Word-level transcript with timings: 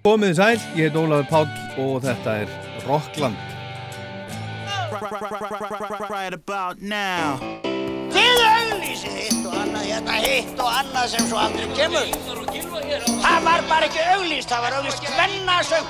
Komið 0.00 0.30
sæl, 0.38 0.54
ég 0.80 0.86
heit 0.88 0.94
Ólafur 0.96 1.26
Páll 1.28 1.48
og 1.82 1.98
þetta 2.00 2.36
er 2.40 2.52
Rockland. 2.86 3.36
Right 6.10 6.32
about 6.32 6.80
now 6.80 7.36
Þið 8.10 8.40
auðlýsið 8.46 9.18
hitt 9.18 9.44
og 9.44 9.58
annað, 9.60 9.84
hérna 9.90 10.16
hitt 10.24 10.56
og 10.64 10.72
annað 10.72 11.06
sem 11.12 11.28
svo 11.28 11.36
aldrei 11.42 11.68
kemur. 11.76 12.08
Það 13.20 13.38
var 13.44 13.68
bara 13.68 13.90
ekki 13.90 14.08
auðlýst, 14.16 14.48
það 14.48 14.64
var 14.64 14.80
auðlýst 14.80 15.04
hvennasöng. 15.12 15.86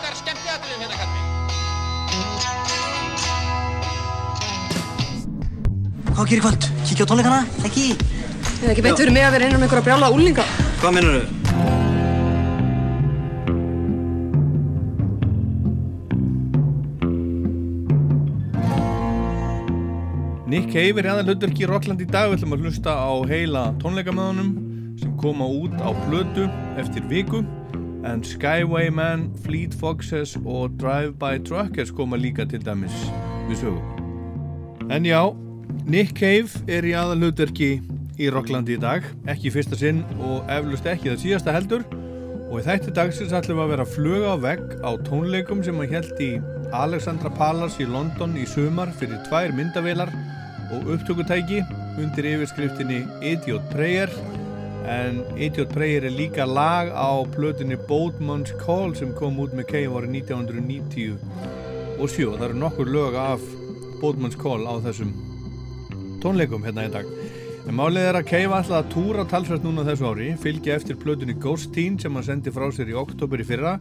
Hvað 6.11 6.25
gerir 6.27 6.49
kvöld? 6.49 6.73
Kíkja 6.91 7.07
á 7.07 7.11
tónleikana? 7.15 7.45
Ekki? 7.63 7.93
Það 8.43 8.65
er 8.67 8.73
ekki 8.75 8.89
beint 8.91 9.05
fyrir 9.05 9.15
mig 9.15 9.29
að 9.29 9.37
vera 9.39 9.53
innan 9.53 9.63
með 9.63 9.71
einhverja 9.71 9.87
brjála 9.87 10.17
úlinga. 10.19 10.55
Hvað 10.83 10.99
minnur 10.99 11.23
þau? 11.23 11.40
Cave 20.71 21.01
er 21.03 21.07
aðal 21.11 21.33
hlutverki 21.33 21.65
í 21.65 21.67
Rockland 21.67 21.99
í 21.99 22.07
dag. 22.07 22.29
Við 22.31 22.37
ætlum 22.37 22.53
að 22.55 22.61
hlusta 22.63 22.93
á 22.95 23.11
heila 23.27 23.63
tónleikamöðunum 23.83 24.53
sem 25.01 25.17
koma 25.19 25.49
út 25.51 25.75
á 25.83 25.91
plötu 26.05 26.45
eftir 26.79 27.03
viku. 27.11 27.41
En 28.07 28.23
Skywayman, 28.23 29.25
Fleet 29.43 29.75
Foxes 29.75 30.37
og 30.45 30.77
Drive-By 30.79 31.43
Truckers 31.49 31.91
koma 31.91 32.21
líka 32.23 32.47
til 32.47 32.63
dæmis 32.63 32.95
við 33.49 33.65
sögum. 33.65 33.83
En 34.95 35.11
já, 35.11 35.19
Nick 35.91 36.15
Cave 36.15 36.63
er 36.71 36.87
í 36.87 36.95
aðal 36.95 37.19
hlutverki 37.19 37.73
í 38.15 38.31
Rocklandi 38.31 38.79
í 38.79 38.81
dag. 38.87 39.03
Ekki 39.27 39.51
fyrsta 39.51 39.75
sinn 39.75 40.05
og 40.23 40.47
eflust 40.55 40.87
ekki 40.87 41.11
það 41.11 41.23
síðasta 41.27 41.59
heldur. 41.59 41.87
Og 42.47 42.61
í 42.63 42.67
þætti 42.71 42.95
dagsins 42.95 43.35
ætlum 43.35 43.59
við 43.59 43.67
að 43.67 43.73
vera 43.75 43.89
að 43.89 43.97
fluga 43.99 44.35
á 44.35 44.43
vegg 44.47 44.67
á 44.87 44.91
tónleikum 45.03 45.67
sem 45.67 45.83
að 45.83 45.97
held 45.99 46.23
í 46.23 46.35
Alexandra 46.71 47.35
Palace 47.35 47.83
í 47.83 47.91
London 47.91 48.39
í 48.39 48.47
sumar 48.47 48.95
fyrir 49.03 49.19
tvær 49.27 49.51
myndavélar 49.59 50.15
og 50.71 50.91
upptökutæki 50.95 51.63
undir 51.99 52.29
yfirskriftinni 52.33 53.01
Idiot 53.23 53.63
Prayer. 53.73 54.13
En 54.89 55.23
Idiot 55.37 55.73
Prayer 55.75 56.07
er 56.07 56.15
líka 56.15 56.47
lag 56.47 56.91
á 56.95 57.11
plötunni 57.35 57.77
Boatman's 57.89 58.53
Call 58.65 58.95
sem 58.97 59.13
kom 59.19 59.39
út 59.43 59.55
með 59.57 59.69
Cave 59.73 59.99
árið 59.99 60.15
1990 60.23 61.19
og 62.01 62.09
sjó, 62.09 62.31
það 62.39 62.47
eru 62.47 62.61
nokkur 62.63 62.89
lög 62.89 63.19
af 63.21 63.43
Boatman's 64.01 64.39
Call 64.41 64.65
á 64.65 64.81
þessum 64.87 65.13
tónleikum 66.23 66.65
hérna 66.65 66.87
í 66.89 66.93
dag. 66.95 67.11
En 67.69 67.77
málið 67.77 68.07
er 68.09 68.19
að 68.21 68.31
Cave 68.31 68.57
alltaf 68.57 68.79
að 68.79 68.89
túra 68.95 69.27
talsvært 69.29 69.67
núna 69.67 69.85
þessu 69.85 70.09
ári, 70.09 70.31
fylgja 70.41 70.79
eftir 70.79 70.97
plötunni 71.01 71.37
Ghost 71.37 71.75
Teen 71.75 71.99
sem 72.01 72.15
hann 72.17 72.25
sendi 72.25 72.55
frá 72.55 72.71
sér 72.73 72.89
í 72.95 72.97
oktober 72.97 73.43
í 73.43 73.47
fyrra. 73.47 73.77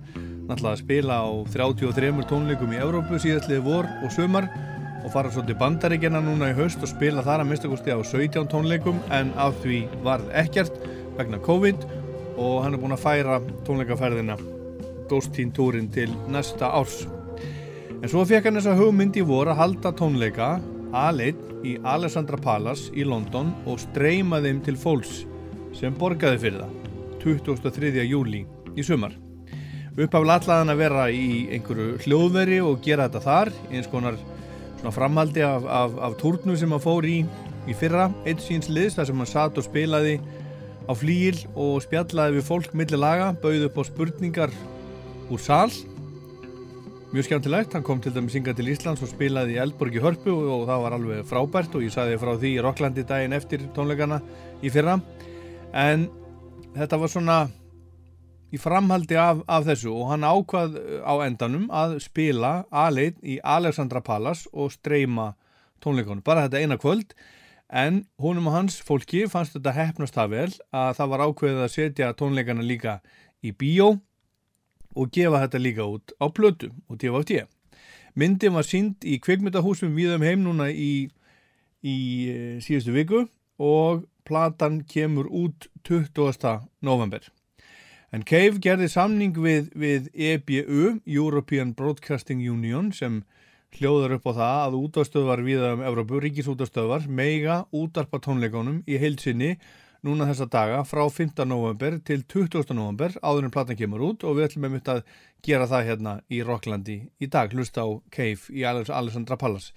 Náttúrulega 0.49 0.75
að 0.75 0.83
spila 0.83 1.21
á 1.23 1.29
33 1.53 2.27
tónleikum 2.27 2.75
í 2.75 2.81
Evrópu 2.81 3.21
síðastliði 3.21 3.63
vor 3.69 3.87
og 4.03 4.11
sumar 4.11 4.49
og 5.03 5.11
fara 5.13 5.31
svo 5.31 5.43
til 5.47 5.57
bandaríkjana 5.59 6.21
núna 6.23 6.51
í 6.51 6.55
haust 6.57 6.83
og 6.83 6.91
spila 6.91 7.23
þar 7.25 7.43
að 7.43 7.51
mistakosti 7.51 7.93
á 7.95 7.99
17 7.99 8.49
tónleikum 8.51 8.99
en 9.15 9.31
af 9.39 9.57
því 9.63 9.81
varð 10.05 10.31
ekkert 10.41 10.75
vegna 11.17 11.39
COVID 11.43 11.85
og 12.39 12.63
hann 12.63 12.75
er 12.75 12.81
búin 12.81 12.95
að 12.95 13.03
færa 13.03 13.39
tónleikaferðina 13.67 14.37
Ghost 15.09 15.33
Teen 15.35 15.51
túrin 15.55 15.89
til 15.91 16.11
næsta 16.29 16.69
árs. 16.69 17.01
En 17.99 18.07
svo 18.11 18.23
fekk 18.27 18.47
hann 18.47 18.59
þessa 18.59 18.77
hugmynd 18.79 19.17
í 19.19 19.25
vor 19.27 19.49
að 19.51 19.59
halda 19.59 19.93
tónleika 19.97 20.51
aðleitt 20.95 21.41
í 21.67 21.75
Alessandra 21.83 22.39
Palace 22.41 22.93
í 22.95 23.05
London 23.07 23.51
og 23.67 23.81
streyma 23.83 24.39
þeim 24.43 24.61
til 24.65 24.77
fólks 24.79 25.23
sem 25.75 25.95
borgaði 25.95 26.43
fyrir 26.45 26.63
það 26.63 26.77
23. 27.23 28.05
júli 28.07 28.45
í 28.75 28.85
sumar. 28.85 29.15
Uppaflega 29.99 30.39
allaðan 30.39 30.71
að 30.71 30.79
vera 30.79 31.05
í 31.11 31.49
einhverju 31.55 31.97
hljóðveri 32.05 32.59
og 32.63 32.79
gera 32.85 33.09
þetta 33.09 33.23
þar, 33.25 33.51
eins 33.73 33.89
konar 33.91 34.19
svona 34.79 34.95
framhaldi 34.95 35.43
af, 35.43 35.67
af, 35.67 35.95
af 36.09 36.17
turnum 36.19 36.57
sem 36.57 36.71
hann 36.71 36.83
fór 36.83 37.07
í 37.07 37.21
í 37.69 37.75
fyrra, 37.77 38.07
eitt 38.25 38.41
síns 38.41 38.69
liðs 38.71 38.95
þar 38.97 39.09
sem 39.09 39.21
hann 39.21 39.29
satt 39.29 39.59
og 39.59 39.67
spilaði 39.67 40.17
á 40.89 40.93
flýil 40.97 41.37
og 41.53 41.83
spjallaði 41.85 42.39
við 42.39 42.47
fólk 42.47 42.73
millir 42.73 43.01
laga, 43.01 43.33
bauði 43.37 43.67
upp 43.67 43.77
á 43.77 43.83
spurningar 43.85 44.55
úr 45.29 45.43
sál 45.43 45.69
mjög 47.09 47.25
skemmtilegt, 47.25 47.73
hann 47.73 47.85
kom 47.85 48.01
til 48.01 48.13
dæmis 48.13 48.35
synga 48.35 48.53
til 48.53 48.69
Íslands 48.69 49.01
og 49.01 49.09
spilaði 49.09 49.55
í 49.55 49.61
Eldborgi 49.61 50.01
Hörpu 50.01 50.29
og, 50.29 50.49
og 50.53 50.65
það 50.69 50.83
var 50.83 50.95
alveg 50.97 51.23
frábært 51.29 51.77
og 51.77 51.85
ég 51.85 51.93
saði 51.93 52.19
frá 52.21 52.35
því 52.35 52.51
í 52.53 52.61
Rocklandi 52.61 53.05
daginn 53.09 53.33
eftir 53.33 53.63
tónleikana 53.73 54.19
í 54.61 54.69
fyrra. 54.73 54.99
En 55.73 56.05
þetta 56.75 56.99
var 57.01 57.09
svona 57.09 57.37
í 58.49 58.59
framhaldi 58.61 59.17
af, 59.19 59.43
af 59.47 59.67
þessu 59.67 59.91
og 59.93 60.11
hann 60.11 60.25
ákvað 60.25 60.77
á 61.05 61.13
endanum 61.25 61.67
að 61.69 61.99
spila 62.03 62.63
aðleit 62.71 63.19
í 63.21 63.37
Alexandra 63.43 64.01
Palace 64.01 64.49
og 64.53 64.73
streyma 64.73 65.33
tónleikonum, 65.83 66.23
bara 66.25 66.47
þetta 66.47 66.63
eina 66.63 66.79
kvöld 66.81 67.13
en 67.69 68.03
húnum 68.21 68.49
og 68.49 68.55
hans 68.57 68.79
fólki 68.81 69.25
fannst 69.29 69.53
þetta 69.55 69.75
hefnast 69.77 70.17
það 70.17 70.33
vel 70.33 70.51
að 70.73 70.91
það 70.97 71.11
var 71.13 71.25
ákveðið 71.27 71.63
að 71.65 71.73
setja 71.75 72.13
tónleikana 72.17 72.65
líka 72.65 72.99
í 73.45 73.53
bíó 73.53 73.93
og 74.97 75.13
gefa 75.13 75.43
þetta 75.45 75.61
líka 75.61 75.85
út 75.85 76.13
á 76.17 76.25
plötu 76.33 76.71
og 76.89 76.97
DVD. 76.97 77.45
Myndin 78.17 78.55
var 78.57 78.65
sínd 78.65 79.05
í 79.05 79.19
kvikmyndahúsum 79.21 79.93
viðum 79.95 80.25
heim 80.25 80.41
núna 80.43 80.71
í, 80.73 81.09
í 81.85 81.97
eh, 82.33 82.55
síðustu 82.63 82.95
viku 82.95 83.27
og 83.61 84.07
platan 84.25 84.81
kemur 84.89 85.29
út 85.29 85.69
20. 85.85 86.65
november. 86.81 87.21
En 88.15 88.23
Cave 88.25 88.57
gerði 88.63 88.87
samning 88.89 89.35
við, 89.37 89.67
við 89.77 90.07
EBU, 90.13 90.99
European 91.05 91.75
Broadcasting 91.77 92.41
Union, 92.41 92.89
sem 92.95 93.21
hljóðar 93.77 94.15
upp 94.17 94.25
á 94.29 94.33
það 94.33 94.61
að 94.63 94.79
útastöðvar 94.79 95.43
viða 95.45 95.75
um 95.75 95.83
Evrópu, 95.85 96.23
ríkisútastöðvar, 96.23 97.05
meiga 97.05 97.61
útarpa 97.75 98.17
tónleikonum 98.25 98.81
í 98.89 98.97
heilsinni 98.97 99.57
núna 100.05 100.27
þessa 100.29 100.47
daga 100.49 100.79
frá 100.87 101.03
5. 101.11 101.43
november 101.47 101.97
til 102.07 102.23
20. 102.23 102.71
november 102.73 103.13
áður 103.19 103.49
en 103.49 103.53
platan 103.53 103.77
kemur 103.79 104.05
út 104.07 104.23
og 104.23 104.37
við 104.37 104.47
ætlum 104.47 104.65
með 104.65 104.75
mitt 104.77 104.91
að 104.93 105.01
gera 105.45 105.67
það 105.69 105.89
hérna 105.89 106.13
í 106.31 106.39
Rocklandi 106.45 106.97
í 107.19 107.29
dag, 107.31 107.51
hlusta 107.53 107.83
á 107.83 107.89
Cave 108.15 108.55
í 108.55 108.63
Alessandra 108.65 109.37
Palace. 109.39 109.75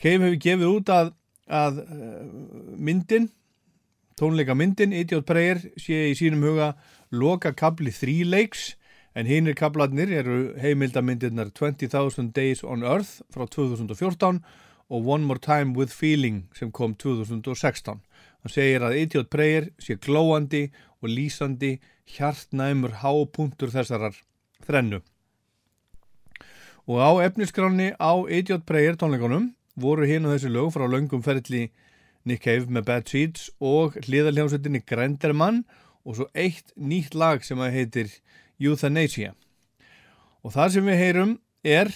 Cave 0.00 0.30
hefur 0.30 0.40
gefið 0.46 0.70
út 0.70 0.94
að, 0.94 1.12
að 1.50 1.82
myndin, 2.78 3.28
tónleika 4.20 4.52
myndin, 4.54 4.92
Idiot 4.92 5.24
Prayer, 5.24 5.62
sé 5.80 6.10
í 6.10 6.16
sínum 6.18 6.42
huga 6.44 6.74
loka 7.08 7.54
kabli 7.56 7.92
þríleiks 7.94 8.74
en 9.16 9.26
hinnir 9.26 9.56
kablarnir 9.56 10.12
eru 10.12 10.40
heimildamindirnar 10.60 11.54
20,000 11.56 12.34
Days 12.36 12.60
on 12.62 12.84
Earth 12.84 13.22
frá 13.32 13.46
2014 13.48 14.42
og 14.90 15.08
One 15.08 15.24
More 15.24 15.40
Time 15.40 15.72
with 15.72 15.94
Feeling 15.96 16.44
sem 16.52 16.68
kom 16.70 16.94
2016. 16.94 18.02
Hann 18.44 18.52
segir 18.52 18.84
að 18.84 18.98
Idiot 19.00 19.30
Prayer 19.32 19.70
sé 19.80 19.96
glóandi 19.96 20.66
og 21.00 21.08
lýsandi 21.08 21.78
hjartnæmur 22.12 23.00
hápunktur 23.00 23.72
þessarar 23.72 24.20
þrennu. 24.66 25.00
Og 26.90 26.98
á 27.00 27.10
efniskráni 27.24 27.94
á 27.96 28.12
Idiot 28.28 28.68
Prayer 28.68 29.00
tónleikonum 29.00 29.54
voru 29.80 30.04
hinn 30.04 30.26
og 30.28 30.36
þessi 30.36 30.52
lög 30.52 30.74
frá 30.76 30.84
löngum 30.84 31.24
ferli 31.24 31.70
Nick 32.24 32.44
Cave 32.44 32.68
með 32.68 32.86
Bad 32.88 33.08
Seeds 33.08 33.48
og 33.60 33.96
hliðaljónsettinni 34.04 34.82
Grenderman 34.86 35.64
og 36.04 36.18
svo 36.18 36.26
eitt 36.34 36.72
nýtt 36.76 37.16
lag 37.16 37.44
sem 37.44 37.60
að 37.60 37.76
heitir 37.76 38.12
Euthanasia. 38.60 39.34
Og 40.44 40.54
það 40.54 40.74
sem 40.74 40.88
við 40.88 41.00
heyrum 41.00 41.34
er 41.64 41.92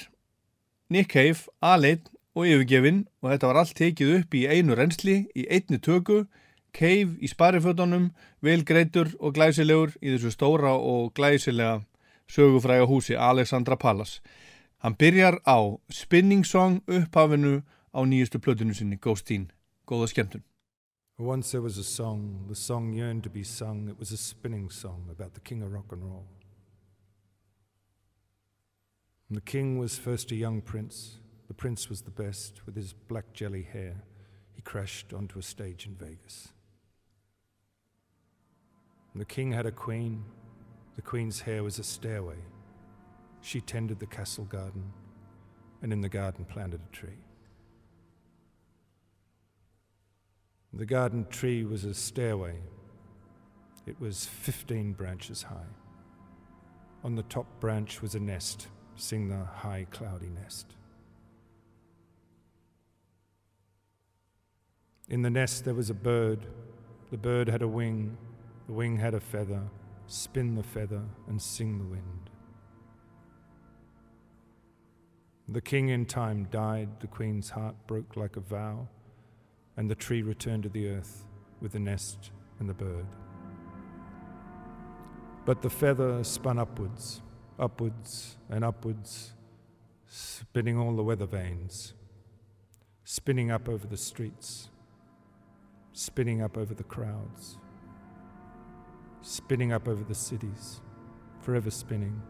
Nick 0.93 1.13
Cave, 1.13 1.49
aðleitt 1.65 2.11
og 2.35 2.49
yfirgefin 2.49 3.05
og 3.23 3.33
þetta 3.33 3.51
var 3.51 3.61
allt 3.61 3.77
tekið 3.79 4.15
upp 4.19 4.35
í 4.37 4.47
einu 4.49 4.77
reynsli, 4.77 5.19
í 5.35 5.47
einni 5.49 5.81
tökku, 5.81 6.25
Cave 6.75 7.15
í 7.23 7.29
sparifötunum, 7.31 8.09
vel 8.43 8.65
greitur 8.67 9.13
og 9.21 9.37
glæsilegur 9.37 9.93
í 10.03 10.17
þessu 10.17 10.33
stóra 10.35 10.73
og 10.75 11.13
glæsilega 11.15 11.85
sögufræga 12.27 12.89
húsi 12.91 13.15
Alexandra 13.15 13.77
Palace. 13.77 14.21
Hann 14.83 14.97
byrjar 14.99 15.39
á 15.47 15.79
Spinning 15.89 16.45
Song 16.45 16.83
upphafinu 16.91 17.63
á 17.95 18.01
nýjustu 18.03 18.43
plötunu 18.43 18.75
sinni, 18.75 18.99
Ghost 18.99 19.27
Teen. 19.27 19.53
Góða 19.87 20.07
skemmtun. 20.07 20.43
Once 21.19 21.53
there 21.53 21.61
was 21.61 21.77
a 21.77 21.85
song, 21.85 22.47
the 22.49 22.55
song 22.55 22.95
yearned 22.95 23.23
to 23.23 23.31
be 23.31 23.45
sung. 23.45 23.89
It 23.89 23.99
was 23.99 24.13
a 24.13 24.17
spinning 24.17 24.71
song 24.71 25.09
about 25.11 25.35
the 25.35 25.41
king 25.41 25.63
of 25.63 25.73
rock 25.73 25.93
and 25.93 26.03
roll. 26.03 26.27
And 29.29 29.37
the 29.37 29.43
king 29.43 29.79
was 29.79 29.99
first 29.99 30.33
a 30.33 30.37
young 30.37 30.63
prince. 30.63 31.19
The 31.49 31.55
prince 31.55 31.91
was 31.91 32.01
the 32.01 32.11
best, 32.11 32.65
with 32.65 32.77
his 32.77 32.95
black 32.95 33.35
jelly 33.35 33.63
hair. 33.63 34.05
He 34.55 34.63
crashed 34.63 35.13
onto 35.13 35.39
a 35.39 35.43
stage 35.43 35.87
in 35.87 35.95
Vegas. 35.97 36.49
And 39.13 39.21
the 39.21 39.27
king 39.27 39.53
had 39.53 39.67
a 39.67 39.71
queen. 39.71 40.25
The 40.97 41.03
queen's 41.03 41.43
hair 41.43 41.63
was 41.63 41.79
a 41.79 41.85
stairway. 41.85 42.39
She 43.43 43.61
tended 43.61 44.01
the 44.01 44.07
castle 44.07 44.45
garden, 44.45 44.93
and 45.83 45.93
in 45.93 46.01
the 46.01 46.09
garden 46.09 46.47
planted 46.47 46.81
a 46.81 46.97
tree. 46.97 47.24
The 50.77 50.87
garden 50.87 51.27
tree 51.31 51.65
was 51.65 51.85
a 51.85 51.95
stairway. 51.95 52.59
It 53.87 54.01
was 54.01 54.27
15 54.27 54.95
branches 54.95 55.45
high. 55.45 55.71
On 57.05 57.15
the 57.15 57.23
top 57.23 57.47
branch 57.61 58.03
was 58.03 58.17
a 58.17 58.21
nest. 58.21 58.67
Sing 58.97 59.29
the 59.29 59.45
high, 59.45 59.87
cloudy 59.93 60.31
nest. 60.31 60.75
In 65.09 65.23
the 65.23 65.31
nest 65.31 65.65
there 65.65 65.75
was 65.75 65.91
a 65.91 65.95
bird. 65.95 66.47
The 67.13 67.19
bird 67.19 67.49
had 67.49 67.63
a 67.63 67.69
wing. 67.69 68.17
The 68.67 68.73
wing 68.73 68.97
had 68.97 69.15
a 69.15 69.21
feather. 69.21 69.63
Spin 70.09 70.57
the 70.57 70.63
feather 70.65 71.03
and 71.29 71.41
sing 71.41 71.79
the 71.79 71.85
wind. 71.85 72.31
The 75.47 75.61
king 75.61 75.91
in 75.91 76.07
time 76.07 76.49
died. 76.51 77.01
The 77.01 77.07
queen's 77.07 77.51
heart 77.51 77.77
broke 77.87 78.17
like 78.17 78.37
a 78.37 78.41
vow. 78.41 78.89
And 79.77 79.91
the 79.91 79.95
tree 79.95 80.23
returned 80.23 80.63
to 80.65 80.69
the 80.69 80.89
earth 80.89 81.25
with 81.61 81.73
the 81.73 81.81
nest 81.81 82.31
and 82.61 82.69
the 82.69 82.75
bird. 82.75 83.07
But 85.45 85.63
the 85.63 85.71
feather 85.71 86.25
spun 86.25 86.59
upwards, 86.59 87.21
upwards 87.59 88.37
and 88.49 88.65
upwards, 88.65 89.33
spinning 90.07 90.79
all 90.79 90.95
the 90.95 91.03
weather 91.03 91.27
vanes, 91.27 91.93
spinning 93.05 93.51
up 93.51 93.69
over 93.69 93.87
the 93.87 93.97
streets, 93.97 94.71
spinning 95.93 96.41
up 96.41 96.57
over 96.57 96.73
the 96.73 96.85
crowds, 96.85 97.59
spinning 99.21 99.73
up 99.73 99.87
over 99.87 100.05
the 100.05 100.15
cities, 100.15 100.81
forever 101.41 101.71
spinning. 101.71 102.23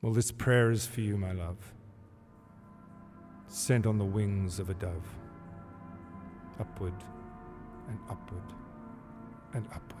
Well, 0.00 0.12
this 0.12 0.32
prayer 0.32 0.72
is 0.72 0.84
for 0.84 1.00
you, 1.00 1.16
my 1.16 1.32
love, 1.32 1.74
sent 3.52 3.86
on 3.86 3.98
the 3.98 4.04
wings 4.04 4.58
of 4.58 4.70
a 4.70 4.74
dove, 4.74 5.08
upward 6.58 6.94
and 7.86 7.98
upward 8.08 8.42
and 9.52 9.66
upward. 9.74 9.98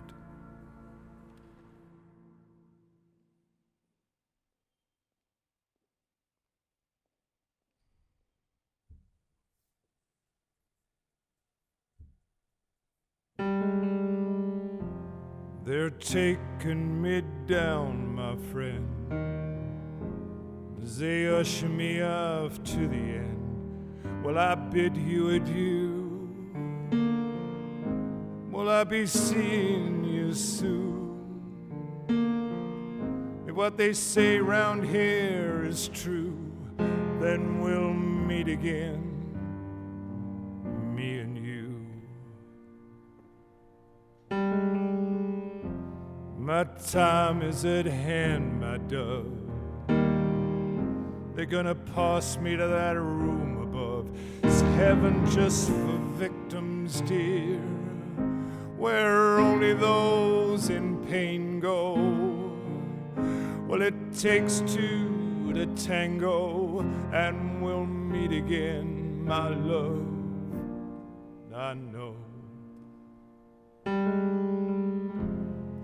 They're 15.64 15.90
taking 15.90 17.02
me 17.02 17.22
down, 17.46 18.14
my 18.14 18.34
friend. 18.50 18.88
They 20.78 21.28
usher 21.28 21.68
me 21.68 22.02
off 22.02 22.62
to 22.64 22.88
the 22.88 22.96
end. 22.96 23.41
Well, 24.22 24.38
I 24.38 24.54
bid 24.54 24.96
you 24.96 25.30
adieu. 25.30 26.02
Will 28.52 28.68
I 28.68 28.84
be 28.84 29.04
seeing 29.04 30.04
you 30.04 30.32
soon? 30.32 31.02
If 33.48 33.56
what 33.56 33.76
they 33.76 33.92
say 33.92 34.38
round 34.38 34.84
here 34.84 35.64
is 35.66 35.88
true, 35.88 36.38
then 37.20 37.60
we'll 37.60 37.92
meet 37.92 38.46
again, 38.46 39.02
me 40.94 41.18
and 41.18 41.36
you. 41.36 41.84
My 46.38 46.62
time 46.64 47.42
is 47.42 47.64
at 47.64 47.86
hand, 47.86 48.60
my 48.60 48.78
dove. 48.78 49.32
They're 51.34 51.46
gonna 51.46 51.74
pass 51.74 52.36
me 52.36 52.54
to 52.56 52.68
that 52.68 52.96
room 52.96 53.61
above. 53.72 54.08
It's 54.42 54.60
heaven 54.76 55.24
just 55.30 55.68
for 55.68 55.98
victims, 56.14 57.00
dear 57.02 57.60
where 58.82 59.38
only 59.38 59.74
those 59.74 60.68
in 60.68 61.06
pain 61.06 61.60
go. 61.60 61.94
Well, 63.68 63.80
it 63.80 63.94
takes 64.12 64.58
two 64.66 65.52
to 65.54 65.66
tango, 65.76 66.80
and 67.12 67.62
we'll 67.62 67.86
meet 67.86 68.32
again, 68.32 69.24
my 69.24 69.50
love. 69.50 70.04
I 71.54 71.74
know. 71.74 72.16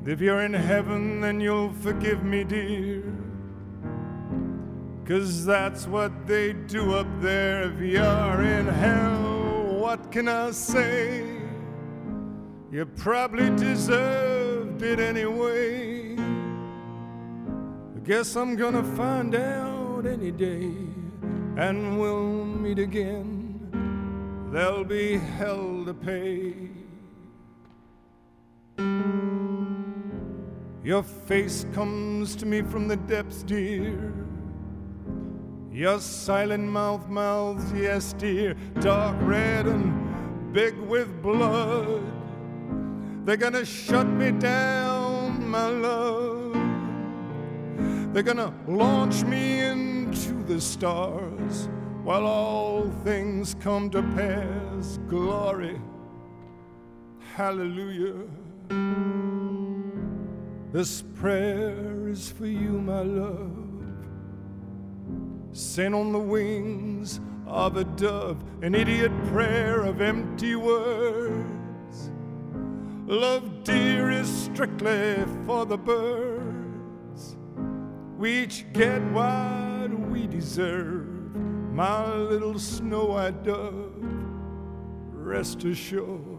If 0.05 0.21
you're 0.21 0.41
in 0.41 0.55
heaven, 0.55 1.21
then 1.21 1.41
you'll 1.41 1.73
forgive 1.75 2.25
me, 2.25 2.43
dear. 2.43 3.18
Cause 5.09 5.47
that's 5.47 5.87
what 5.87 6.27
they 6.27 6.53
do 6.53 6.93
up 6.93 7.07
there. 7.23 7.63
If 7.63 7.81
you're 7.81 8.43
in 8.43 8.67
hell, 8.67 9.79
what 9.81 10.13
can 10.13 10.29
I 10.29 10.51
say? 10.51 11.25
You 12.71 12.85
probably 12.85 13.49
deserved 13.57 14.83
it 14.83 15.01
anyway. 15.01 16.15
I 17.97 18.01
guess 18.05 18.37
I'm 18.37 18.55
gonna 18.55 18.85
find 18.99 19.35
out 19.35 20.05
any 20.05 20.31
day, 20.31 20.75
and 21.57 21.99
we'll 21.99 22.45
meet 22.45 22.79
again. 22.79 23.71
There'll 24.53 24.85
be 24.85 25.17
hell 25.17 25.87
to 25.87 25.95
pay. 25.95 26.69
Your 30.85 31.03
face 31.03 31.65
comes 31.73 32.37
to 32.37 32.45
me 32.45 32.61
from 32.61 32.89
the 32.89 32.97
depths, 32.97 33.43
dear. 33.43 34.28
Your 35.79 36.01
silent 36.01 36.65
mouth 36.65 37.09
mouths, 37.09 37.73
yes, 37.73 38.13
dear, 38.15 38.57
dark 38.81 39.17
red 39.21 39.69
and 39.69 40.53
big 40.53 40.77
with 40.77 41.23
blood. 41.23 42.03
They're 43.25 43.37
gonna 43.37 43.65
shut 43.65 44.09
me 44.09 44.33
down, 44.33 45.49
my 45.49 45.69
love. 45.69 46.55
They're 48.13 48.25
gonna 48.25 48.53
launch 48.67 49.23
me 49.23 49.61
into 49.61 50.33
the 50.49 50.61
stars 50.61 51.69
while 52.03 52.27
all 52.27 52.91
things 53.05 53.55
come 53.61 53.89
to 53.91 54.03
pass. 54.17 54.99
Glory, 55.07 55.81
hallelujah. 57.37 58.27
This 60.73 61.05
prayer 61.15 62.09
is 62.09 62.33
for 62.33 62.47
you, 62.47 62.81
my 62.81 63.03
love. 63.03 63.68
Sent 65.53 65.95
on 65.95 66.13
the 66.13 66.19
wings 66.19 67.21
of 67.47 67.77
a 67.77 67.85
dove, 67.85 68.43
an 68.63 68.75
idiot 68.75 69.11
prayer 69.29 69.83
of 69.83 70.01
empty 70.01 70.55
words. 70.55 72.11
Love, 73.07 73.65
dear, 73.65 74.11
is 74.11 74.29
strictly 74.29 75.25
for 75.47 75.65
the 75.65 75.79
birds. 75.79 77.37
We 78.19 78.41
each 78.41 78.67
get 78.73 79.03
what 79.13 79.89
we 80.11 80.27
deserve. 80.27 81.35
My 81.73 82.15
little 82.15 82.59
snow 82.59 83.07
white 83.07 83.45
dove, 83.45 83.95
rest 85.13 85.65
assured. 85.65 86.38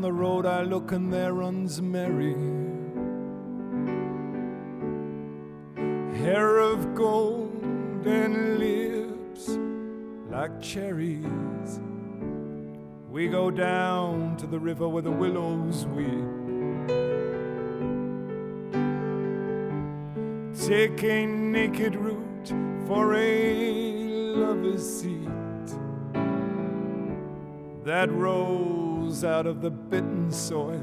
The 0.00 0.10
road 0.10 0.46
I 0.46 0.62
look 0.62 0.92
and 0.92 1.12
there 1.12 1.34
runs 1.34 1.82
Mary. 1.82 2.34
hair 6.20 6.58
of 6.58 6.94
gold 6.94 8.06
and 8.06 8.58
lips 8.58 9.48
like 10.30 10.60
cherries. 10.62 11.80
We 13.10 13.28
go 13.28 13.50
down 13.50 14.36
to 14.38 14.46
the 14.46 14.58
river 14.58 14.88
where 14.88 15.02
the 15.02 15.10
willows 15.10 15.86
weep. 15.86 16.08
Take 20.66 21.02
a 21.04 21.26
naked 21.26 21.94
root 21.94 22.48
for 22.86 23.14
a 23.14 24.34
lover's 24.34 25.00
seat 25.00 25.28
that 27.84 28.10
rose 29.10 29.24
out 29.24 29.46
of 29.46 29.60
the 29.60 29.70
bitten 29.70 30.30
soil. 30.30 30.78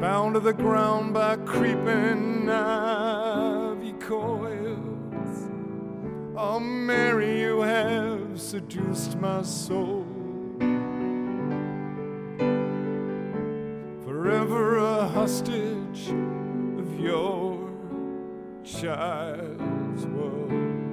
Bound 0.00 0.34
to 0.34 0.40
the 0.40 0.52
ground 0.52 1.14
by 1.14 1.36
creeping 1.36 2.48
ivy 2.48 3.92
coils. 3.94 5.48
Oh, 6.36 6.60
Mary, 6.60 7.40
you 7.40 7.60
have 7.62 8.40
seduced 8.40 9.18
my 9.18 9.42
soul. 9.42 10.06
Forever 14.04 14.78
a 14.78 15.08
hostage 15.08 16.08
of 16.78 17.00
your 17.00 17.70
child's 18.62 20.06
world. 20.06 20.83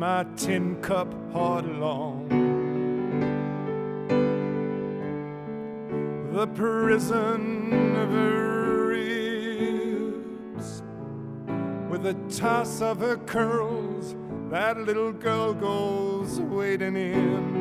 My 0.00 0.24
tin 0.34 0.80
cup 0.80 1.12
hard 1.30 1.66
along 1.66 2.26
the 6.32 6.46
prison 6.46 7.70
of 7.96 8.08
her 8.08 8.86
ribs. 8.86 10.82
With 11.90 12.06
a 12.06 12.14
toss 12.30 12.80
of 12.80 13.00
her 13.00 13.18
curls, 13.18 14.16
that 14.48 14.78
little 14.78 15.12
girl 15.12 15.52
goes 15.52 16.40
wading 16.40 16.96
in. 16.96 17.60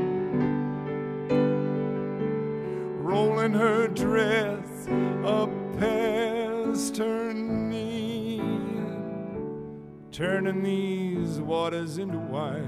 Rolling 3.04 3.52
her 3.52 3.90
dress 3.90 4.88
up 5.26 5.50
past 5.78 6.96
her 6.96 7.29
turning 10.20 10.62
these 10.62 11.40
waters 11.40 11.98
into 11.98 12.18
wine. 12.18 12.66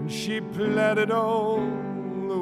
And 0.00 0.10
she 0.10 0.40
platted 0.40 1.10
all 1.10 1.56
the 2.28 2.40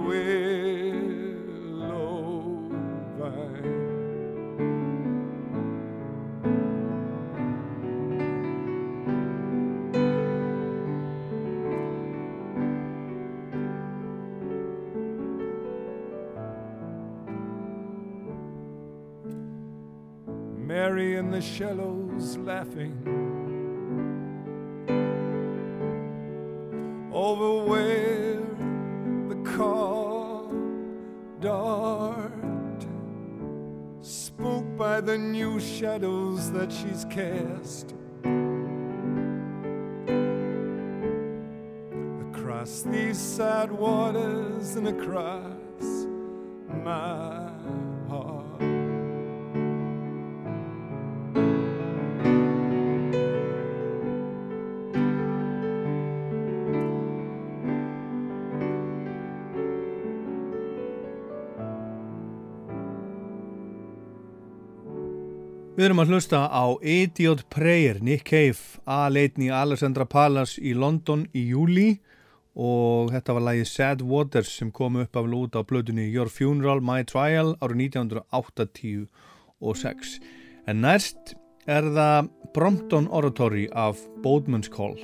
laughing. 22.68 22.94
Over 27.12 27.64
where 27.64 28.40
the 29.28 29.56
car 29.56 30.44
dart 31.40 32.87
spooked 34.00 34.76
by 34.76 35.00
the 35.00 35.18
new 35.18 35.58
shadows 35.60 36.50
that 36.52 36.72
she's 36.72 37.04
cast 37.10 37.94
across 42.30 42.82
these 42.82 43.18
sad 43.18 43.72
waters 43.72 44.76
and 44.76 44.88
across 44.88 46.06
my 46.84 47.27
Við 65.78 65.87
erum 65.87 66.00
að 66.02 66.08
hlusta 66.11 66.38
á 66.50 66.75
Idiot 66.82 67.44
Prayer, 67.54 68.02
Nick 68.02 68.26
Cave, 68.26 68.82
aðleitn 68.82 69.47
í 69.47 69.49
Alexandra 69.54 70.02
Palace 70.11 70.58
í 70.58 70.75
London 70.75 71.30
í 71.30 71.47
júli 71.52 72.02
og 72.58 73.14
þetta 73.14 73.37
var 73.37 73.44
lagið 73.47 73.68
Sad 73.70 74.02
Waters 74.02 74.50
sem 74.58 74.75
kom 74.75 74.99
upp 74.99 75.14
af 75.14 75.30
lút 75.30 75.54
á 75.54 75.62
blöðunni 75.62 76.11
Your 76.11 76.26
Funeral, 76.35 76.82
My 76.82 77.06
Trial 77.06 77.54
árið 77.62 77.94
1986. 77.94 80.18
En 80.66 80.82
næst 80.82 81.38
er 81.70 81.87
það 81.94 82.35
Brompton 82.58 83.06
Oratory 83.14 83.70
af 83.70 84.02
Boatman's 84.26 84.66
Call. 84.75 84.99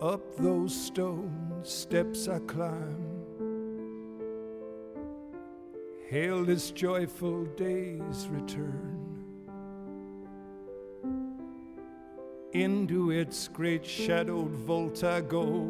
Up 0.00 0.36
those 0.36 0.72
stone 0.72 1.58
steps 1.64 2.28
I 2.28 2.38
climb. 2.38 3.04
Hail 6.08 6.44
this 6.44 6.70
joyful 6.70 7.46
day's 7.56 8.28
return. 8.30 9.24
Into 12.52 13.10
its 13.10 13.48
great 13.48 13.84
shadowed 13.84 14.52
vault 14.52 15.02
I 15.02 15.20
go. 15.20 15.66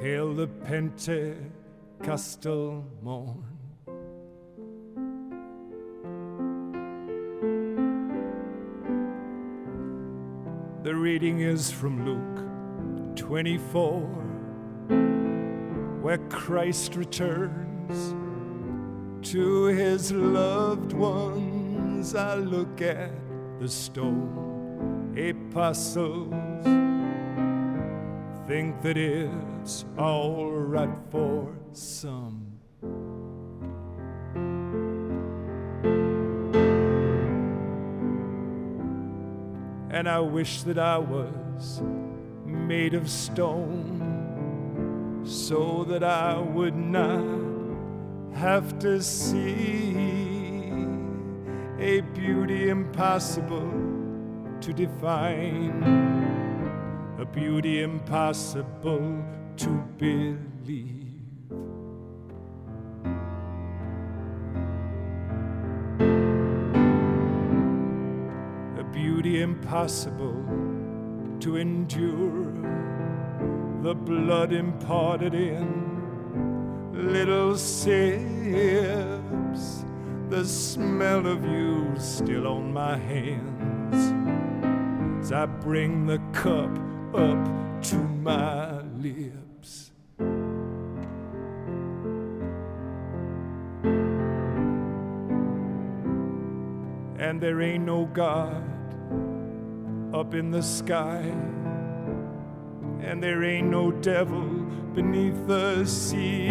Hail 0.00 0.32
the 0.32 0.46
Pentecostal 0.46 2.86
morn. 3.02 3.51
Reading 11.02 11.40
is 11.40 11.68
from 11.68 12.06
Luke 12.06 13.16
24, 13.16 14.02
where 16.00 16.18
Christ 16.28 16.94
returns 16.94 18.14
to 19.28 19.64
his 19.64 20.12
loved 20.12 20.92
ones. 20.92 22.14
I 22.14 22.36
look 22.36 22.80
at 22.80 23.10
the 23.58 23.68
stone 23.68 25.12
apostles, 25.18 26.64
think 28.46 28.80
that 28.82 28.96
it's 28.96 29.84
all 29.98 30.52
right 30.52 30.96
for 31.10 31.52
some. 31.72 32.41
And 40.02 40.08
I 40.08 40.18
wish 40.18 40.62
that 40.64 40.80
I 40.80 40.98
was 40.98 41.80
made 42.44 42.92
of 42.92 43.08
stone 43.08 44.00
so 45.24 45.84
that 45.84 46.02
I 46.02 46.36
would 46.40 46.74
not 46.74 47.22
have 48.34 48.80
to 48.80 49.00
see 49.00 49.94
a 51.78 52.00
beauty 52.14 52.68
impossible 52.68 53.70
to 54.60 54.72
define, 54.72 55.84
a 57.20 57.24
beauty 57.24 57.84
impossible 57.84 59.24
to 59.58 59.68
believe. 59.98 61.01
Impossible 69.62 70.44
to 71.38 71.56
endure, 71.56 72.52
the 73.82 73.94
blood 73.94 74.52
imparted 74.52 75.34
in 75.34 76.90
little 76.92 77.56
sips, 77.56 78.24
the 80.30 80.44
smell 80.44 81.26
of 81.28 81.44
you 81.44 81.94
still 81.96 82.48
on 82.48 82.72
my 82.72 82.96
hands. 82.96 84.12
as 85.24 85.30
I 85.32 85.46
bring 85.46 86.06
the 86.06 86.18
cup 86.32 86.76
up 87.14 87.82
to 87.82 87.96
my 87.96 88.80
lips. 88.98 89.92
And 97.16 97.40
there 97.40 97.60
ain't 97.62 97.84
no 97.84 98.06
God 98.06 98.71
up 100.12 100.34
in 100.34 100.50
the 100.50 100.62
sky, 100.62 101.22
and 103.00 103.22
there 103.22 103.42
ain't 103.44 103.68
no 103.68 103.90
devil 103.90 104.46
beneath 104.94 105.46
the 105.46 105.86
sea 105.86 106.48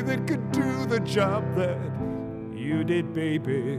that 0.00 0.26
could 0.26 0.50
do 0.52 0.86
the 0.86 1.00
job 1.00 1.54
that 1.54 1.76
you 2.54 2.82
did, 2.82 3.12
baby, 3.12 3.78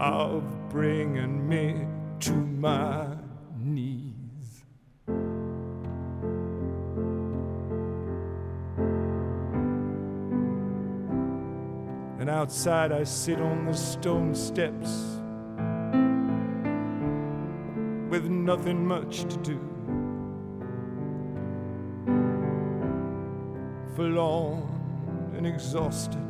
of 0.00 0.68
bringing 0.68 1.48
me 1.48 1.86
to 2.18 2.32
my 2.32 3.06
knees. 3.60 4.64
And 12.18 12.28
outside 12.28 12.90
I 12.90 13.04
sit 13.04 13.40
on 13.40 13.66
the 13.66 13.74
stone 13.74 14.34
steps 14.34 15.15
nothing 18.46 18.86
much 18.86 19.22
to 19.22 19.36
do. 19.38 19.60
Forlorn 23.96 24.62
and 25.36 25.44
exhausted 25.44 26.22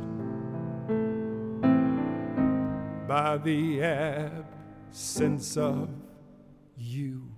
by 3.06 3.36
the 3.36 3.82
absence 3.82 5.58
of 5.58 5.90
you. 6.78 7.35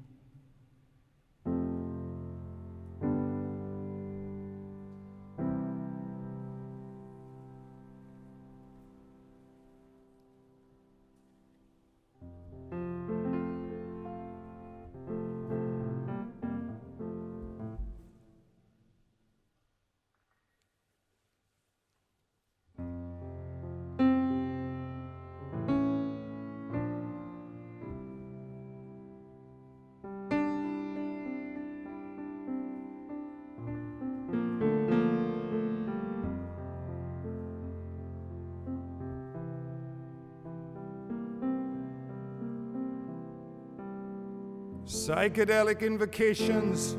Psychedelic 45.09 45.81
invocations, 45.81 46.95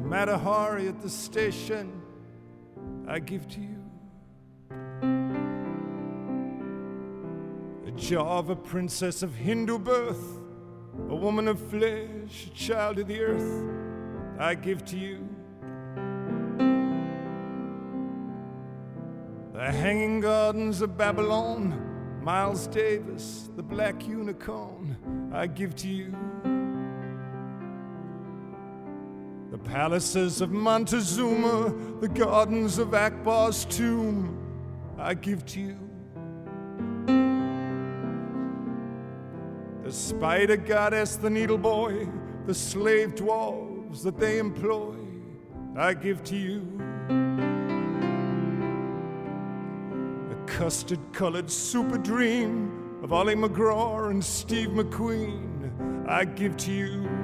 Mata 0.00 0.38
Hari 0.38 0.88
at 0.88 1.02
the 1.02 1.10
station, 1.10 2.00
I 3.06 3.18
give 3.18 3.46
to 3.48 3.60
you. 3.60 3.84
A 7.86 7.90
Java 7.90 8.56
princess 8.56 9.22
of 9.22 9.34
Hindu 9.34 9.78
birth, 9.78 10.40
a 11.10 11.14
woman 11.14 11.48
of 11.48 11.60
flesh, 11.68 12.46
a 12.46 12.50
child 12.56 12.98
of 12.98 13.08
the 13.08 13.20
earth, 13.20 13.68
I 14.38 14.54
give 14.54 14.82
to 14.86 14.96
you. 14.96 15.28
The 19.52 19.70
Hanging 19.70 20.20
Gardens 20.20 20.80
of 20.80 20.96
Babylon, 20.96 22.22
Miles 22.22 22.66
Davis, 22.68 23.50
the 23.54 23.62
Black 23.62 24.08
Unicorn, 24.08 25.30
I 25.30 25.46
give 25.46 25.76
to 25.76 25.88
you. 25.88 26.16
The 29.58 29.70
palaces 29.70 30.40
of 30.40 30.50
Montezuma, 30.50 31.74
the 32.00 32.08
gardens 32.08 32.78
of 32.78 32.94
Akbar's 32.94 33.64
tomb, 33.64 34.38
I 34.98 35.14
give 35.14 35.44
to 35.46 35.60
you. 35.60 35.78
The 39.84 39.92
spider 39.92 40.56
goddess, 40.56 41.16
the 41.16 41.30
needle 41.30 41.58
boy, 41.58 42.08
the 42.46 42.54
slave 42.54 43.14
dwarves 43.14 44.02
that 44.02 44.18
they 44.18 44.38
employ, 44.38 44.94
I 45.76 45.94
give 45.94 46.22
to 46.24 46.36
you. 46.36 46.60
The 50.28 50.36
custard 50.46 51.00
colored 51.12 51.50
super 51.50 51.98
dream 51.98 53.00
of 53.02 53.12
Ali 53.12 53.34
MacGraw 53.34 54.10
and 54.10 54.24
Steve 54.24 54.70
McQueen, 54.70 56.08
I 56.08 56.24
give 56.24 56.56
to 56.58 56.72
you. 56.72 57.17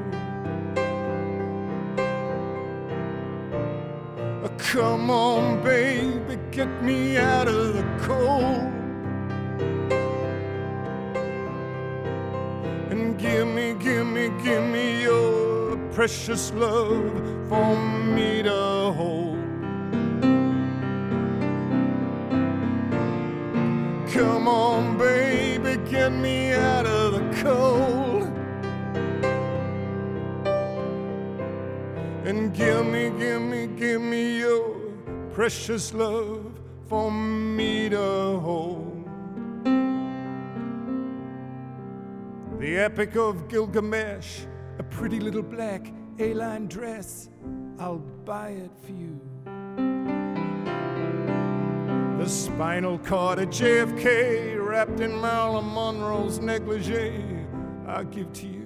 Come 4.74 5.08
on, 5.08 5.62
baby, 5.62 6.36
get 6.50 6.66
me 6.82 7.16
out 7.16 7.46
of 7.46 7.74
the 7.74 7.84
cold. 8.00 8.72
And 12.90 13.16
give 13.16 13.46
me, 13.46 13.74
give 13.74 14.04
me, 14.04 14.30
give 14.42 14.64
me 14.64 15.02
your 15.02 15.76
precious 15.92 16.52
love 16.54 17.08
for 17.48 17.76
me 18.16 18.42
to 18.42 18.92
hold. 18.96 19.38
Come 24.12 24.48
on, 24.48 24.98
baby, 24.98 25.76
get 25.88 26.10
me 26.10 26.52
out 26.52 26.84
of 26.84 27.12
the 27.12 27.42
cold. 27.44 27.93
Precious 35.34 35.92
love 35.92 36.60
for 36.88 37.10
me 37.10 37.88
to 37.88 38.38
hold. 38.38 39.04
The 42.60 42.76
Epic 42.76 43.16
of 43.16 43.48
Gilgamesh, 43.48 44.42
a 44.78 44.84
pretty 44.84 45.18
little 45.18 45.42
black 45.42 45.92
A-line 46.20 46.68
dress, 46.68 47.30
I'll 47.80 47.98
buy 48.24 48.50
it 48.50 48.70
for 48.86 48.92
you. 48.92 49.20
The 52.18 52.28
spinal 52.28 52.98
cord 52.98 53.40
of 53.40 53.48
JFK 53.48 54.64
wrapped 54.64 55.00
in 55.00 55.20
Marilyn 55.20 55.64
Monroe's 55.64 56.38
negligee, 56.38 57.24
I'll 57.88 58.04
give 58.04 58.32
to 58.34 58.46
you. 58.46 58.60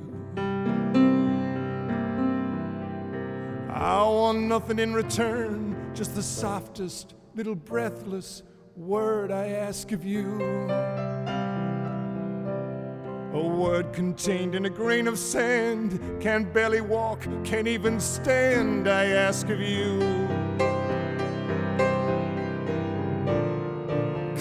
I 3.70 4.02
want 4.02 4.40
nothing 4.40 4.78
in 4.78 4.92
return, 4.92 5.67
just 5.98 6.14
the 6.14 6.22
softest 6.22 7.14
little 7.34 7.56
breathless 7.56 8.44
word 8.76 9.32
I 9.32 9.48
ask 9.48 9.90
of 9.90 10.04
you. 10.04 10.40
A 13.34 13.42
word 13.44 13.92
contained 13.92 14.54
in 14.54 14.66
a 14.66 14.70
grain 14.70 15.08
of 15.08 15.18
sand, 15.18 15.98
can't 16.20 16.54
barely 16.54 16.82
walk, 16.82 17.26
can't 17.42 17.66
even 17.66 17.98
stand, 17.98 18.86
I 18.86 19.06
ask 19.06 19.48
of 19.48 19.60
you. 19.60 19.98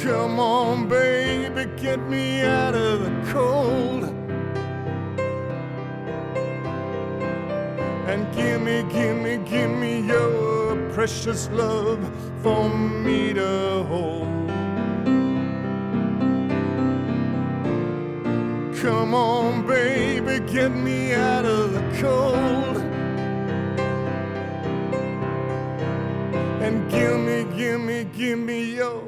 Come 0.04 0.40
on, 0.40 0.88
baby, 0.88 1.66
get 1.82 2.00
me 2.08 2.44
out 2.44 2.76
of 2.76 3.00
the 3.00 3.32
cold. 3.34 4.04
And 8.08 8.32
give 8.36 8.62
me, 8.62 8.84
give 8.94 9.18
me, 9.18 9.38
give 9.38 9.72
me 9.72 10.02
your 10.02 10.47
precious 10.98 11.48
love 11.50 12.00
for 12.42 12.70
me 12.70 13.32
to 13.32 13.84
hold. 13.88 14.26
Come 18.82 19.14
on, 19.14 19.68
baby, 19.68 20.44
get 20.52 20.72
me 20.72 21.14
out 21.14 21.46
of 21.46 21.74
the 21.74 21.82
cold. 22.02 22.78
And 26.64 26.90
give 26.90 27.20
me, 27.20 27.46
give 27.56 27.80
me, 27.80 28.04
give 28.06 28.40
me 28.40 28.78
your 28.78 29.04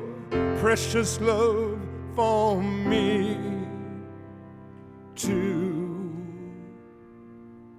precious 0.60 1.20
love 1.20 1.80
for 2.16 2.62
me 2.62 3.36
to 5.16 6.16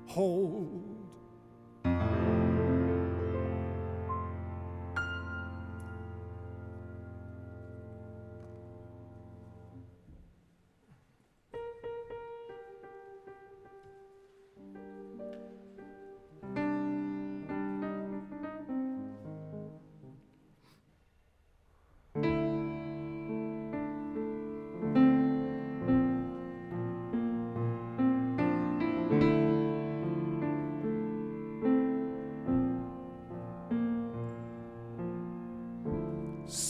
hold. 0.06 0.79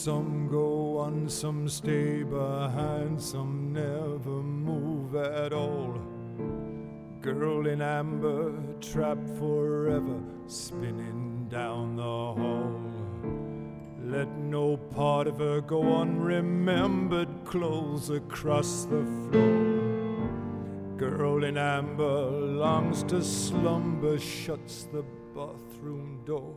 Some 0.03 0.47
go 0.49 0.97
on, 0.97 1.29
some 1.29 1.69
stay 1.69 2.23
behind, 2.23 3.21
some 3.21 3.71
never 3.71 4.41
move 4.41 5.13
at 5.13 5.53
all. 5.53 5.93
Girl 7.21 7.67
in 7.67 7.83
amber, 7.83 8.51
trapped 8.81 9.29
forever, 9.37 10.19
spinning 10.47 11.45
down 11.51 11.97
the 11.97 12.01
hall. 12.01 12.81
Let 14.03 14.35
no 14.39 14.75
part 14.75 15.27
of 15.27 15.37
her 15.37 15.61
go 15.61 15.83
unremembered, 15.83 17.45
clothes 17.45 18.09
across 18.09 18.85
the 18.85 19.05
floor. 19.29 20.31
Girl 20.97 21.43
in 21.43 21.59
amber 21.59 22.31
longs 22.31 23.03
to 23.03 23.23
slumber, 23.23 24.17
shuts 24.17 24.85
the 24.91 25.03
bathroom 25.35 26.21
door. 26.25 26.55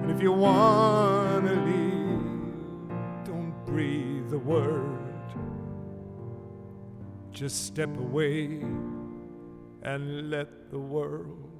And 0.00 0.10
if 0.10 0.22
you 0.22 0.32
wanna 0.32 1.52
leave, 1.68 3.26
don't 3.26 3.52
breathe 3.66 4.32
a 4.32 4.38
word. 4.38 5.34
Just 7.32 7.66
step 7.66 7.94
away 7.98 8.62
and 9.82 10.30
let 10.30 10.70
the 10.70 10.78
world 10.78 11.50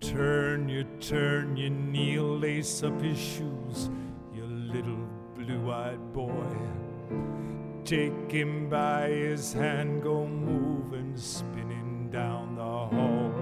turn. 0.00 0.70
You 0.70 0.84
turn, 1.00 1.58
you 1.58 1.68
kneel, 1.68 2.38
lace 2.38 2.82
up 2.82 2.98
his 3.02 3.18
shoes 3.18 3.90
little 4.72 5.07
blue 5.48 5.72
eyed 5.72 6.12
boy. 6.12 6.56
Take 7.82 8.30
him 8.30 8.68
by 8.68 9.08
his 9.08 9.54
hand, 9.54 10.02
go 10.02 10.26
moving, 10.26 11.16
spinning 11.16 12.10
down 12.12 12.56
the 12.56 12.62
hall. 12.62 13.32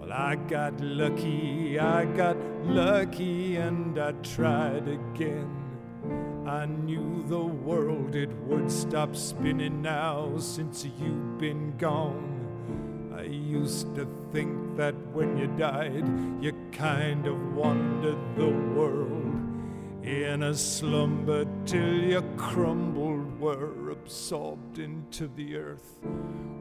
Well, 0.00 0.12
I 0.12 0.34
got 0.34 0.80
lucky, 0.80 1.78
I 1.78 2.06
got 2.06 2.36
lucky, 2.64 3.56
and 3.56 3.96
I 4.00 4.12
tried 4.34 4.88
again. 4.88 5.56
I 6.44 6.66
knew 6.66 7.22
the 7.28 7.44
world 7.44 8.16
it 8.16 8.32
would 8.48 8.68
stop 8.68 9.14
spinning 9.14 9.82
now 9.82 10.38
since 10.38 10.84
you've 10.84 11.38
been 11.38 11.76
gone. 11.76 13.12
I 13.16 13.22
used 13.22 13.94
to 13.94 14.08
think 14.32 14.76
that 14.76 14.96
when 15.12 15.36
you 15.36 15.46
died, 15.56 16.08
you 16.42 16.52
kind 16.72 17.28
of 17.28 17.54
wandered 17.54 18.18
the 18.34 18.48
world 18.48 19.19
in 20.02 20.42
a 20.42 20.54
slumber 20.54 21.44
till 21.66 21.94
you 21.94 22.22
crumbled, 22.36 23.38
were 23.38 23.90
absorbed 23.90 24.78
into 24.78 25.28
the 25.28 25.56
earth. 25.56 25.98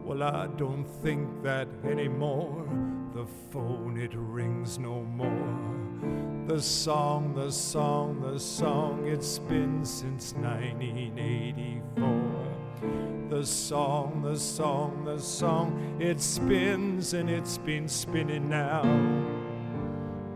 Well, 0.04 0.24
I 0.24 0.48
don't 0.48 0.86
think 1.02 1.44
that 1.44 1.68
anymore. 1.84 2.68
The 3.14 3.26
phone, 3.52 3.98
it 3.98 4.12
rings 4.14 4.80
no 4.80 5.04
more. 5.04 6.48
The 6.48 6.62
song, 6.62 7.36
the 7.36 7.52
song, 7.52 8.22
the 8.22 8.40
song, 8.40 9.08
it's 9.08 9.40
been 9.40 9.86
since 9.86 10.34
1984. 10.34 13.30
The 13.30 13.46
song, 13.46 14.24
the 14.24 14.38
song, 14.38 15.06
the 15.06 15.20
song, 15.20 15.98
it 16.00 16.20
spins 16.20 17.14
and 17.14 17.30
it's 17.30 17.60
been 17.60 17.88
spinning 17.88 18.50
now. 18.50 19.39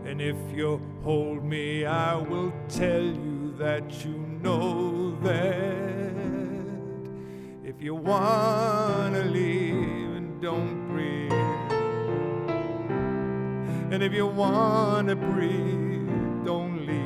And 0.06 0.20
if 0.20 0.36
you 0.52 0.80
hold 1.02 1.42
me, 1.42 1.86
I 1.86 2.14
will 2.14 2.52
tell 2.68 3.02
you 3.02 3.54
that 3.58 4.04
you 4.04 4.12
know 4.42 5.16
that 5.22 6.12
if 7.64 7.80
you 7.80 7.94
wanna 7.94 9.24
leave 9.24 10.14
and 10.14 10.42
don't 10.42 10.88
breathe, 10.88 11.32
and 13.92 14.02
if 14.02 14.12
you 14.12 14.26
wanna 14.26 15.16
breathe, 15.16 16.44
don't 16.44 16.86
leave. 16.86 17.04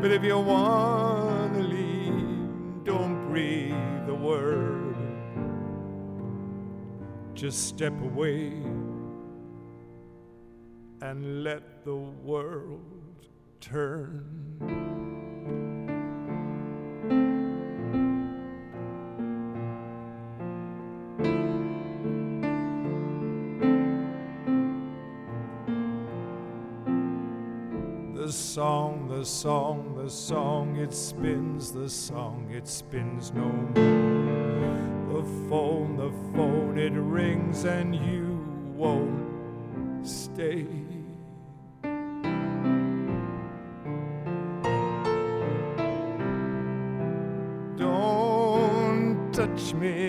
But 0.00 0.12
if 0.12 0.22
you 0.22 0.38
wanna 0.38 1.58
leave, 1.58 2.84
don't 2.84 3.26
breathe 3.26 4.06
the 4.06 4.14
word. 4.14 4.94
Just 7.34 7.66
step 7.66 8.00
away 8.00 8.62
and 11.02 11.42
let 11.42 11.84
the 11.84 11.96
world 11.96 12.80
turn. 13.60 14.24
The 28.14 28.30
song, 28.32 29.08
the 29.08 29.24
song, 29.24 29.96
the 29.96 30.08
song, 30.08 30.76
it 30.76 30.94
spins, 30.94 31.72
the 31.72 31.88
song, 31.90 32.48
it 32.54 32.68
spins 32.68 33.32
no 33.32 33.48
more. 33.48 35.20
The 35.20 35.28
phone, 35.48 35.96
the 35.96 36.12
phone, 36.36 36.78
it 36.78 36.92
rings, 36.92 37.64
and 37.64 37.92
you 37.92 38.38
won't 38.76 40.06
stay. 40.06 40.81
Touch 49.56 49.74
me. 49.74 50.01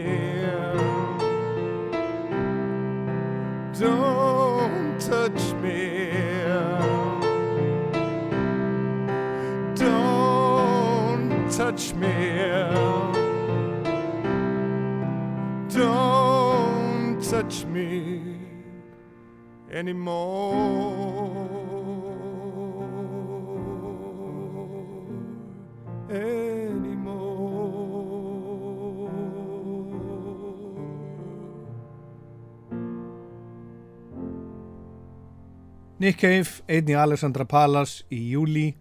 Nick 36.14 36.22
Cave, 36.22 36.62
einni 36.70 36.94
Alexandra 36.94 37.42
Palas 37.50 38.04
í 38.14 38.20
júli 38.36 38.76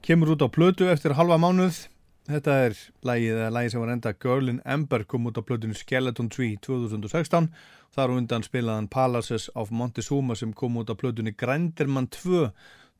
kemur 0.00 0.30
út 0.32 0.40
á 0.40 0.48
plötu 0.48 0.86
eftir 0.88 1.12
halva 1.18 1.36
mánuð. 1.36 1.82
Þetta 2.30 2.54
er 2.64 2.76
lægið 3.04 3.34
eða 3.34 3.50
lægið 3.52 3.74
sem 3.74 3.82
var 3.82 3.92
enda 3.92 4.12
Girl 4.16 4.48
in 4.48 4.62
Ember 4.64 5.04
kom 5.04 5.28
út 5.28 5.36
á 5.36 5.44
plötunu 5.44 5.76
Skeleton 5.76 6.30
Tree 6.32 6.56
2016 6.64 7.50
þar 7.92 8.14
undan 8.14 8.46
spilaðan 8.46 8.88
Palaces 8.88 9.50
of 9.52 9.68
Montezuma 9.68 10.38
sem 10.38 10.54
kom 10.56 10.80
út 10.80 10.88
á 10.88 10.96
plötunu 10.96 11.34
Grinderman 11.36 12.08
2 12.08 12.48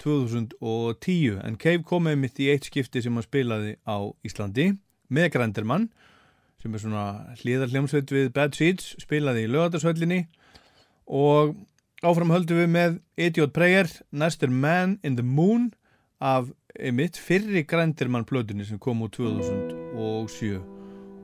2010 0.04 1.40
en 1.40 1.56
Cave 1.56 1.80
kom 1.88 2.04
með 2.10 2.20
mitt 2.20 2.44
í 2.44 2.50
eitt 2.52 2.68
skipti 2.68 3.00
sem 3.00 3.16
hann 3.16 3.24
spilaði 3.24 3.78
á 3.88 4.04
Íslandi 4.20 4.74
með 5.08 5.32
Grinderman 5.38 5.88
sem 6.60 6.76
er 6.76 6.84
svona 6.84 7.08
hlýðarljómsveit 7.40 8.12
við 8.12 8.30
Bad 8.36 8.60
Seeds 8.60 8.98
spilaði 9.00 9.48
í 9.48 9.52
lögatarsvöllinni 9.56 10.26
og 11.08 11.56
Áfram 12.00 12.30
höldum 12.32 12.56
við 12.56 12.68
með 12.72 12.94
Idiot 13.20 13.50
Prayer, 13.52 13.88
næst 14.16 14.40
er 14.40 14.48
Man 14.48 14.94
in 15.04 15.18
the 15.18 15.24
Moon 15.26 15.66
af 16.16 16.46
mitt 16.96 17.18
fyrri 17.20 17.60
grændirmann 17.68 18.24
plötunni 18.24 18.64
sem 18.64 18.80
kom 18.80 19.02
úr 19.04 19.10
2007 19.12 20.62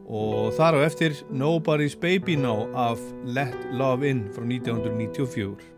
og 0.04 0.52
þar 0.58 0.76
á 0.76 0.80
eftir 0.84 1.16
Nobody's 1.32 1.96
Baby 1.96 2.36
Now 2.36 2.68
af 2.76 3.00
Let 3.24 3.56
Love 3.72 4.04
In 4.04 4.26
frá 4.36 4.44
1994. 4.44 5.75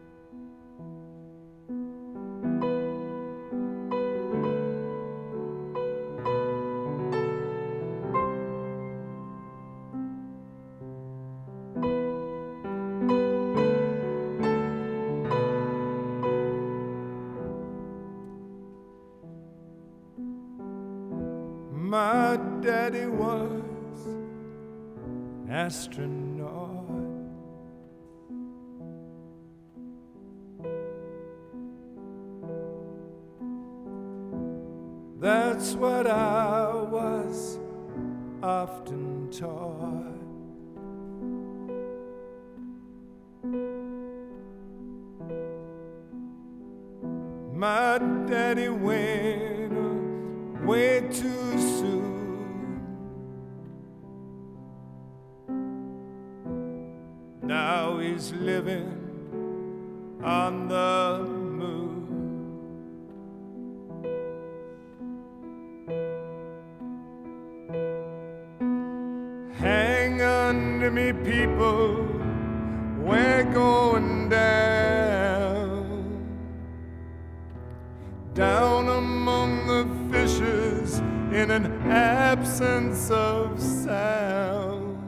In 81.50 81.64
an 81.64 81.90
absence 81.90 83.11
of 83.11 83.58
sound. 83.58 84.98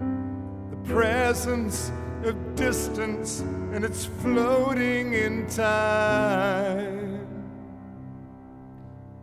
The 0.00 0.92
presence 0.92 1.92
of 2.24 2.56
distance 2.56 3.40
and 3.72 3.84
it's 3.84 4.06
floating 4.06 5.12
in 5.12 5.46
time. 5.46 7.26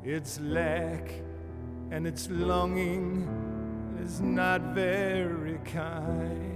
Its 0.02 0.40
lack 0.40 1.12
and 1.92 2.08
its 2.08 2.30
longing 2.30 3.28
is 4.02 4.22
not 4.22 4.62
very 4.74 5.60
kind. 5.66 6.49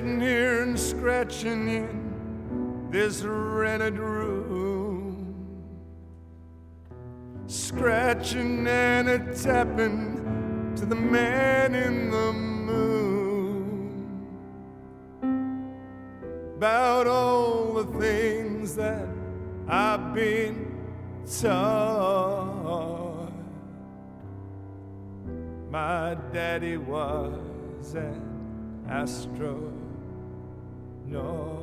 Sitting 0.00 0.20
here 0.22 0.62
and 0.62 0.80
scratching 0.80 1.68
in 1.68 2.88
this 2.90 3.20
rented 3.20 3.98
room, 3.98 5.36
scratching 7.46 8.66
and 8.66 9.10
a 9.10 9.18
tapping 9.34 10.72
to 10.76 10.86
the 10.86 10.94
man 10.94 11.74
in 11.74 12.10
the 12.10 12.32
moon 12.32 14.08
about 16.56 17.06
all 17.06 17.74
the 17.74 17.84
things 18.00 18.74
that 18.76 19.06
I've 19.68 20.14
been 20.14 20.80
taught. 21.42 23.34
My 25.70 26.16
daddy 26.32 26.78
was 26.78 27.92
an 27.94 28.86
astronaut. 28.88 29.79
No. 31.10 31.59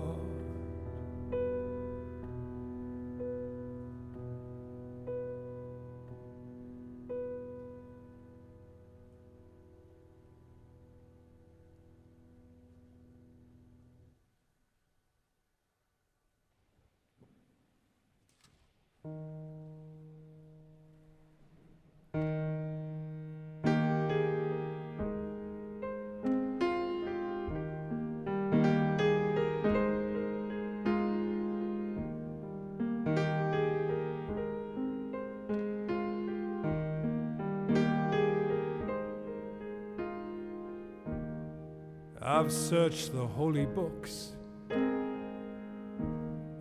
I've 42.47 42.53
searched 42.53 43.11
the 43.11 43.27
holy 43.27 43.65
books. 43.65 44.31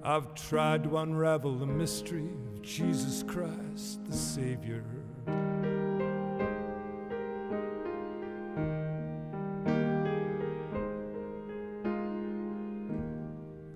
I've 0.02 0.34
tried 0.34 0.82
to 0.82 0.96
unravel 0.98 1.54
the 1.54 1.66
mystery 1.66 2.28
of 2.48 2.60
Jesus 2.60 3.22
Christ, 3.22 4.04
the 4.04 4.16
Savior. 4.16 4.82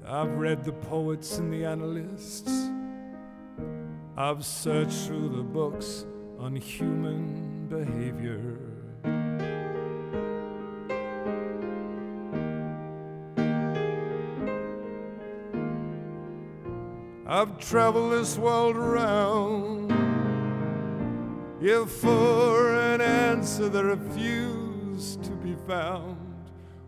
I've 0.04 0.32
read 0.36 0.64
the 0.64 0.72
poets 0.72 1.38
and 1.38 1.52
the 1.52 1.64
analysts. 1.64 2.50
I've 4.16 4.44
searched 4.44 5.06
through 5.06 5.28
the 5.28 5.44
books 5.44 6.06
on 6.40 6.56
human 6.56 7.68
behavior. 7.68 8.59
I've 17.40 17.58
traveled 17.58 18.12
this 18.12 18.36
world 18.36 18.76
around. 18.76 19.88
Yeah, 21.58 21.86
for 21.86 22.74
an 22.74 23.00
answer 23.00 23.70
that 23.70 23.82
refused 23.82 25.24
to 25.24 25.30
be 25.30 25.56
found. 25.66 26.18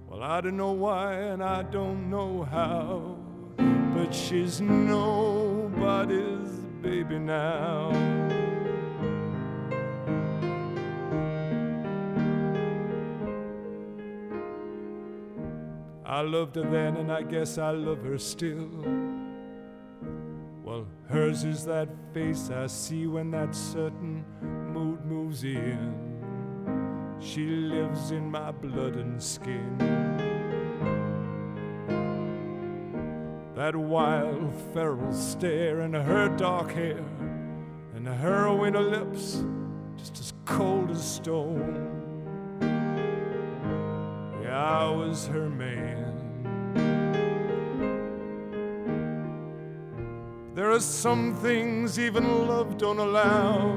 Well, 0.07 0.23
I 0.23 0.43
don't 0.43 0.59
know 0.59 0.73
why 0.73 1.15
and 1.15 1.43
I 1.43 1.63
don't 1.63 2.11
know 2.11 2.43
how, 2.43 3.17
but 3.57 4.15
she's 4.15 4.61
nobody's 4.61 6.51
baby 6.83 7.19
now. 7.19 7.91
I 16.05 16.21
loved 16.21 16.57
her 16.57 16.71
then 16.71 16.99
and 16.99 17.11
I 17.11 17.23
guess 17.23 17.57
I 17.57 17.71
love 17.71 18.05
her 18.05 18.19
still. 18.19 19.02
Hers 21.33 21.45
is 21.45 21.65
that 21.65 21.89
face 22.13 22.51
I 22.51 22.67
see 22.67 23.07
when 23.07 23.31
that 23.31 23.55
certain 23.55 24.23
mood 24.71 25.03
moves 25.07 25.45
in. 25.45 27.17
She 27.21 27.47
lives 27.47 28.11
in 28.11 28.31
my 28.31 28.51
blood 28.51 28.97
and 28.97 29.23
skin. 29.23 29.79
That 33.57 33.75
wild, 33.75 34.53
feral 34.75 35.11
stare 35.11 35.81
and 35.81 35.95
her 35.95 36.29
dark 36.37 36.73
hair 36.73 37.03
and 37.95 38.07
her 38.07 38.55
winter 38.55 38.83
lips, 38.83 39.43
just 39.97 40.21
as 40.21 40.35
cold 40.45 40.91
as 40.91 41.03
stone. 41.03 42.59
Yeah, 44.43 44.63
I 44.63 44.91
was 44.91 45.29
her 45.29 45.49
man. 45.49 46.12
There 50.63 50.71
are 50.71 50.79
some 50.79 51.35
things 51.35 51.99
even 51.99 52.47
love 52.47 52.79
don't 52.79 53.01
allow. 53.01 53.77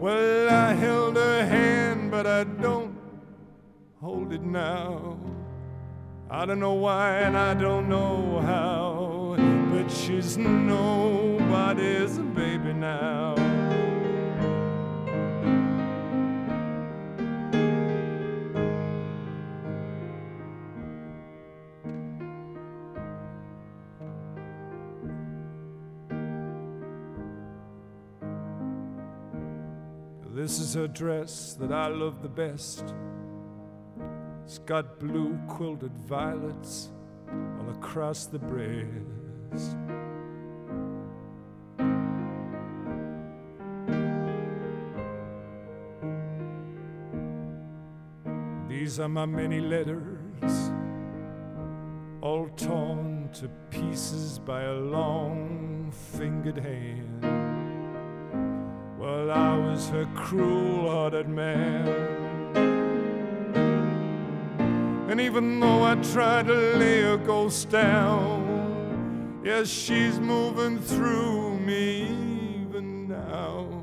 Well, 0.00 0.48
I 0.48 0.72
held 0.72 1.16
her 1.16 1.44
hand, 1.44 2.10
but 2.10 2.26
I 2.26 2.44
don't 2.44 2.96
hold 4.00 4.32
it 4.32 4.40
now. 4.40 5.18
I 6.30 6.46
don't 6.46 6.60
know 6.60 6.72
why 6.72 7.18
and 7.18 7.36
I 7.36 7.52
don't 7.52 7.90
know 7.90 8.40
how, 8.40 9.36
but 9.70 9.90
she's 9.90 10.38
nobody's 10.38 12.16
baby 12.34 12.72
now. 12.72 13.55
This 30.56 30.68
is 30.68 30.74
her 30.74 30.88
dress 30.88 31.52
that 31.60 31.70
I 31.70 31.88
love 31.88 32.22
the 32.22 32.30
best. 32.30 32.94
It's 34.42 34.56
got 34.56 34.98
blue 34.98 35.38
quilted 35.48 35.92
violets 35.98 36.88
all 37.28 37.68
across 37.68 38.24
the 38.24 38.38
breast. 38.38 39.76
These 48.66 48.98
are 48.98 49.10
my 49.10 49.26
many 49.26 49.60
letters, 49.60 50.70
all 52.22 52.48
torn 52.56 53.28
to 53.34 53.50
pieces 53.68 54.38
by 54.38 54.62
a 54.62 54.72
long 54.72 55.92
fingered 55.92 56.56
hand. 56.56 57.35
Well, 59.26 59.36
I 59.36 59.58
was 59.58 59.88
her 59.88 60.06
cruel 60.14 60.88
hearted 60.88 61.28
man. 61.28 61.88
And 65.10 65.20
even 65.20 65.58
though 65.58 65.82
I 65.82 65.96
tried 65.96 66.46
to 66.46 66.54
lay 66.54 67.00
her 67.02 67.16
ghost 67.16 67.68
down, 67.68 69.40
yes, 69.44 69.66
she's 69.66 70.20
moving 70.20 70.78
through 70.78 71.58
me 71.58 72.04
even 72.60 73.08
now. 73.08 73.82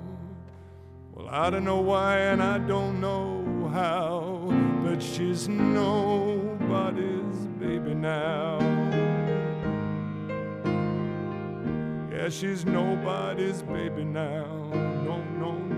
Well, 1.11 1.27
I 1.27 1.49
don't 1.49 1.65
know 1.65 1.81
why 1.81 2.19
and 2.19 2.41
I 2.41 2.59
don't 2.59 3.01
know 3.01 3.67
how, 3.73 4.47
but 4.81 5.03
she's 5.03 5.49
nobody's 5.49 7.47
baby 7.59 7.93
now. 7.93 8.59
Yeah, 12.13 12.29
she's 12.29 12.63
nobody's 12.63 13.61
baby 13.61 14.05
now. 14.05 14.92
No, 15.13 15.19
no, 15.39 15.72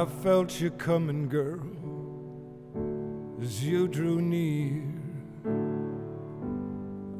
I 0.00 0.06
felt 0.06 0.58
you 0.62 0.70
coming, 0.70 1.28
girl, 1.28 1.60
as 3.42 3.62
you 3.62 3.86
drew 3.86 4.22
near. 4.22 4.82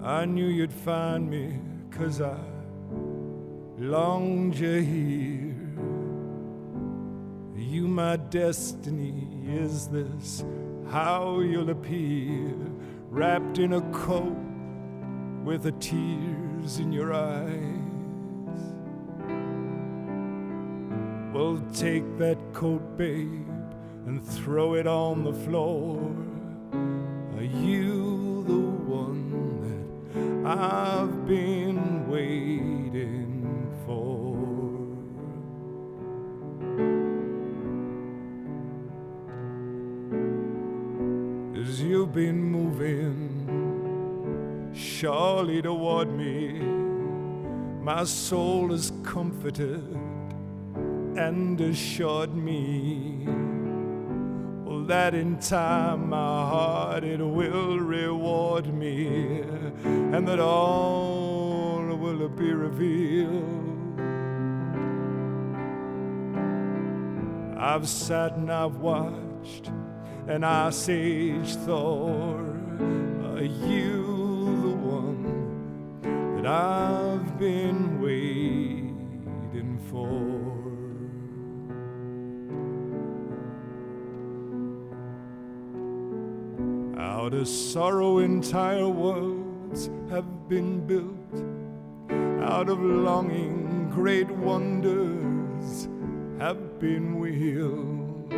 I 0.03 0.25
knew 0.25 0.47
you'd 0.47 0.73
find 0.73 1.29
me, 1.29 1.59
cause 1.90 2.23
I 2.23 2.38
longed 3.77 4.57
you 4.57 4.81
here. 4.81 5.55
You, 7.55 7.87
my 7.87 8.16
destiny, 8.16 9.29
is 9.47 9.88
this 9.88 10.43
how 10.90 11.40
you'll 11.40 11.69
appear? 11.69 12.55
Wrapped 13.11 13.59
in 13.59 13.75
a 13.75 13.83
coat 13.90 14.38
with 15.45 15.64
the 15.64 15.73
tears 15.73 16.79
in 16.79 16.93
your 16.93 17.12
eyes. 17.12 17.80
Well, 21.40 21.57
take 21.72 22.05
that 22.18 22.37
coat, 22.53 22.98
babe, 22.98 23.48
and 24.05 24.22
throw 24.22 24.74
it 24.74 24.87
on 24.87 25.24
the 25.24 25.33
floor. 25.33 25.98
Are 27.38 27.42
you 27.42 28.44
the 28.46 28.61
one 29.00 29.62
that 29.64 29.87
I've 30.46 31.26
been 31.26 32.07
waiting 32.11 33.72
for? 33.87 34.37
As 41.59 41.81
you've 41.81 42.12
been 42.12 42.42
moving 42.42 43.24
surely 44.74 45.62
toward 45.62 46.12
me, 46.12 46.61
my 47.83 48.05
soul 48.05 48.74
is 48.74 48.92
comforted 49.03 50.10
and 51.16 51.61
assured 51.61 52.35
me 52.35 53.25
well, 54.64 54.85
that 54.85 55.14
in 55.14 55.38
time 55.38 56.11
my 56.11 56.16
heart 56.16 57.05
it 57.05 57.20
will 57.20 57.79
reward 57.79 58.73
me 58.73 59.42
and 59.85 60.27
that 60.29 60.38
all 60.38 61.87
will 61.96 62.29
be 62.29 62.53
revealed. 62.53 64.01
I've 67.59 67.88
sat 67.88 68.37
and 68.37 68.51
I've 68.51 68.77
watched 68.77 69.71
and 70.29 70.46
ice-age 70.46 71.56
thaw. 71.56 72.37
Are 73.35 73.42
you 73.42 74.61
the 74.63 74.77
one 74.77 76.37
that 76.37 76.46
I've 76.46 77.38
been 77.38 78.00
waiting 78.00 79.79
for? 79.90 80.60
Out 87.21 87.35
of 87.35 87.48
sorrow, 87.48 88.21
entire 88.21 88.88
worlds 88.88 89.90
have 90.08 90.48
been 90.48 90.87
built. 90.87 91.35
Out 92.42 92.71
of 92.71 92.81
longing, 92.81 93.90
great 93.90 94.31
wonders 94.31 95.87
have 96.38 96.79
been 96.79 97.21
willed. 97.21 98.31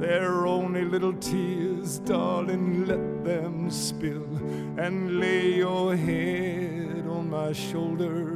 They're 0.00 0.46
only 0.46 0.86
little 0.86 1.12
tears, 1.12 1.98
darling, 1.98 2.86
let 2.86 3.22
them 3.22 3.70
spill 3.70 4.34
and 4.78 5.20
lay 5.20 5.56
your 5.56 5.94
head 5.94 7.06
on 7.06 7.28
my 7.28 7.52
shoulder. 7.52 8.32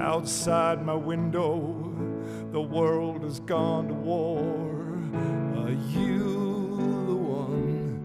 Outside 0.00 0.86
my 0.86 0.94
window, 0.94 1.90
the 2.52 2.62
world 2.62 3.24
has 3.24 3.40
gone 3.40 3.88
to 3.88 3.94
war. 3.94 4.79
Are 5.12 5.70
you 5.70 6.76
the 7.06 7.16
one 7.16 8.00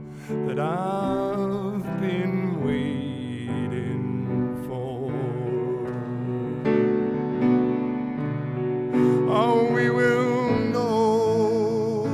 that 0.47 0.59
I've 0.59 2.01
been 2.01 2.63
waiting 2.65 4.17
for? 4.65 5.11
Oh, 9.29 9.71
we 9.71 9.89
will 9.89 10.57
know, 10.73 12.07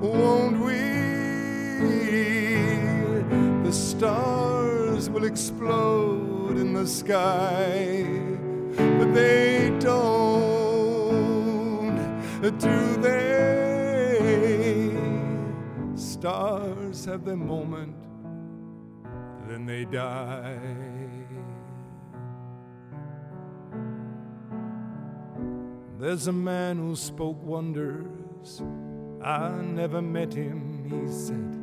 won't 0.00 0.58
we? 0.58 0.80
The 3.64 3.72
stars 3.72 5.08
will 5.08 5.24
explode 5.24 6.56
in 6.56 6.72
the 6.72 6.86
sky, 6.86 8.04
but 8.76 9.12
they 9.14 9.70
don't, 9.78 10.21
do 12.50 12.96
they? 12.96 13.22
Stars 15.94 17.04
have 17.04 17.24
their 17.24 17.36
moment, 17.36 17.94
then 19.48 19.64
they 19.64 19.84
die. 19.84 20.58
There's 26.00 26.26
a 26.26 26.32
man 26.32 26.78
who 26.78 26.96
spoke 26.96 27.40
wonders. 27.44 28.60
I 29.22 29.50
never 29.62 30.02
met 30.02 30.34
him, 30.34 30.84
he 30.90 31.06
said. 31.12 31.60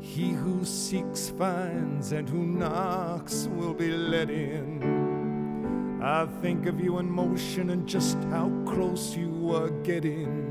He 0.00 0.32
who 0.32 0.64
seeks 0.64 1.28
finds, 1.28 2.12
and 2.12 2.26
who 2.26 2.46
knocks 2.46 3.48
will 3.48 3.74
be 3.74 3.90
let 3.90 4.30
in. 4.30 6.00
I 6.02 6.24
think 6.40 6.64
of 6.64 6.80
you 6.80 6.98
in 6.98 7.10
motion 7.10 7.68
and 7.68 7.86
just 7.86 8.16
how 8.30 8.48
close 8.64 9.14
you 9.14 9.35
are 9.54 9.70
getting. 9.82 10.46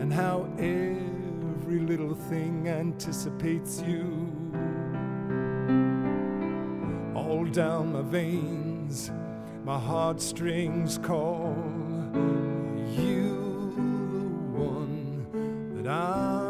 and 0.00 0.12
how 0.12 0.48
every 0.58 1.80
little 1.80 2.14
thing 2.14 2.68
anticipates 2.68 3.80
you. 3.80 4.28
All 7.14 7.44
down 7.46 7.92
my 7.92 8.02
veins, 8.02 9.10
my 9.64 9.78
heartstrings 9.78 10.98
call 10.98 11.56
you 12.96 13.72
the 13.76 14.60
one 14.60 15.26
that 15.76 15.86
I've 15.90 16.41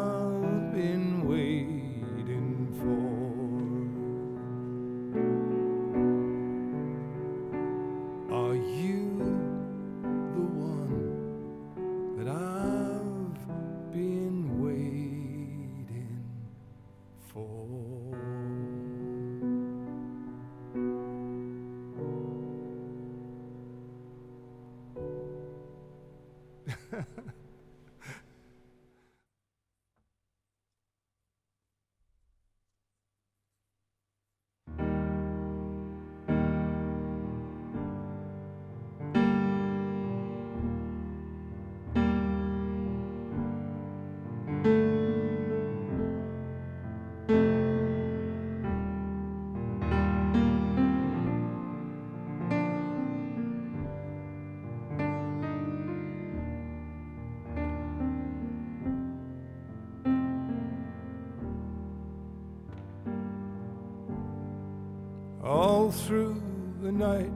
through 65.93 66.41
the 66.81 66.91
night 66.91 67.31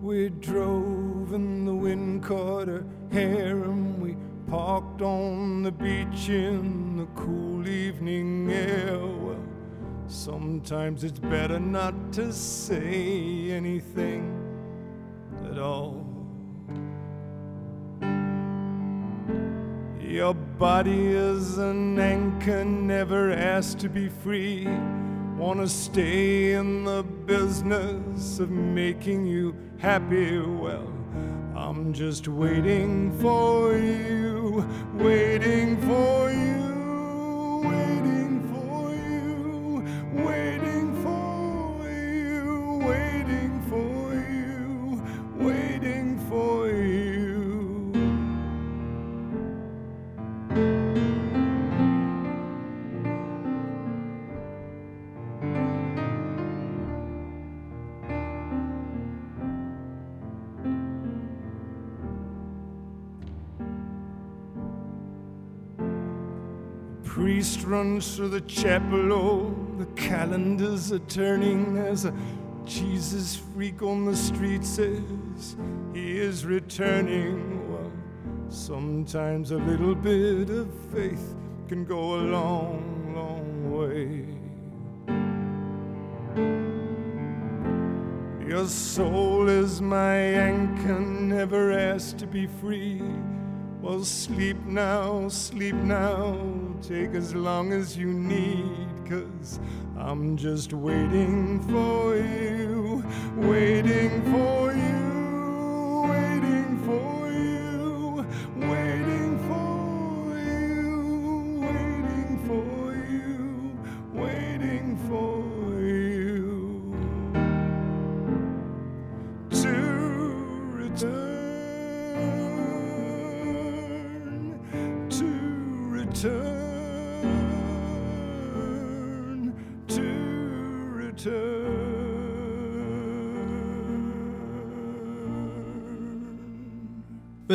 we 0.00 0.30
drove 0.30 1.32
and 1.34 1.68
the 1.68 1.74
wind 1.74 2.22
caught 2.22 2.66
her 2.66 2.84
hair 3.12 3.64
and 3.64 4.00
we 4.00 4.16
parked 4.48 5.02
on 5.02 5.62
the 5.62 5.70
beach 5.70 6.30
in 6.30 6.96
the 6.96 7.06
cool 7.14 7.68
evening 7.68 8.50
air. 8.50 8.98
Well, 8.98 9.44
sometimes 10.06 11.04
it's 11.04 11.18
better 11.18 11.60
not 11.60 12.12
to 12.14 12.32
say 12.32 13.50
anything 13.50 14.34
at 15.50 15.58
all. 15.58 16.06
Your 20.00 20.32
body 20.32 21.08
is 21.08 21.58
an 21.58 21.98
anchor, 21.98 22.64
never 22.64 23.32
asked 23.32 23.80
to 23.80 23.90
be 23.90 24.08
free. 24.08 24.66
Wanna 25.38 25.68
stay 25.68 26.54
in 26.54 26.82
the 26.82 27.04
business 27.04 28.40
of 28.40 28.50
making 28.50 29.24
you 29.24 29.54
happy? 29.78 30.36
Well, 30.40 30.92
I'm 31.54 31.92
just 31.92 32.26
waiting 32.26 33.16
for 33.20 33.78
you, 33.78 34.66
waiting 34.94 35.76
for 35.82 36.32
you, 36.32 36.57
runs 67.98 68.16
through 68.16 68.28
the 68.28 68.40
chapel. 68.42 69.12
Oh, 69.12 69.56
the 69.76 69.86
calendars 70.00 70.92
are 70.92 71.00
turning 71.00 71.76
as 71.78 72.04
a 72.04 72.14
Jesus 72.64 73.34
freak 73.34 73.82
on 73.82 74.04
the 74.04 74.14
street 74.14 74.64
says 74.64 75.56
he 75.92 76.20
is 76.20 76.46
returning. 76.46 77.72
Well, 77.72 77.90
sometimes 78.50 79.50
a 79.50 79.56
little 79.56 79.96
bit 79.96 80.48
of 80.48 80.72
faith 80.92 81.34
can 81.66 81.84
go 81.84 82.14
a 82.14 82.22
long, 82.22 83.14
long 83.16 83.72
way. 83.76 84.26
Your 88.48 88.68
soul 88.68 89.48
is 89.48 89.80
my 89.80 90.14
anchor, 90.14 91.00
never 91.00 91.72
asked 91.72 92.18
to 92.18 92.28
be 92.28 92.46
free. 92.46 93.02
Well, 93.82 94.04
sleep 94.04 94.58
now, 94.66 95.28
sleep 95.28 95.74
now, 95.74 96.36
take 96.82 97.14
as 97.14 97.34
long 97.34 97.72
as 97.72 97.96
you 97.96 98.12
need, 98.12 98.86
cause 99.08 99.58
I'm 99.96 100.36
just 100.36 100.72
waiting 100.72 101.60
for 101.68 102.16
you, 102.16 103.04
waiting 103.36 104.22
for 104.32 104.62
you, 104.64 104.67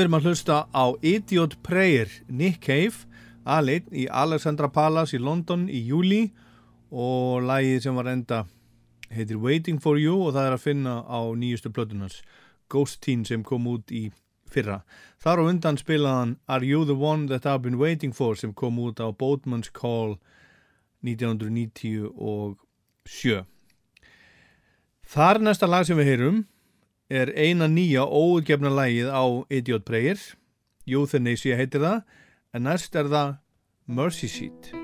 Við 0.03 0.09
erum 0.09 0.19
að 0.19 0.25
hlusta 0.27 0.55
á 0.67 0.99
Idiot 0.99 1.53
Prayer, 1.63 2.11
Nick 2.27 2.59
Cave, 2.65 3.05
aðleitt 3.47 3.85
í 3.95 4.03
Alexandra 4.11 4.67
Palace 4.67 5.15
í 5.15 5.19
London 5.23 5.71
í 5.71 5.79
júli 5.87 6.35
og 6.91 7.47
lagið 7.47 7.79
sem 7.85 7.95
var 7.95 8.11
enda 8.11 8.43
heitir 9.15 9.39
Waiting 9.39 9.79
for 9.79 9.95
You 9.95 10.19
og 10.25 10.35
það 10.35 10.49
er 10.49 10.55
að 10.57 10.65
finna 10.65 11.07
á 11.07 11.23
nýjustu 11.39 11.71
plötunars 11.71 12.19
Ghost 12.67 12.99
Teen 12.99 13.23
sem 13.23 13.47
kom 13.47 13.63
út 13.71 13.87
í 13.95 14.11
fyrra. 14.51 14.83
Þar 15.23 15.39
á 15.39 15.47
undan 15.53 15.79
spilaðan 15.79 16.35
Are 16.51 16.67
You 16.67 16.83
the 16.83 16.99
One 16.99 17.31
That 17.31 17.47
I've 17.47 17.63
Been 17.63 17.79
Waiting 17.79 18.11
For 18.11 18.35
sem 18.35 18.51
kom 18.51 18.75
út 18.83 18.99
á 18.99 19.07
Boatman's 19.07 19.71
Call 19.71 20.19
1997. 20.99 23.47
Þar 25.15 25.39
næsta 25.39 25.71
lag 25.71 25.87
sem 25.87 25.95
við 25.95 26.11
heyrum 26.11 26.43
er 27.13 27.33
eina 27.37 27.69
nýja 27.69 28.05
óutgefna 28.09 28.71
lagið 28.73 29.11
á 29.13 29.23
Idiot 29.53 29.85
Prayer 29.85 30.17
Euthanasia 30.87 31.57
heitir 31.59 31.83
það. 31.83 32.01
En 32.53 32.67
næst 32.67 32.95
er 32.95 33.09
það 33.11 33.37
Mercy 33.87 34.29
Seat 34.29 34.82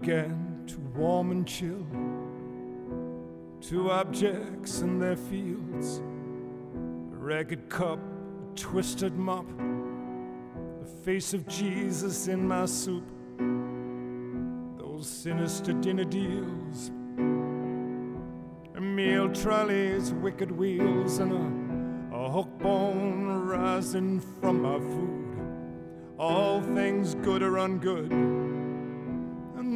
Began 0.00 0.62
to 0.66 0.78
warm 0.94 1.30
and 1.30 1.46
chill 1.46 1.86
to 3.62 3.90
objects 3.90 4.80
in 4.80 4.98
their 4.98 5.16
fields 5.16 5.98
a 7.12 7.16
ragged 7.16 7.70
cup, 7.70 7.98
a 7.98 8.56
twisted 8.56 9.16
mop, 9.16 9.46
the 10.80 10.86
face 11.02 11.32
of 11.32 11.46
Jesus 11.48 12.28
in 12.28 12.46
my 12.46 12.66
soup, 12.66 13.04
those 14.78 15.08
sinister 15.08 15.72
dinner 15.72 16.04
deals, 16.04 16.90
a 18.76 18.80
meal 18.80 19.32
trolley's 19.32 20.12
wicked 20.12 20.50
wheels 20.50 21.18
and 21.20 21.32
a, 22.12 22.16
a 22.16 22.30
hook 22.30 22.58
bone 22.58 23.46
rising 23.46 24.20
from 24.20 24.62
my 24.62 24.78
food. 24.78 25.38
All 26.18 26.60
things 26.60 27.14
good 27.14 27.42
or 27.42 27.52
ungood. 27.52 28.55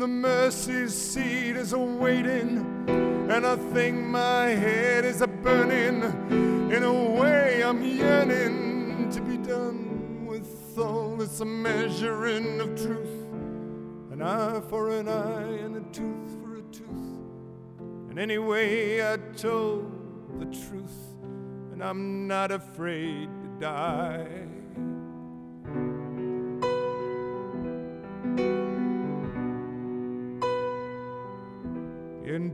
The 0.01 0.09
mercy 0.09 0.89
seat 0.89 1.57
is 1.59 1.75
a 1.75 1.79
waiting, 1.79 2.87
and 2.89 3.47
I 3.47 3.55
think 3.57 3.99
my 3.99 4.47
head 4.47 5.05
is 5.05 5.21
a 5.21 5.27
burning. 5.27 6.03
In 6.73 6.83
a 6.83 7.21
way, 7.21 7.63
I'm 7.63 7.83
yearning 7.83 9.11
to 9.11 9.21
be 9.21 9.37
done 9.37 10.25
with 10.25 10.79
all 10.79 11.17
this 11.17 11.45
measuring 11.45 12.63
of 12.63 12.75
truth. 12.77 13.27
An 14.11 14.23
eye 14.23 14.63
for 14.71 14.89
an 14.89 15.07
eye 15.07 15.59
and 15.59 15.77
a 15.77 15.83
tooth 15.93 16.43
for 16.43 16.57
a 16.57 16.63
tooth. 16.73 17.21
And 18.09 18.19
anyway, 18.19 19.07
I 19.07 19.19
told 19.37 20.41
the 20.41 20.47
truth, 20.47 20.97
and 21.73 21.85
I'm 21.85 22.27
not 22.27 22.51
afraid 22.51 23.29
to 23.43 23.49
die. 23.61 24.50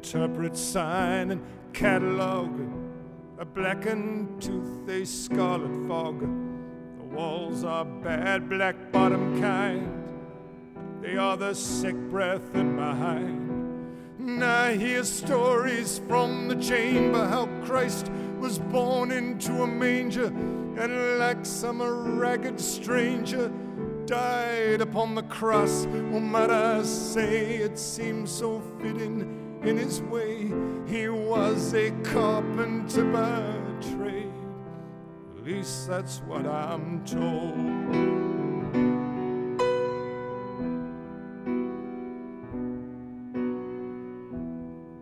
Interpret 0.07 0.57
sign 0.57 1.33
and 1.33 1.43
catalog, 1.73 2.61
a 3.41 3.45
blackened 3.45 4.41
tooth, 4.41 4.89
a 4.89 5.05
scarlet 5.05 5.89
fog. 5.89 6.21
The 6.21 7.05
walls 7.17 7.65
are 7.65 7.85
bad, 7.85 8.49
black 8.49 8.93
bottom 8.93 9.41
kind. 9.41 10.05
They 11.03 11.17
are 11.17 11.37
the 11.37 11.55
sick 11.55 11.97
breath 12.09 12.55
in 12.55 12.77
my 12.77 12.95
hind. 12.95 14.45
I 14.45 14.77
hear 14.77 15.03
stories 15.03 16.01
from 16.07 16.47
the 16.47 16.55
chamber 16.55 17.27
how 17.27 17.47
Christ 17.65 18.09
was 18.39 18.61
born 18.61 19.11
into 19.11 19.65
a 19.65 19.67
manger 19.67 20.27
and, 20.27 21.19
like 21.19 21.45
some 21.45 21.81
a 21.81 21.91
ragged 21.91 22.61
stranger, 22.61 23.51
died 24.05 24.83
upon 24.83 25.17
the 25.17 25.25
cross. 25.25 25.85
Oh, 26.13 26.21
might 26.21 26.51
I 26.51 26.85
say, 26.85 27.57
it 27.57 27.77
seems 27.77 28.31
so 28.31 28.63
fitting 28.81 29.46
in 29.67 29.77
his 29.77 30.01
way. 30.03 30.53
He 30.87 31.09
was 31.09 31.75
a 31.75 31.91
carpenter 32.03 33.05
by 33.05 33.55
trade. 33.97 34.33
At 35.37 35.45
least 35.45 35.89
that's 35.89 36.19
what 36.21 36.47
I'm 36.47 37.05
told. 37.05 37.57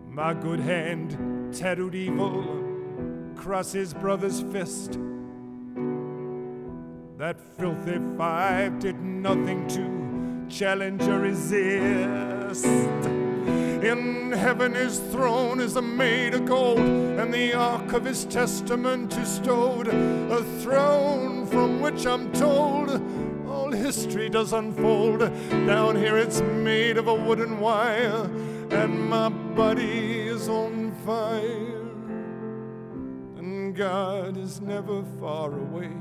My 0.09 0.33
good 0.33 0.59
hand 0.59 1.53
tattooed 1.53 1.93
evil 1.93 2.63
across 3.35 3.71
his 3.71 3.93
brother's 3.93 4.41
fist. 4.41 4.97
That 7.17 7.39
filthy 7.57 7.99
five 8.17 8.79
did 8.79 8.99
nothing 8.99 9.67
to 9.69 10.47
challenge 10.49 11.03
or 11.03 11.19
resist. 11.19 12.65
In 13.85 14.31
heaven 14.31 14.73
his 14.73 14.97
throne 14.97 15.59
is 15.59 15.75
a 15.75 15.81
made 15.81 16.33
of 16.33 16.47
gold, 16.47 16.79
and 16.79 17.31
the 17.31 17.53
ark 17.53 17.93
of 17.93 18.03
his 18.03 18.25
testament 18.25 19.15
is 19.15 19.35
stowed. 19.35 19.89
A 19.89 20.43
throne 20.61 21.45
from 21.45 21.81
which 21.81 22.07
I'm 22.07 22.31
told 22.31 22.89
all 23.47 23.71
history 23.71 24.27
does 24.27 24.53
unfold. 24.53 25.19
Down 25.67 25.95
here 25.95 26.17
it's 26.17 26.41
made 26.41 26.97
of 26.97 27.07
a 27.07 27.13
wooden 27.13 27.59
wire, 27.59 28.27
and 28.71 29.07
my 29.07 29.29
body 29.29 30.29
is 30.29 30.49
on 30.49 30.91
fire. 31.05 31.85
And 33.37 33.75
God 33.75 34.35
is 34.35 34.61
never 34.61 35.03
far 35.19 35.53
away. 35.53 35.91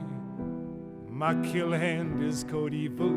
My 1.10 1.34
kill 1.42 1.72
hand 1.72 2.24
is 2.24 2.44
code 2.44 2.72
evil. 2.72 3.12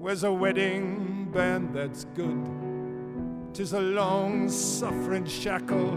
Where's 0.00 0.24
a 0.24 0.32
wedding 0.32 1.28
band 1.32 1.72
that's 1.72 2.04
good? 2.16 2.57
Tis 3.54 3.72
a 3.72 3.80
long 3.80 4.48
suffering 4.48 5.26
shackle, 5.26 5.96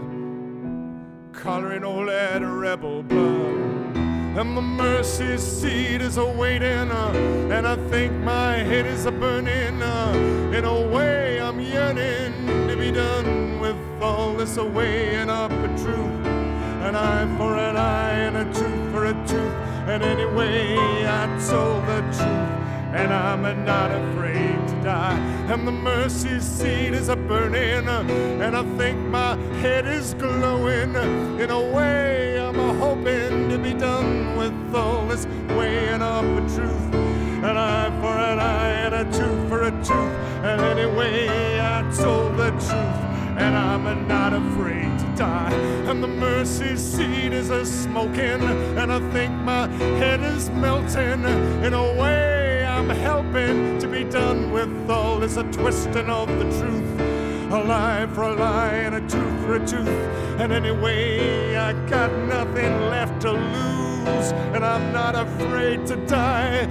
collaring 1.32 1.84
all 1.84 2.06
that 2.06 2.42
rebel 2.42 3.02
blood. 3.04 3.96
And 4.36 4.56
the 4.56 4.62
mercy 4.62 5.36
seat 5.36 6.00
is 6.00 6.16
a 6.16 6.24
waiting, 6.24 6.90
uh, 6.90 7.12
and 7.52 7.68
I 7.68 7.76
think 7.90 8.12
my 8.24 8.56
head 8.56 8.86
is 8.86 9.04
a 9.06 9.12
burning. 9.12 9.80
Uh, 9.80 10.52
in 10.56 10.64
a 10.64 10.80
way, 10.88 11.40
I'm 11.40 11.60
yearning 11.60 12.32
to 12.68 12.76
be 12.76 12.90
done 12.90 13.60
with 13.60 13.76
all 14.00 14.34
this 14.34 14.56
away 14.56 15.14
and 15.14 15.30
up 15.30 15.52
a 15.52 15.68
truth. 15.78 16.26
An 16.86 16.96
eye 16.96 17.36
for 17.36 17.56
an 17.56 17.76
eye 17.76 18.18
and 18.26 18.36
a 18.38 18.44
tooth 18.44 18.92
for 18.92 19.04
a 19.04 19.12
tooth. 19.26 19.54
And 19.86 20.02
anyway, 20.02 20.76
I 21.06 21.26
told 21.48 21.86
the 21.86 22.00
truth 22.16 22.61
and 22.94 23.12
I'm 23.12 23.42
not 23.64 23.90
afraid 23.90 24.56
to 24.68 24.74
die. 24.82 25.18
And 25.50 25.66
the 25.66 25.72
mercy 25.72 26.40
seat 26.40 26.92
is 26.94 27.08
a 27.08 27.16
burning, 27.16 27.88
and 27.88 28.56
I 28.56 28.62
think 28.76 28.98
my 28.98 29.36
head 29.60 29.86
is 29.86 30.14
glowing. 30.14 30.94
In 31.40 31.50
a 31.50 31.60
way, 31.60 32.38
I'm 32.38 32.78
hoping 32.78 33.48
to 33.48 33.58
be 33.58 33.74
done 33.74 34.36
with 34.36 34.74
all 34.74 35.06
this 35.06 35.26
weighing 35.56 36.02
up 36.02 36.24
a 36.24 36.40
truth. 36.54 36.94
An 37.42 37.56
eye 37.56 37.90
for 38.00 38.16
an 38.16 38.38
eye 38.38 38.70
and 38.84 38.94
a 38.94 39.04
tooth 39.04 39.48
for 39.48 39.62
a 39.62 39.70
tooth. 39.70 40.14
And 40.44 40.60
anyway, 40.60 41.58
I 41.60 41.82
told 41.96 42.36
the 42.36 42.50
truth 42.50 43.12
and 43.36 43.56
I'm 43.56 44.06
not 44.06 44.32
afraid 44.32 44.98
to 44.98 45.06
die. 45.16 45.52
And 45.88 46.02
the 46.02 46.08
mercy 46.08 46.76
seat 46.76 47.32
is 47.32 47.50
a 47.50 47.64
smoking, 47.64 48.42
and 48.78 48.92
I 48.92 49.00
think 49.10 49.32
my 49.32 49.66
head 49.98 50.20
is 50.20 50.50
melting 50.50 51.24
in 51.64 51.74
a 51.74 51.94
way. 52.00 52.31
To 53.32 53.88
be 53.90 54.04
done 54.04 54.52
with 54.52 54.90
all 54.90 55.18
this 55.18 55.38
a 55.38 55.42
twisting 55.44 56.10
of 56.10 56.28
the 56.28 56.44
truth. 56.44 57.00
A 57.50 57.64
lie 57.64 58.06
for 58.12 58.24
a 58.24 58.34
lie 58.34 58.74
and 58.74 58.94
a 58.96 59.00
tooth 59.00 59.46
for 59.46 59.54
a 59.54 59.66
tooth. 59.66 59.88
And 60.38 60.52
anyway, 60.52 61.56
I 61.56 61.72
got 61.88 62.12
nothing 62.28 62.90
left 62.90 63.22
to 63.22 63.32
lose. 63.32 64.32
And 64.52 64.62
I'm 64.62 64.92
not 64.92 65.14
afraid 65.14 65.86
to 65.86 65.96
die. 66.04 66.66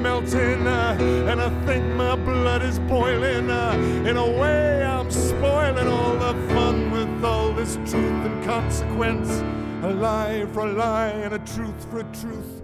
Melting, 0.00 0.66
uh, 0.66 0.96
and 1.28 1.38
I 1.38 1.50
think 1.66 1.84
my 1.96 2.16
blood 2.16 2.62
is 2.62 2.78
boiling. 2.78 3.50
Uh, 3.50 3.72
in 4.06 4.16
a 4.16 4.26
way, 4.26 4.82
I'm 4.84 5.10
spoiling 5.10 5.86
all 5.86 6.16
the 6.16 6.32
fun 6.54 6.92
with 6.92 7.24
all 7.26 7.52
this 7.52 7.74
truth 7.74 8.24
and 8.24 8.42
consequence. 8.42 9.42
A 9.84 9.92
lie 9.92 10.46
for 10.54 10.60
a 10.60 10.72
lie 10.72 11.08
and 11.08 11.34
a 11.34 11.40
truth 11.40 11.86
for 11.90 12.00
a 12.00 12.04
truth. 12.04 12.62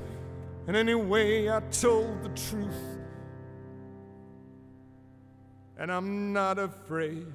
And 0.67 0.75
anyway, 0.75 1.51
I 1.51 1.61
told 1.71 2.23
the 2.23 2.31
truth. 2.31 2.92
And 5.79 5.91
I'm 5.91 6.33
not 6.33 6.59
afraid 6.59 7.27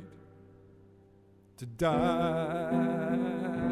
to 1.57 1.65
die. 1.65 3.66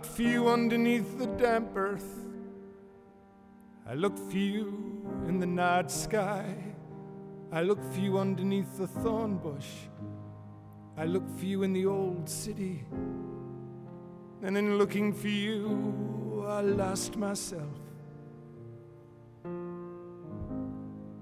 I 0.00 0.02
looked 0.02 0.16
for 0.16 0.22
you 0.22 0.48
underneath 0.48 1.18
the 1.18 1.26
damp 1.26 1.76
earth. 1.76 2.24
I 3.86 3.92
look 3.92 4.16
for 4.16 4.38
you 4.38 5.06
in 5.28 5.38
the 5.38 5.46
night 5.46 5.90
sky. 5.90 6.54
I 7.52 7.60
look 7.60 7.84
for 7.92 8.00
you 8.00 8.16
underneath 8.16 8.78
the 8.78 8.86
thorn 8.86 9.36
bush. 9.36 9.68
I 10.96 11.04
look 11.04 11.28
for 11.38 11.44
you 11.44 11.64
in 11.64 11.74
the 11.74 11.84
old 11.84 12.30
city. 12.30 12.86
And 14.42 14.56
in 14.56 14.78
looking 14.78 15.12
for 15.12 15.28
you, 15.28 16.46
I 16.48 16.62
lost 16.62 17.18
myself. 17.18 17.78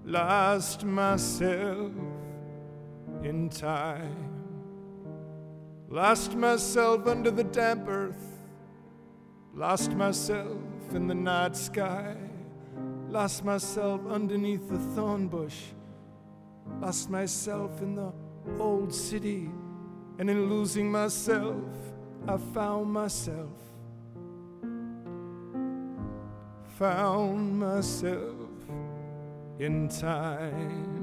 Lost 0.05 0.85
myself 0.85 1.91
in 3.25 3.49
time. 3.49 4.31
Lost 5.89 6.37
myself 6.37 7.09
under 7.09 7.33
the 7.33 7.43
damp 7.43 7.89
earth. 7.89 8.38
Lost 9.59 9.91
myself 9.95 10.57
in 10.95 11.09
the 11.09 11.17
night 11.17 11.57
sky. 11.57 12.15
Lost 13.09 13.45
myself 13.45 14.01
underneath 14.09 14.69
the 14.69 14.79
thorn 14.95 15.27
bush. 15.27 15.63
Lost 16.81 17.11
myself 17.11 17.83
in 17.83 17.97
the 17.97 18.13
old 18.61 18.95
city. 18.95 19.51
And 20.21 20.31
in 20.31 20.49
losing 20.49 20.93
myself, 20.93 21.57
I 22.29 22.37
found 22.37 22.93
myself. 22.93 23.51
Found 26.79 27.59
myself 27.59 28.51
in 29.59 29.89
time. 29.89 30.95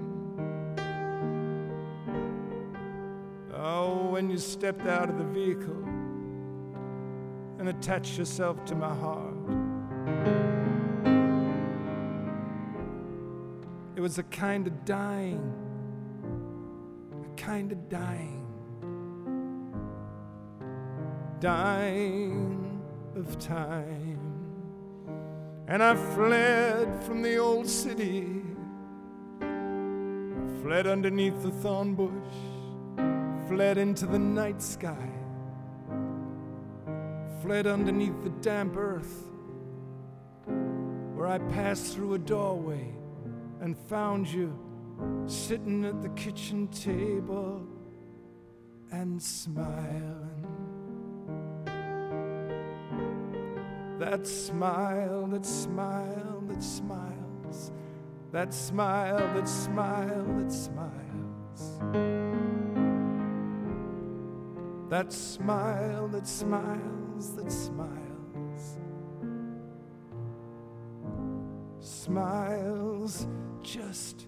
Oh, 3.54 4.08
when 4.12 4.30
you 4.30 4.38
stepped 4.38 4.88
out 4.88 5.10
of 5.10 5.18
the 5.18 5.26
vehicle 5.26 5.95
and 7.68 7.78
attached 7.78 8.18
yourself 8.18 8.64
to 8.66 8.76
my 8.76 8.94
heart. 8.94 9.34
It 13.96 14.02
was 14.02 14.20
a 14.20 14.24
kind 14.24 14.68
of 14.68 14.86
dying, 14.86 15.52
a 17.12 17.42
kind 17.42 17.72
of 17.72 17.90
dying, 17.90 18.46
dying 21.40 22.82
of 23.16 23.40
time. 23.40 24.20
And 25.68 25.82
I 25.82 25.96
fled 25.96 27.04
from 27.04 27.24
the 27.24 27.38
old 27.38 27.68
city, 27.68 28.44
fled 30.62 30.86
underneath 30.86 31.42
the 31.42 31.52
thorn 31.52 31.96
bush, 31.96 32.12
fled 33.48 33.80
into 33.80 34.06
the 34.06 34.20
night 34.20 34.62
sky, 34.62 35.10
fled 37.46 37.68
underneath 37.68 38.24
the 38.24 38.32
damp 38.42 38.76
earth, 38.76 39.30
where 41.14 41.28
I 41.28 41.38
passed 41.38 41.94
through 41.94 42.16
a 42.16 42.18
doorway 42.18 42.92
and 43.62 43.78
found 43.78 44.28
you 44.28 44.58
sitting 45.28 45.86
at 45.86 46.02
the 46.02 46.10
kitchen 46.10 46.68
table 46.70 47.68
and 48.92 49.22
smiling. 49.22 50.48
That 54.00 54.26
smile, 54.26 55.28
that 55.28 55.46
smile, 55.46 56.44
that 56.48 56.64
smiles. 56.64 57.72
That 58.32 58.56
smile, 58.56 59.18
that 59.36 59.48
smile, 59.48 60.26
that 60.40 60.52
smiles. 60.52 61.80
That 64.90 65.14
smile, 65.14 66.08
that 66.08 66.28
smiles, 67.22 67.36
that 67.36 67.52
smiles. 67.52 68.78
Smiles 71.80 73.28
just 73.62 74.28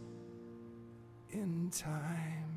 in 1.31 1.69
time. 1.71 2.56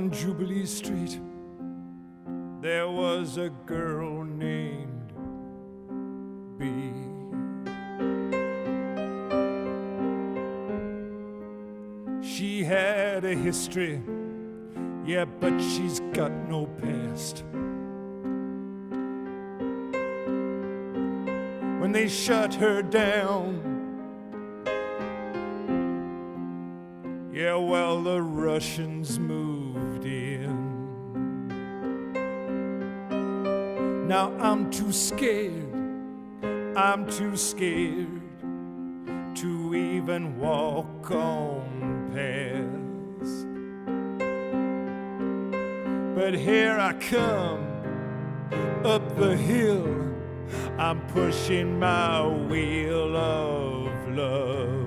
On 0.00 0.10
Jubilee 0.10 0.64
Street, 0.64 1.20
there 2.62 2.88
was 2.88 3.36
a 3.36 3.50
girl 3.66 4.24
named 4.24 5.12
Bee. 6.56 6.94
She 12.26 12.64
had 12.64 13.26
a 13.26 13.34
history, 13.34 14.00
yeah, 15.04 15.26
but 15.26 15.58
she's 15.60 16.00
got 16.14 16.32
no 16.48 16.64
past. 16.64 17.44
When 21.78 21.92
they 21.92 22.08
shut 22.08 22.54
her 22.54 22.80
down, 22.80 23.66
Yeah, 27.32 27.54
well, 27.54 28.02
the 28.02 28.20
Russians 28.20 29.18
moved 29.18 29.59
in. 30.04 30.80
Now 34.08 34.32
I'm 34.40 34.70
too 34.70 34.92
scared, 34.92 35.72
I'm 36.76 37.08
too 37.10 37.36
scared 37.36 38.20
to 39.36 39.74
even 39.74 40.38
walk 40.38 41.10
on 41.12 42.10
past. 42.12 43.46
But 46.16 46.34
here 46.34 46.76
I 46.78 46.92
come 46.94 47.66
up 48.84 49.16
the 49.16 49.36
hill, 49.36 49.86
I'm 50.76 51.00
pushing 51.08 51.78
my 51.78 52.26
wheel 52.26 53.16
of 53.16 54.08
love. 54.08 54.79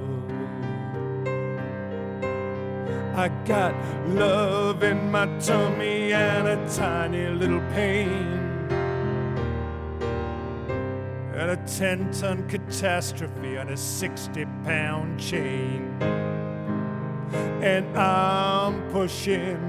I 3.15 3.27
got 3.45 3.75
love 4.07 4.81
in 4.81 5.11
my 5.11 5.27
tummy 5.37 6.13
and 6.13 6.47
a 6.47 6.75
tiny 6.75 7.27
little 7.27 7.61
pain. 7.71 8.39
And 11.35 11.51
a 11.51 11.57
10 11.67 12.11
ton 12.11 12.49
catastrophe 12.49 13.55
on 13.59 13.69
a 13.69 13.77
60 13.77 14.45
pound 14.63 15.19
chain. 15.19 15.95
And 17.61 17.95
I'm 17.95 18.81
pushing 18.89 19.61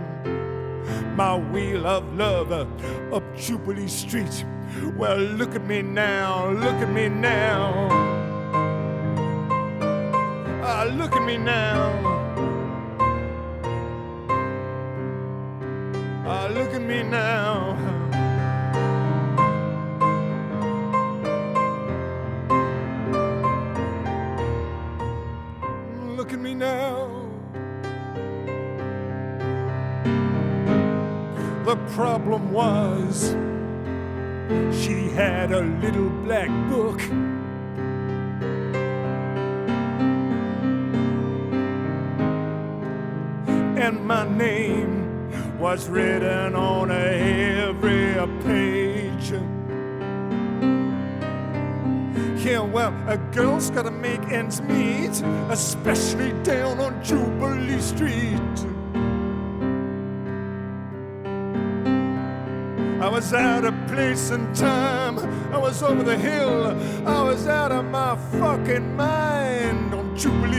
my 1.14 1.36
wheel 1.36 1.86
of 1.86 2.14
love 2.14 2.50
up 2.50 3.36
Jubilee 3.36 3.88
Street. 3.88 4.42
Well, 4.96 5.18
look 5.18 5.54
at 5.54 5.66
me 5.66 5.82
now, 5.82 6.50
look 6.50 6.76
at 6.76 6.90
me 6.90 7.10
now. 7.10 7.88
Ah, 10.64 10.90
look 10.96 11.12
at 11.12 11.26
me 11.26 11.36
now. 11.36 12.13
Now. 17.10 17.76
Look 26.16 26.32
at 26.32 26.38
me 26.38 26.54
now. 26.54 27.10
The 31.64 31.76
problem 31.94 32.52
was 32.52 33.34
she 34.72 35.08
had 35.10 35.52
a 35.52 35.60
little 35.60 36.10
black 36.24 36.48
book. 36.70 37.00
Was 45.74 45.88
written 45.88 46.54
on 46.54 46.88
every 46.92 48.14
page. 48.44 49.32
Yeah, 52.46 52.60
well, 52.60 52.94
a 53.08 53.16
girl's 53.34 53.70
gotta 53.70 53.90
make 53.90 54.20
ends 54.30 54.60
meet, 54.60 55.20
especially 55.50 56.30
down 56.44 56.78
on 56.78 57.02
Jubilee 57.02 57.80
Street. 57.80 58.56
I 63.02 63.08
was 63.08 63.34
out 63.34 63.64
of 63.64 63.74
place 63.88 64.30
and 64.30 64.54
time. 64.54 65.18
I 65.52 65.58
was 65.58 65.82
over 65.82 66.04
the 66.04 66.16
hill. 66.16 66.66
I 67.04 67.20
was 67.24 67.48
out 67.48 67.72
of 67.72 67.84
my 67.86 68.14
fucking 68.38 68.94
mind 68.94 69.92
on 69.92 70.16
Jubilee 70.16 70.53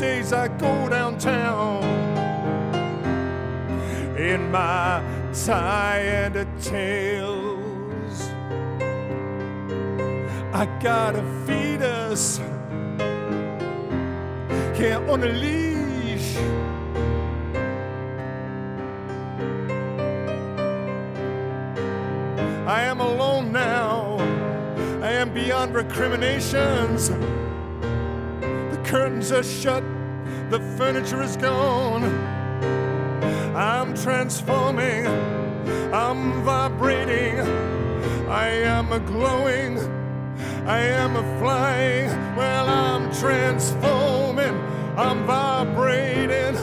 Days 0.00 0.32
I 0.32 0.48
go 0.48 0.88
downtown 0.88 1.84
in 4.16 4.50
my 4.50 5.02
tie 5.44 5.98
and 5.98 6.36
a 6.36 6.46
tails. 6.62 8.30
I 10.54 10.64
got 10.82 11.16
a 11.16 11.22
fetus 11.44 12.38
here 14.74 15.04
on 15.06 15.22
a 15.22 15.28
leash. 15.28 16.34
I 22.66 22.84
am 22.84 23.00
alone 23.00 23.52
now. 23.52 24.16
I 25.02 25.12
am 25.12 25.34
beyond 25.34 25.74
recriminations. 25.74 27.10
Curtains 28.90 29.30
are 29.30 29.44
shut. 29.44 29.84
The 30.50 30.58
furniture 30.76 31.22
is 31.22 31.36
gone. 31.36 32.02
I'm 33.54 33.94
transforming. 33.94 35.06
I'm 35.94 36.42
vibrating. 36.42 37.38
I 38.28 38.48
am 38.48 38.90
a 38.90 38.98
glowing. 38.98 39.78
I 40.66 40.80
am 40.80 41.14
a 41.14 41.22
flying. 41.38 42.08
Well, 42.34 42.68
I'm 42.68 43.14
transforming. 43.14 44.56
I'm 44.96 45.24
vibrating. 45.24 46.56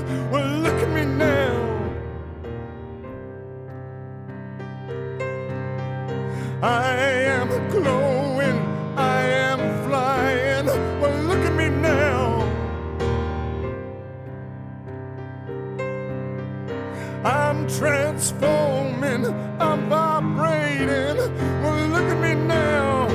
I'm 18.18 18.24
transforming, 18.24 19.26
I'm 19.60 19.90
vibrating. 19.90 21.18
Well, 21.62 21.88
look 21.90 22.10
at 22.10 22.20
me 22.20 22.34
now. 22.34 23.08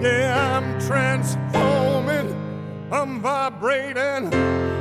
Yeah, 0.00 0.56
I'm 0.56 0.80
transforming, 0.80 2.32
I'm 2.90 3.20
vibrating. 3.20 4.32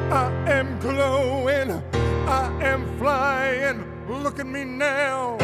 I 0.09 0.31
am 0.47 0.79
glowing, 0.79 1.71
I 2.29 2.47
am 2.63 2.87
flying. 2.97 3.83
Look 4.07 4.39
at 4.39 4.47
me 4.47 4.63
now. 4.63 5.37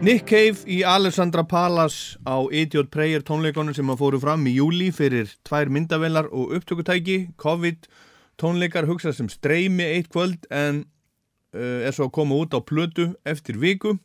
Nick 0.00 0.26
Cave 0.26 0.62
í 0.66 0.84
Alessandra 0.86 1.42
Palace 1.42 2.16
á 2.24 2.38
Idiot 2.52 2.92
Prayer 2.94 3.26
tónleikonum 3.26 3.74
sem 3.74 3.90
að 3.90 3.98
fóru 3.98 4.22
fram 4.22 4.46
í 4.46 4.54
júli 4.60 4.92
fyrir 4.94 5.34
tvær 5.42 5.74
myndavelar 5.74 6.30
og 6.30 6.54
upptökutæki, 6.54 7.34
COVID 7.34 7.90
tónleikar 8.42 8.88
hugsað 8.90 9.16
sem 9.18 9.30
streymi 9.30 9.86
eitt 9.86 10.10
kvöld 10.12 10.48
en 10.50 10.84
uh, 11.54 11.86
er 11.86 11.94
svo 11.94 12.08
að 12.08 12.16
koma 12.18 12.38
út 12.42 12.56
á 12.56 12.60
plötu 12.60 13.12
eftir 13.28 13.60
viku 13.62 13.96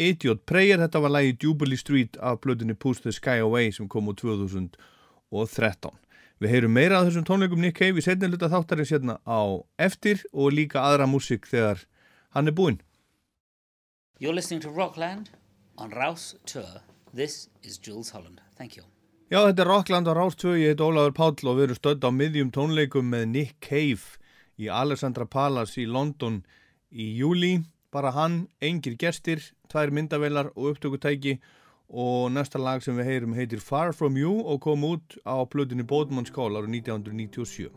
Idiot 0.00 0.46
Prayer, 0.48 0.80
þetta 0.80 1.02
var 1.04 1.12
lagi 1.12 1.34
Jubilee 1.36 1.76
Street 1.76 2.16
af 2.16 2.40
plötunni 2.40 2.74
Push 2.78 3.02
the 3.04 3.12
Sky 3.12 3.42
Away 3.44 3.74
sem 3.74 3.90
kom 3.90 4.08
úr 4.08 4.16
2013 4.16 5.98
Við 6.42 6.50
heyrum 6.50 6.72
meira 6.74 6.98
af 6.98 7.06
þessum 7.06 7.26
tónleikum 7.28 7.60
Nick 7.62 7.76
Cave 7.78 8.00
í 8.00 8.04
setni 8.06 8.30
hluta 8.30 8.48
þáttarins 8.50 8.94
hérna 8.94 9.18
á 9.28 9.62
eftir 9.78 10.24
og 10.32 10.54
líka 10.56 10.80
aðra 10.80 11.06
músik 11.10 11.46
þegar 11.50 11.84
hann 12.34 12.48
er 12.48 12.56
búinn 12.56 12.80
You're 14.22 14.34
listening 14.34 14.62
to 14.62 14.70
Rockland 14.70 15.30
on 15.76 15.90
Rouse 15.90 16.36
Tour. 16.46 16.82
This 17.12 17.48
is 17.62 17.76
Jules 17.76 18.10
Holland. 18.10 18.40
Thank 18.56 18.76
you. 18.76 18.84
Já, 19.32 19.46
þetta 19.46 19.62
er 19.62 19.68
Rockland 19.70 20.08
á 20.08 20.12
Rás 20.12 20.34
2, 20.36 20.50
ég 20.60 20.74
heit 20.74 20.80
Ólafur 20.84 21.14
Páll 21.16 21.48
og 21.48 21.54
við 21.56 21.62
erum 21.64 21.76
stödd 21.78 22.02
á 22.04 22.12
miðjum 22.12 22.50
tónleikum 22.52 23.06
með 23.08 23.22
Nick 23.30 23.54
Cave 23.64 24.18
í 24.60 24.66
Alessandra 24.68 25.24
Palace 25.24 25.80
í 25.80 25.86
London 25.88 26.42
í 26.92 27.06
júli. 27.16 27.62
Bara 27.88 28.10
hann, 28.12 28.42
engir 28.60 28.98
gestir, 29.00 29.40
tvær 29.72 29.88
myndavelar 29.88 30.50
og 30.52 30.74
upptökutæki 30.74 31.38
og 31.88 32.28
næsta 32.36 32.60
lag 32.60 32.84
sem 32.84 33.00
við 33.00 33.08
heyrum 33.08 33.32
heitir 33.38 33.64
Far 33.64 33.96
From 33.96 34.20
You 34.20 34.36
og 34.44 34.60
kom 34.68 34.84
út 34.84 35.16
á 35.24 35.40
plötunni 35.48 35.88
Bóðmann 35.88 36.28
skál 36.28 36.52
ára 36.52 36.68
1997. 36.68 37.72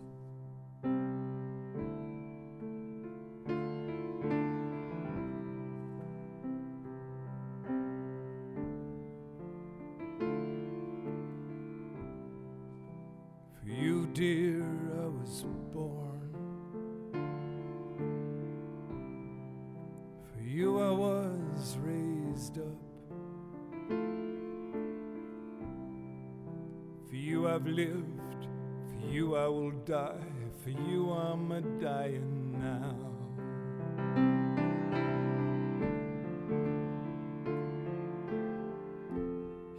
I've 27.55 27.67
lived. 27.67 28.47
For 28.89 29.07
you, 29.07 29.37
I 29.37 29.47
will 29.47 29.71
die. 29.71 30.27
For 30.61 30.71
you, 30.71 31.11
I'm 31.11 31.53
a 31.53 31.61
dying 31.61 32.51
now. 32.59 32.97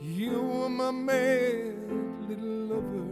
You 0.01 0.41
were 0.41 0.71
my 0.71 0.91
mad 0.91 1.75
little 2.27 2.57
lover 2.73 3.11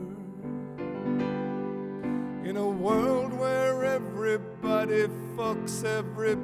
in 2.49 2.57
a 2.57 2.67
world 2.67 3.35
where 3.35 3.85
everybody 3.85 5.09
fucks 5.37 5.85
everybody 5.85 6.44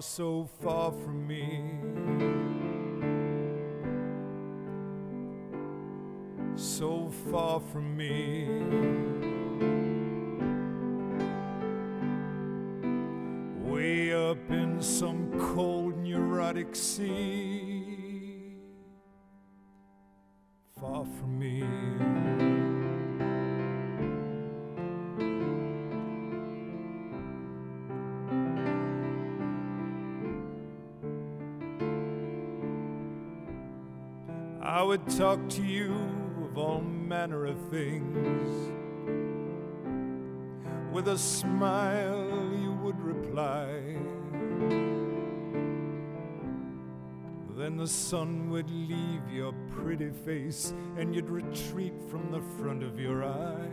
are 0.00 0.02
so 0.02 0.48
far 0.62 0.90
from 0.92 1.26
me. 1.26 1.60
So 6.54 7.10
far 7.30 7.60
from 7.60 7.96
me. 7.98 8.46
Way 13.70 14.14
up 14.14 14.50
in 14.50 14.80
some 14.80 15.38
cold 15.38 15.98
neurotic 15.98 16.74
sea 16.74 18.54
far 20.80 21.04
from 21.04 21.38
me. 21.38 22.09
Would 34.90 35.08
talk 35.10 35.38
to 35.48 35.62
you 35.62 35.94
of 36.42 36.58
all 36.58 36.80
manner 36.80 37.46
of 37.46 37.56
things. 37.68 38.72
With 40.92 41.06
a 41.06 41.16
smile, 41.16 42.50
you 42.60 42.72
would 42.82 43.00
reply. 43.00 43.68
Then 47.56 47.76
the 47.76 47.86
sun 47.86 48.50
would 48.50 48.68
leave 48.68 49.22
your 49.32 49.52
pretty 49.70 50.10
face 50.10 50.74
and 50.96 51.14
you'd 51.14 51.30
retreat 51.30 51.94
from 52.08 52.32
the 52.32 52.40
front 52.58 52.82
of 52.82 52.98
your 52.98 53.22
eye. 53.24 53.70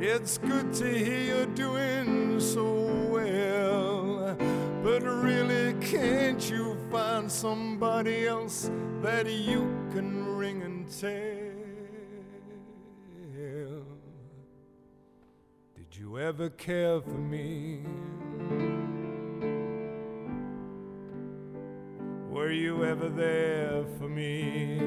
It's 0.00 0.38
good 0.38 0.72
to 0.72 0.98
hear 0.98 1.20
you're 1.20 1.54
doing 1.54 2.40
so 2.40 2.85
really, 5.06 5.74
can't 5.80 6.50
you 6.50 6.76
find 6.90 7.30
somebody 7.30 8.26
else 8.26 8.70
that 9.02 9.26
you 9.26 9.60
can 9.92 10.36
ring 10.36 10.62
and 10.62 10.88
tell? 10.88 11.46
Did 15.74 15.96
you 15.96 16.18
ever 16.18 16.50
care 16.50 17.00
for 17.00 17.10
me? 17.10 17.80
Were 22.28 22.52
you 22.52 22.84
ever 22.84 23.08
there 23.08 23.84
for 23.98 24.08
me? 24.08 24.78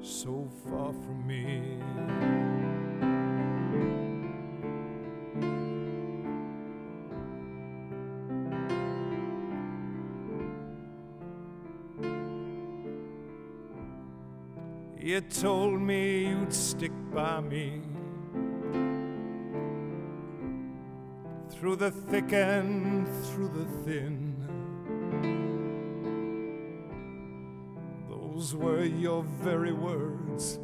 So 0.00 0.48
far 0.64 0.92
from 0.92 1.26
me. 1.26 1.78
You 15.04 15.20
told 15.20 15.82
me 15.82 16.28
you'd 16.28 16.54
stick 16.54 16.90
by 17.12 17.38
me 17.38 17.82
through 21.50 21.76
the 21.76 21.90
thick 21.90 22.32
and 22.32 23.06
through 23.26 23.48
the 23.48 23.66
thin. 23.84 24.34
Those 28.08 28.54
were 28.54 28.82
your 28.82 29.24
very 29.42 29.74
words, 29.74 30.58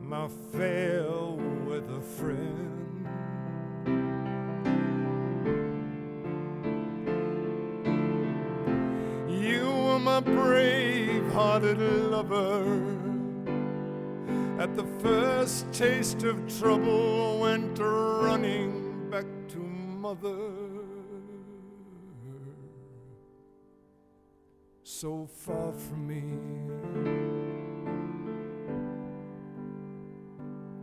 my 0.00 0.26
fair 0.52 1.04
weather 1.66 2.00
friend. 2.00 3.06
You 9.28 9.66
were 9.66 9.98
my 9.98 10.20
brave 10.20 11.30
hearted 11.34 11.78
lover. 11.78 13.09
At 14.60 14.76
the 14.76 14.84
first 15.00 15.72
taste 15.72 16.22
of 16.22 16.36
trouble, 16.58 17.38
went 17.40 17.78
running 17.78 19.08
back 19.10 19.24
to 19.48 19.56
mother. 19.56 20.36
So 24.82 25.26
far 25.26 25.72
from 25.72 26.06
me. 26.06 26.24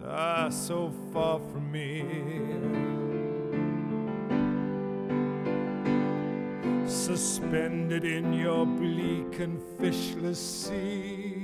Ah, 0.04 0.50
so 0.50 0.92
far 1.14 1.40
from 1.40 1.72
me. 1.72 2.04
suspended 6.88 8.06
in 8.06 8.34
your 8.34 8.66
bleak 8.66 9.40
and 9.40 9.62
fishless 9.78 10.38
sea. 10.38 11.37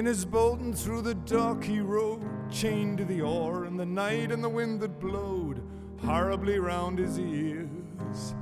In 0.00 0.06
his 0.06 0.24
boat 0.24 0.60
and 0.60 0.74
through 0.74 1.02
the 1.02 1.14
dock 1.14 1.62
he 1.62 1.80
rode, 1.80 2.22
chained 2.50 2.96
to 2.96 3.04
the 3.04 3.20
oar, 3.20 3.66
and 3.66 3.78
the 3.78 3.84
night 3.84 4.32
and 4.32 4.42
the 4.42 4.48
wind 4.48 4.80
that 4.80 4.98
blowed 4.98 5.62
horribly 5.98 6.58
round 6.58 6.98
his 6.98 7.18
ears. 7.18 8.34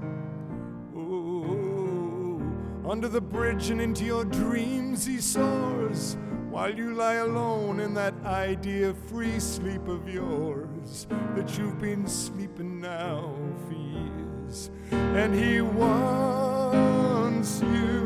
Oh, 0.95 2.41
under 2.89 3.09
the 3.09 3.21
bridge 3.21 3.71
and 3.71 3.81
into 3.81 4.05
your 4.05 4.25
dreams 4.25 5.05
he 5.05 5.21
soars, 5.21 6.17
while 6.49 6.73
you 6.73 6.95
lie 6.95 7.15
alone 7.15 7.81
in 7.81 7.93
that 7.95 8.15
idea 8.25 8.95
free 9.09 9.41
sleep 9.41 9.89
of 9.89 10.09
yours 10.09 11.09
that 11.35 11.59
you've 11.59 11.81
been 11.81 12.07
sleeping 12.07 12.81
now 12.81 13.35
for 13.67 13.75
years. 13.75 14.71
And 14.93 15.35
he 15.35 15.61
wants 15.61 17.61
you 17.63 17.99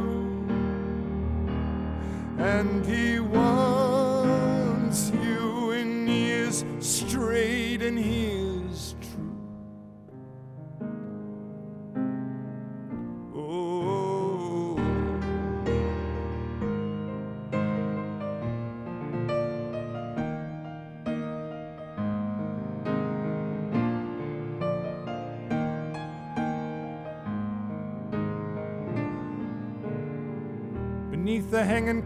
and 2.42 2.84
he 2.84 3.11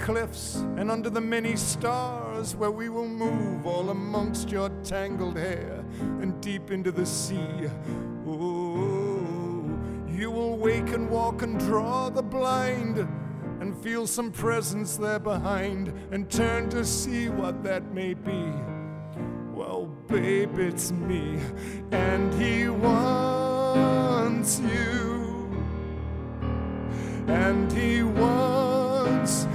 cliffs 0.07 0.55
and 0.77 0.89
under 0.89 1.11
the 1.11 1.21
many 1.21 1.57
stars 1.57 2.55
where 2.55 2.71
we 2.71 2.89
will 2.89 3.09
move 3.09 3.67
all 3.67 3.91
amongst 3.91 4.53
your 4.53 4.69
tangled 4.85 5.37
hair 5.37 5.85
and 6.21 6.41
deep 6.41 6.71
into 6.71 6.93
the 6.93 7.05
sea. 7.05 7.69
Oh, 8.25 9.69
you 10.07 10.31
will 10.31 10.57
wake 10.59 10.91
and 10.91 11.11
walk 11.11 11.43
and 11.43 11.59
draw 11.59 12.09
the 12.09 12.23
blind 12.23 12.99
and 13.61 13.77
feel 13.83 14.07
some 14.07 14.31
presence 14.31 14.97
there 14.97 15.19
behind 15.19 15.93
and 16.13 16.31
turn 16.31 16.71
to 16.71 16.85
see 16.85 17.29
what 17.29 17.65
that 17.65 17.93
may 17.93 18.15
be. 18.15 18.53
Well, 19.53 19.87
babe, 20.07 20.57
it's 20.57 20.93
me, 20.93 21.41
and 21.91 22.33
he 22.41 22.69
wants 22.69 24.61
you 24.61 25.17
and 27.27 27.73
he 27.73 28.05
wants 28.05 29.49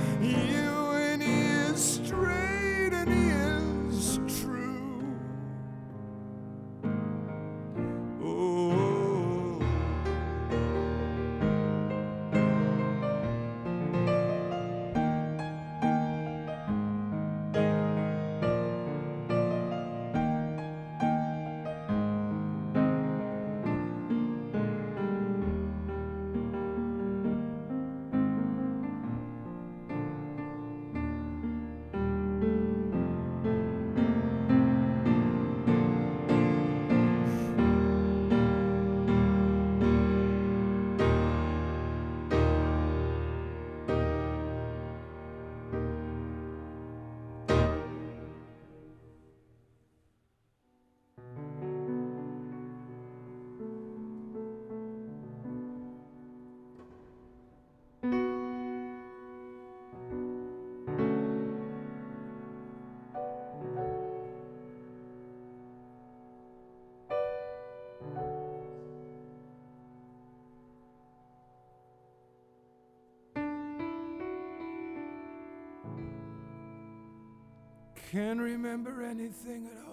Can't 78.12 78.42
remember 78.42 79.04
anything 79.04 79.68
at 79.68 79.88
all. 79.88 79.91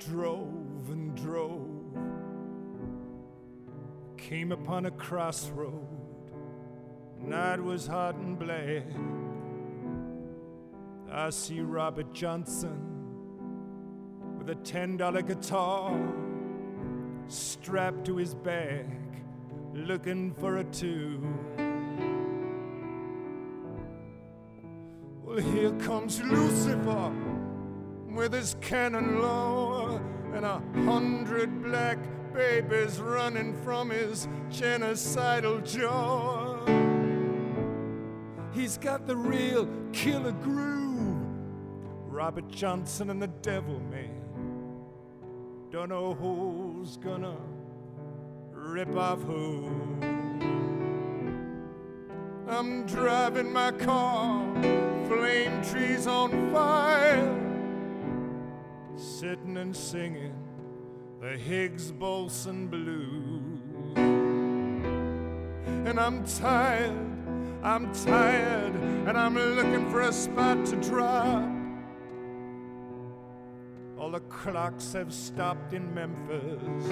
Drove 0.00 0.88
and 0.90 1.14
drove. 1.14 1.68
Came 4.16 4.52
upon 4.52 4.86
a 4.86 4.90
crossroad, 4.90 5.86
night 7.18 7.60
was 7.62 7.86
hot 7.86 8.14
and 8.16 8.38
black. 8.38 8.84
I 11.10 11.30
see 11.30 11.60
Robert 11.60 12.12
Johnson 12.12 12.86
with 14.38 14.48
a 14.50 14.54
ten 14.56 14.96
dollar 14.96 15.22
guitar 15.22 15.98
strapped 17.28 18.04
to 18.06 18.16
his 18.16 18.34
back, 18.34 18.86
looking 19.74 20.32
for 20.34 20.58
a 20.58 20.64
tune. 20.64 21.36
Well, 25.22 25.38
here 25.38 25.72
comes 25.72 26.22
Lucifer 26.22 27.12
with 28.20 28.34
his 28.34 28.54
cannon 28.60 29.22
low 29.22 29.98
and 30.34 30.44
a 30.44 30.60
hundred 30.84 31.62
black 31.62 31.96
babies 32.34 33.00
running 33.00 33.54
from 33.62 33.88
his 33.88 34.28
genocidal 34.50 35.64
jaw. 35.64 36.54
He's 38.52 38.76
got 38.76 39.06
the 39.06 39.16
real 39.16 39.66
killer 39.94 40.32
groove. 40.32 41.16
Robert 42.08 42.46
Johnson 42.48 43.08
and 43.08 43.22
the 43.22 43.28
Devil 43.40 43.80
Man. 43.90 44.20
Don't 45.70 45.88
know 45.88 46.12
who's 46.12 46.98
gonna 46.98 47.38
rip 48.52 48.94
off 48.96 49.22
who. 49.22 49.72
I'm 52.46 52.84
driving 52.84 53.50
my 53.50 53.72
car, 53.72 54.44
flame 55.08 55.62
trees 55.64 56.06
on 56.06 56.52
fire, 56.52 57.49
and 59.56 59.74
singing 59.74 60.34
the 61.20 61.36
Higgs 61.36 61.92
Boson 61.92 62.66
blues. 62.68 63.60
And 65.86 65.98
I'm 65.98 66.24
tired, 66.24 66.96
I'm 67.62 67.92
tired, 67.92 68.74
and 68.74 69.18
I'm 69.18 69.34
looking 69.34 69.90
for 69.90 70.02
a 70.02 70.12
spot 70.12 70.64
to 70.66 70.76
drop. 70.76 71.48
All 73.98 74.10
the 74.10 74.20
clocks 74.20 74.92
have 74.94 75.12
stopped 75.12 75.72
in 75.72 75.92
Memphis. 75.94 76.90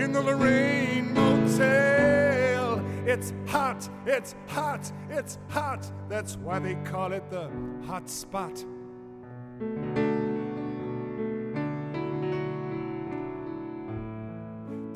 In 0.00 0.12
the 0.12 0.20
Lorraine 0.20 1.14
Motel, 1.14 2.84
it's 3.06 3.32
hot, 3.46 3.88
it's 4.06 4.34
hot, 4.46 4.92
it's 5.08 5.38
hot. 5.48 5.90
That's 6.08 6.36
why 6.36 6.58
they 6.58 6.74
call 6.84 7.12
it 7.12 7.30
the 7.30 7.50
hot 7.86 8.10
spot. 8.10 8.64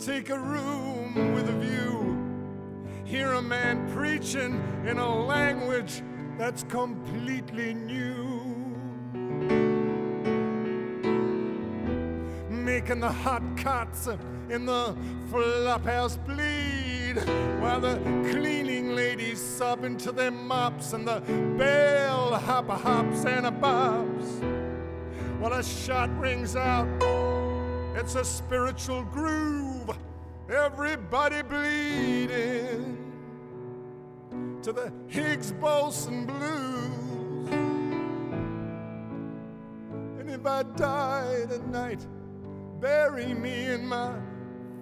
Take 0.05 0.31
a 0.31 0.39
room 0.39 1.33
with 1.33 1.49
a 1.49 1.53
view. 1.53 2.19
Hear 3.05 3.35
a 3.35 3.43
man 3.43 3.89
preaching 3.93 4.61
in 4.85 4.99
a 4.99 5.25
language 5.25 6.03
that's 6.37 6.65
completely 6.65 7.73
new. 7.73 8.43
Making 12.51 12.99
the 12.99 13.13
hot 13.13 13.45
cots 13.57 14.09
in 14.51 14.67
the 14.67 14.97
flop 15.31 15.85
house 15.85 16.17
bleed 16.17 17.23
while 17.61 17.81
the 17.81 17.95
cleaning 18.33 18.97
ladies 18.97 19.41
sob 19.41 19.85
into 19.85 20.11
their 20.11 20.33
mops 20.33 20.95
and 20.95 21.07
the 21.07 21.21
bell 21.57 22.35
hopper 22.35 22.73
hops 22.73 23.25
and 23.25 23.47
a 23.47 23.53
bobs. 23.53 24.41
While 25.39 25.53
a 25.53 25.63
shot 25.63 26.11
rings 26.19 26.57
out, 26.57 26.89
it's 27.95 28.17
a 28.17 28.25
spiritual 28.25 29.05
groove. 29.05 29.72
Everybody 30.51 31.43
bleeding 31.43 32.99
to 34.63 34.73
the 34.73 34.93
Higgs 35.07 35.53
boson 35.53 36.27
blues. 36.27 37.49
And 40.19 40.29
if 40.29 40.45
I 40.45 40.65
die 40.65 41.47
tonight, 41.49 42.07
bury 42.81 43.35
me 43.35 43.67
in 43.67 43.87
my 43.87 44.15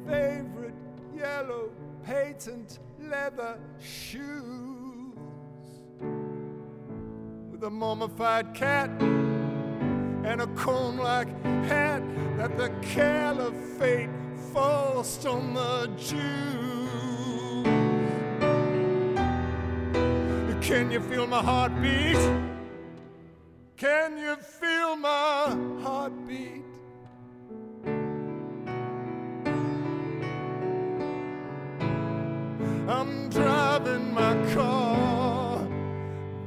favorite 0.07 0.75
yellow 1.15 1.71
patent 2.05 2.79
leather 2.99 3.59
shoes 3.79 5.15
with 7.51 7.65
a 7.65 7.71
mummified 7.71 8.55
cat 8.55 8.91
and 9.01 10.41
a 10.41 10.47
cone 10.49 10.97
like 10.97 11.29
hat 11.65 12.03
that 12.39 12.57
the 12.57 12.71
caliphate 12.83 14.09
forced 14.53 15.27
on 15.27 15.55
the 15.55 15.87
Jews. 15.97 16.21
Can 20.61 20.91
you 20.91 21.01
feel 21.01 21.27
my 21.27 21.43
heartbeat? 21.43 22.19
Can 23.77 24.19
you 24.19 24.37
feel 24.37 24.97
my 24.97 25.57
heartbeat? 25.83 26.65
I'm 32.89 33.31
driving 33.31 34.13
my 34.13 34.35
car 34.55 35.67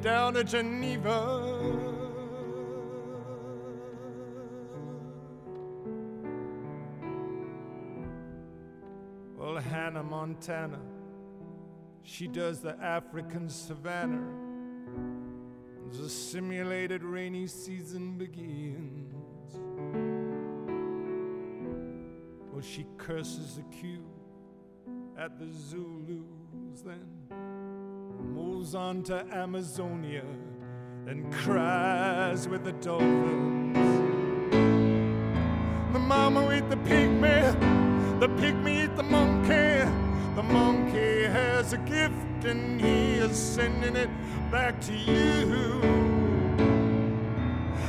down 0.02 0.34
to 0.34 0.44
Geneva. 0.44 1.73
Well, 9.54 9.62
Hannah 9.62 10.02
Montana, 10.02 10.80
she 12.02 12.28
does 12.28 12.62
the 12.62 12.76
African 12.82 13.48
savannah. 13.50 14.26
The 15.92 16.10
simulated 16.10 17.04
rainy 17.04 17.46
season 17.46 18.18
begins. 18.18 19.14
Well, 22.52 22.64
she 22.64 22.88
curses 22.98 23.58
the 23.58 23.64
cue 23.78 24.04
at 25.20 25.38
the 25.38 25.52
Zulus, 25.52 26.82
then 26.84 27.06
moves 28.34 28.74
on 28.74 29.04
to 29.04 29.24
Amazonia 29.32 30.26
and 31.06 31.32
cries 31.32 32.48
with 32.48 32.64
the 32.64 32.72
dolphins. 32.72 33.78
The 35.94 36.00
mama 36.00 36.52
eat 36.56 36.68
the 36.72 36.78
pygmy, 36.78 37.93
the 38.20 38.28
pygmy 38.28 38.86
eat 38.86 38.96
the 38.96 39.04
monkey. 39.04 39.90
The 40.36 40.44
monkey 40.44 41.24
has 41.26 41.74
a 41.74 41.78
gift 41.78 42.46
and 42.46 42.82
he 42.82 43.14
is 43.16 43.38
sending 43.38 43.96
it 43.96 44.10
back 44.52 44.80
to 44.82 44.94
you. 44.94 45.82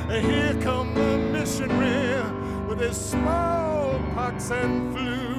Here 0.09 0.55
come 0.61 0.93
the 0.93 1.17
missionary 1.33 2.21
with 2.67 2.79
his 2.79 2.97
smallpox 2.97 4.51
and 4.51 4.95
flu. 4.95 5.35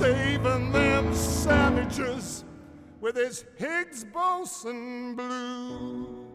saving 0.00 0.72
them 0.72 1.14
savages 1.14 2.44
with 3.02 3.16
his 3.16 3.44
Higgs 3.58 4.02
boson 4.02 5.14
blues. 5.14 6.29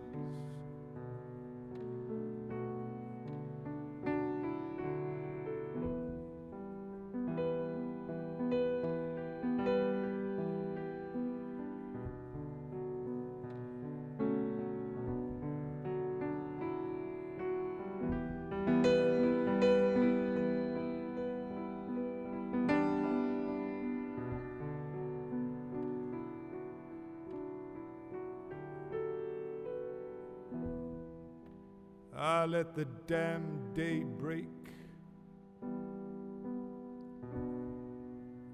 Let 32.56 32.74
the 32.74 32.86
damn 33.06 33.74
day 33.74 34.06
break. 34.18 34.47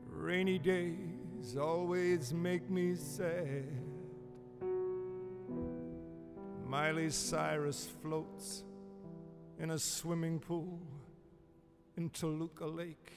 Rainy 0.08 0.58
days 0.58 1.56
always 1.56 2.34
make 2.34 2.68
me 2.68 2.96
sad. 2.96 3.68
Miley 6.66 7.12
Cyrus 7.12 7.90
floats 8.02 8.64
in 9.60 9.70
a 9.70 9.78
swimming 9.78 10.40
pool 10.40 10.80
in 11.96 12.10
Toluca 12.10 12.66
Lake. 12.66 13.12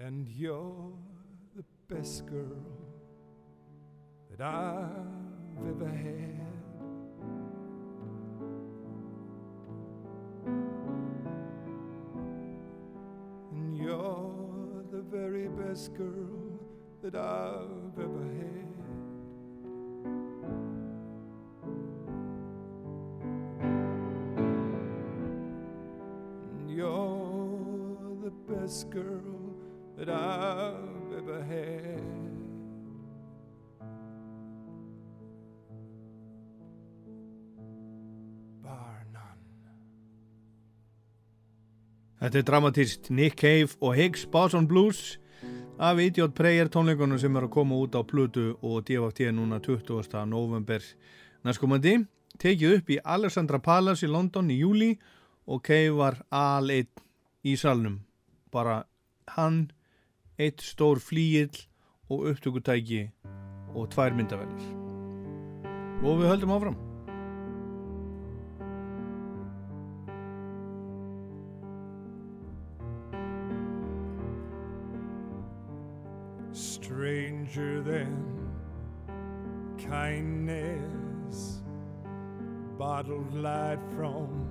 And 0.00 0.28
you're 0.28 0.92
the 1.54 1.64
best 1.86 2.26
girl 2.26 2.66
that 4.28 4.40
I've 4.40 5.33
ever 5.68 5.88
had. 5.88 6.40
And 13.52 13.76
you're 13.76 14.84
the 14.90 15.02
very 15.02 15.48
best 15.48 15.94
girl 15.94 16.58
that 17.02 17.14
I've 17.14 17.98
ever 17.98 18.24
had. 18.38 18.74
And 26.58 26.70
you're 26.70 28.18
the 28.22 28.30
best 28.30 28.90
girl 28.90 29.54
that 29.96 30.08
I've 30.08 31.12
ever 31.18 31.42
had. 31.42 32.33
Þetta 42.24 42.38
er 42.40 42.44
dramatist 42.48 43.10
Nick 43.12 43.34
Cave 43.36 43.74
og 43.84 43.98
Higgs 43.98 44.22
Boson 44.32 44.64
Blues 44.64 45.18
af 45.76 45.98
Idiot 46.00 46.32
Prayer 46.32 46.70
tónleikunum 46.72 47.18
sem 47.20 47.34
er 47.36 47.44
að 47.44 47.50
koma 47.52 47.76
út 47.76 47.92
á 47.92 48.00
Plutu 48.00 48.54
og 48.64 48.86
DFT 48.88 49.26
núna 49.36 49.58
20. 49.60 50.22
november 50.30 50.80
næstkomandi. 51.44 51.98
Tekið 52.40 52.78
upp 52.78 52.88
í 52.88 52.98
Alexandra 53.04 53.60
Palace 53.60 54.06
í 54.06 54.08
London 54.08 54.48
í 54.48 54.56
júli 54.62 54.94
og 55.44 55.60
Cave 55.68 55.92
var 55.98 56.16
al-einn 56.32 56.88
í 57.44 57.58
salnum. 57.60 58.00
Bara 58.48 58.86
hann, 59.36 59.68
eitt 60.40 60.64
stór 60.64 61.04
flíill 61.04 61.66
og 62.08 62.24
upptökutæki 62.32 63.04
og 63.76 63.92
tvær 63.92 64.16
myndavellir. 64.16 64.72
Og 66.00 66.24
við 66.24 66.32
höldum 66.32 66.56
áfram. 66.56 66.93
Stranger 77.54 77.82
than 77.82 78.50
kindness, 79.88 81.62
bottled 82.76 83.32
light 83.32 83.78
from 83.94 84.48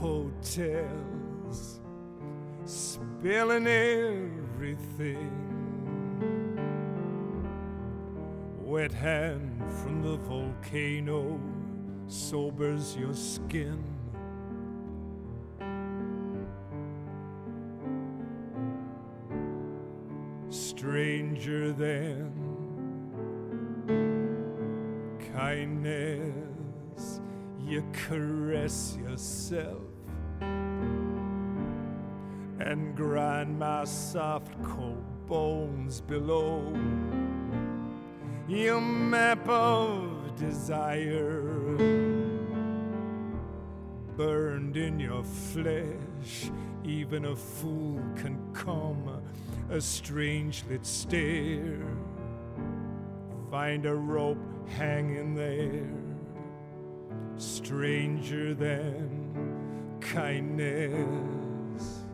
hotels, 0.00 1.80
spilling 2.64 3.66
everything. 3.66 5.30
Wet 8.60 8.92
hand 8.92 9.60
from 9.82 10.02
the 10.02 10.16
volcano 10.28 11.40
sobers 12.06 12.96
your 12.96 13.14
skin. 13.14 13.93
Stranger 20.94 21.72
than 21.72 22.30
kindness. 25.34 27.20
You 27.58 27.84
caress 27.92 28.96
yourself 29.02 29.82
and 32.60 32.94
grind 32.94 33.58
my 33.58 33.82
soft 33.86 34.52
cold 34.62 35.26
bones 35.26 36.00
below. 36.00 36.62
Your 38.46 38.80
map 38.80 39.48
of 39.48 40.36
desire 40.36 41.42
burned 44.16 44.76
in 44.76 45.00
your 45.00 45.24
flesh. 45.24 46.52
Even 46.84 47.24
a 47.24 47.34
fool 47.34 48.00
can 48.14 48.38
come 48.52 49.08
a 49.70 49.80
strange 49.80 50.64
lit 50.68 50.84
stare. 50.84 51.96
Find 53.50 53.86
a 53.86 53.94
rope 53.94 54.38
hanging 54.68 55.34
there, 55.34 55.88
stranger 57.36 58.54
than 58.54 59.96
kindness. 60.00 62.04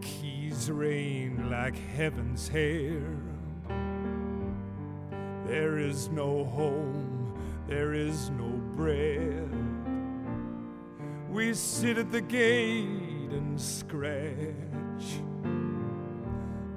Keys 0.00 0.70
rain 0.70 1.50
like 1.50 1.76
heaven's 1.76 2.48
hair. 2.48 3.02
There 5.46 5.78
is 5.78 6.08
no 6.10 6.44
home, 6.44 7.34
there 7.66 7.94
is 7.94 8.30
no 8.30 8.48
bread. 8.76 9.50
We 11.30 11.54
sit 11.54 11.98
at 11.98 12.10
the 12.10 12.20
gate 12.20 13.32
and 13.32 13.60
scratch 13.60 15.20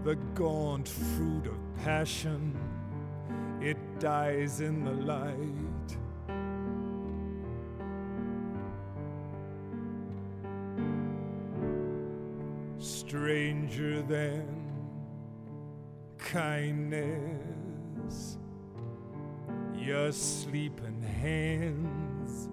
the 0.03 0.15
gaunt 0.33 0.87
fruit 0.87 1.45
of 1.45 1.83
passion. 1.83 2.57
It 3.61 3.77
dies 3.99 4.61
in 4.61 4.83
the 4.83 4.91
light. 4.91 5.35
Stranger 12.79 14.01
than 14.01 14.47
kindness, 16.17 17.17
your 19.75 20.11
sleeping 20.11 21.01
hands. 21.01 22.49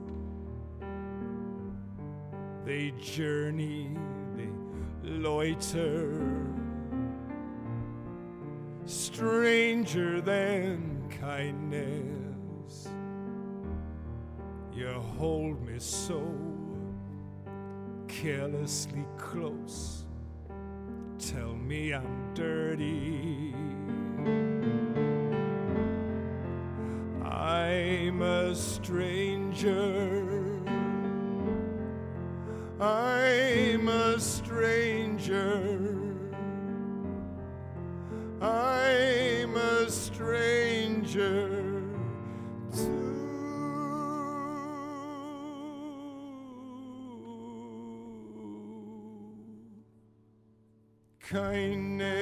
They 2.67 2.93
journey, 3.01 3.97
they 4.37 4.51
loiter 5.03 6.13
stranger 8.89 10.23
than 10.23 11.07
kindness. 11.21 12.89
You 14.73 14.89
hold 15.19 15.61
me 15.67 15.79
so 15.79 16.23
carelessly 18.07 19.05
close. 19.19 20.07
Tell 21.19 21.55
me 21.55 21.93
I'm 21.93 22.33
dirty. 22.33 23.55
I'm 27.25 28.23
a 28.23 28.55
stranger. 28.55 30.25
I'm 32.81 33.89
a 33.89 34.19
stranger. 34.19 36.08
Stranger 40.19 41.85
to 42.75 42.91
kindness, 51.21 52.18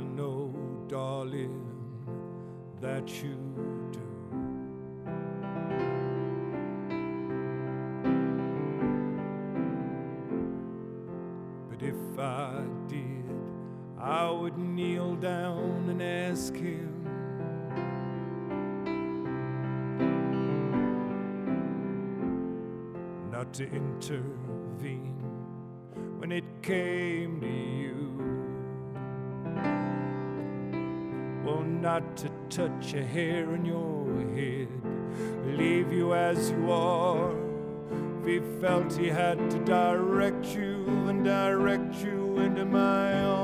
I 0.00 0.02
know, 0.02 0.50
darling, 0.88 1.62
that 2.80 3.06
you 3.22 3.36
do. 3.92 4.00
But 11.68 11.82
if 11.82 12.18
I 12.18 12.62
did, 12.88 13.30
I 13.98 14.30
would 14.30 14.56
kneel 14.56 15.16
down 15.16 15.90
and 15.90 16.02
ask 16.02 16.54
him. 16.54 17.04
Not 23.30 23.52
to 23.52 23.64
intervene 23.70 25.18
when 26.18 26.32
it 26.32 26.62
came 26.62 27.38
to 27.42 27.46
you. 27.46 28.09
Not 31.80 32.16
to 32.18 32.28
touch 32.50 32.92
a 32.92 33.02
hair 33.02 33.50
on 33.52 33.64
your 33.64 34.04
head, 34.36 34.68
leave 35.46 35.90
you 35.92 36.12
as 36.14 36.50
you 36.50 36.70
are. 36.70 37.34
If 38.20 38.26
he 38.26 38.60
felt 38.60 38.92
he 38.92 39.08
had 39.08 39.50
to 39.50 39.58
direct 39.64 40.46
you, 40.54 40.84
then 41.06 41.22
direct 41.22 41.94
you 42.04 42.38
into 42.38 42.66
my 42.66 43.22
arms. 43.24 43.39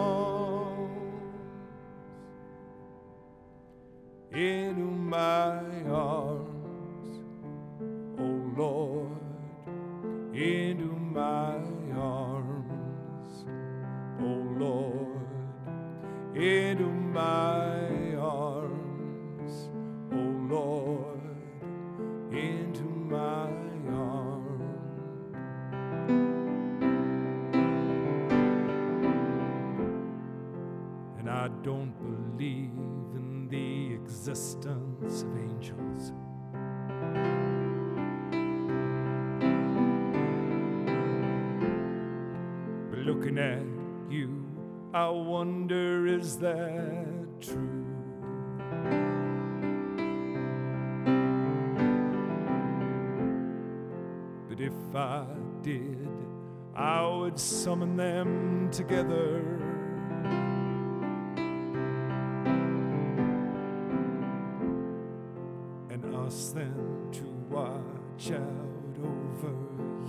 And 66.02 66.14
ask 66.26 66.52
them 66.52 67.08
to 67.10 67.24
watch 67.48 68.30
out 68.30 68.96
over 69.02 69.54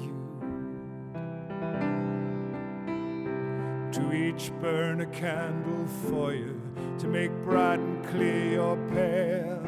you. 0.03 0.19
To 3.93 4.13
each 4.13 4.51
burn 4.59 4.99
a 4.99 5.05
candle 5.05 5.87
for 6.09 6.33
you 6.33 6.61
to 6.99 7.07
make 7.07 7.31
bright 7.41 7.79
and 7.79 8.05
clear 8.05 8.51
your 8.51 8.75
path 8.89 9.63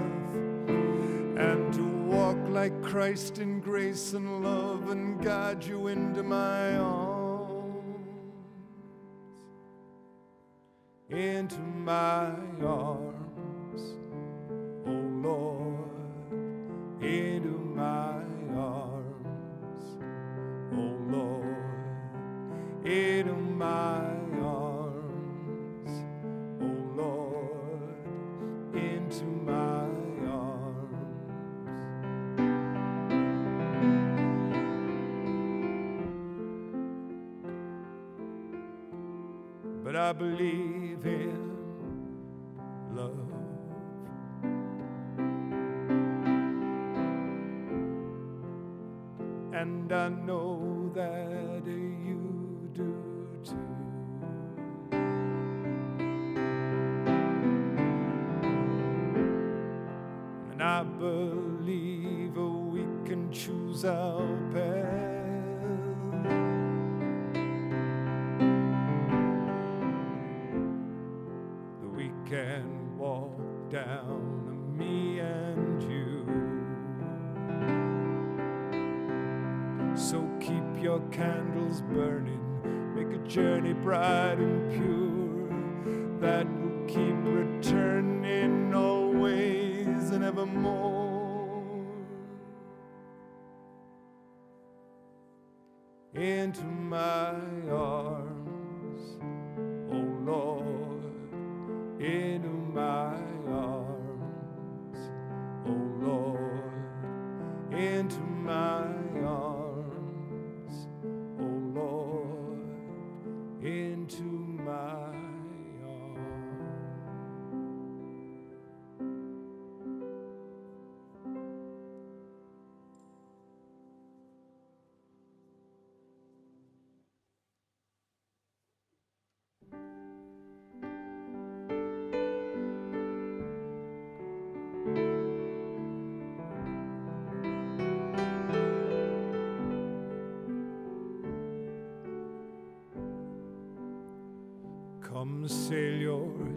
and 1.40 1.74
to 1.74 1.84
walk 1.84 2.38
like 2.50 2.84
Christ 2.84 3.38
in 3.40 3.62
grace 3.62 4.12
and 4.12 4.44
love 4.44 4.90
and 4.90 5.24
guide 5.24 5.64
you 5.64 5.88
into 5.88 6.22
my 6.22 6.76
arms, 6.76 8.10
into 11.10 11.60
my 11.60 12.34
arms, 12.62 13.19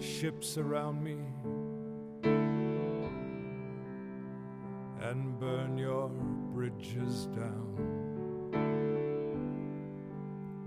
ships 0.02 0.58
around 0.58 1.02
me 1.02 1.16
and 5.00 5.38
burn 5.38 5.78
your 5.78 6.08
bridges 6.52 7.26
down. 7.26 7.68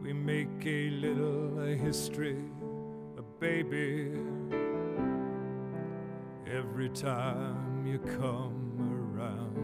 We 0.02 0.14
make 0.14 0.66
a 0.66 0.90
little 0.90 1.60
a 1.60 1.76
history, 1.76 2.38
a 3.18 3.22
baby, 3.40 4.14
every 6.48 6.90
time 6.90 7.86
you 7.86 8.00
come 8.00 8.78
around. 8.96 9.56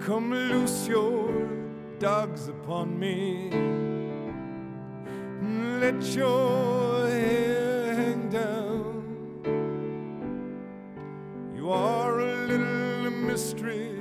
Come 0.00 0.30
loose 0.32 0.88
your 0.88 1.48
dogs 2.00 2.48
upon 2.48 2.98
me. 2.98 4.03
Let 5.84 6.02
your 6.16 7.06
hair 7.06 7.94
hang 7.94 8.30
down. 8.30 9.04
You 11.54 11.70
are 11.70 12.20
a 12.20 12.46
little 12.46 13.10
mystery 13.10 14.00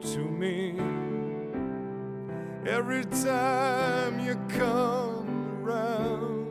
to 0.00 0.18
me. 0.18 0.72
Every 2.64 3.04
time 3.04 4.20
you 4.20 4.36
come 4.56 5.60
around 5.62 6.46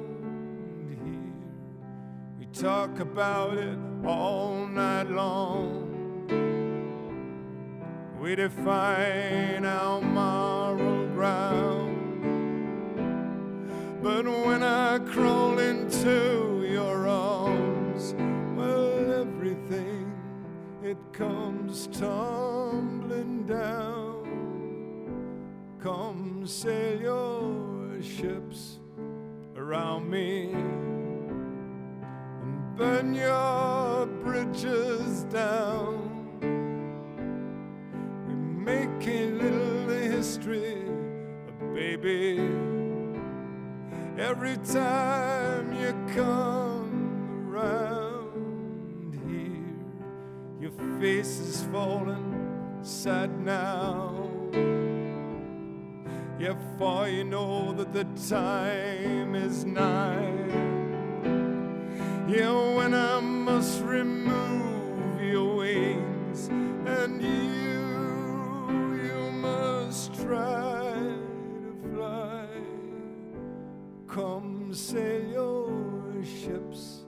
here, 0.92 1.34
we 2.38 2.46
talk 2.54 3.00
about 3.00 3.58
it 3.58 3.80
all 4.06 4.68
night 4.68 5.10
long. 5.10 5.90
We 8.22 8.36
define 8.36 9.66
our 9.66 10.02
moral 10.02 11.08
ground. 11.16 11.91
But 14.02 14.26
when 14.26 14.64
I 14.64 14.98
crawl 14.98 15.60
into 15.60 16.68
your 16.68 17.08
arms, 17.08 18.16
well, 18.58 19.22
everything 19.22 20.12
it 20.84 20.98
comes 21.14 21.86
tumbling 21.86 23.46
down. 23.46 24.26
Come 25.80 26.48
sail 26.48 27.00
your 27.00 28.02
ships 28.02 28.80
around 29.56 30.10
me 30.10 30.52
and 32.42 32.76
burn 32.76 33.14
your 33.14 34.08
bridges 34.24 35.26
down. 35.26 36.10
We 38.28 38.34
make 38.34 39.08
a 39.08 39.32
little 39.32 39.90
history, 39.90 40.90
baby. 41.76 42.71
Every 44.22 44.58
time 44.58 45.74
you 45.74 45.92
come 46.14 47.50
around 47.50 49.20
here, 49.28 50.62
your 50.62 51.00
face 51.00 51.40
is 51.40 51.64
falling 51.72 52.78
sad 52.84 53.32
now. 53.40 54.30
Yeah, 56.40 56.54
for 56.78 57.08
you 57.08 57.24
know 57.24 57.74
that 57.74 57.94
the 57.94 58.04
time 58.30 59.34
is 59.34 59.66
nigh. 59.66 60.38
Yeah, 62.28 62.76
when 62.76 62.94
I 62.94 63.20
must 63.22 63.82
remove 63.82 65.20
your 65.20 65.56
wings, 65.56 66.48
sail 74.82 75.22
your 75.32 76.24
ships 76.26 77.06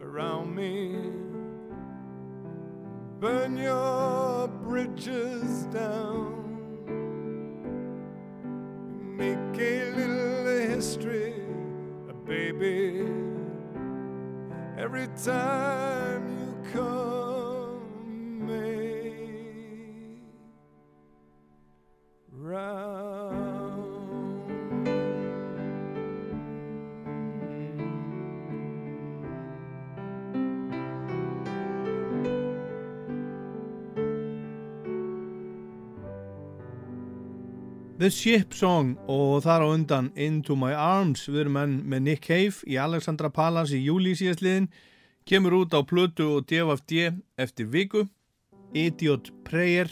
around 0.00 0.54
me. 0.54 0.96
Burn 3.20 3.58
your 3.58 4.48
bridges 4.48 5.66
down. 5.66 6.40
Make 9.18 9.60
a 9.60 9.90
little 9.92 10.74
history, 10.74 11.34
a 12.08 12.14
baby. 12.14 13.06
Every 14.78 15.08
time 15.22 16.22
you 16.38 16.72
come 16.72 17.33
The 38.04 38.10
Ship 38.12 38.52
Song 38.52 38.98
og 39.08 39.46
þar 39.46 39.62
á 39.64 39.68
undan 39.72 40.10
Into 40.12 40.52
My 40.60 40.74
Arms. 40.76 41.22
Við 41.24 41.46
erum 41.46 41.56
enn 41.56 41.78
með 41.88 42.02
Nick 42.04 42.26
Cave 42.26 42.68
í 42.68 42.76
Alexandra 42.76 43.30
Palace 43.32 43.78
í 43.78 43.80
júli 43.86 44.12
síðastliðin 44.12 44.66
kemur 45.24 45.56
út 45.62 45.72
á 45.72 45.80
plötu 45.88 46.26
og 46.34 46.44
DFD 46.44 47.16
eftir 47.40 47.72
viku. 47.72 48.04
Idiot 48.76 49.32
Prayer. 49.48 49.88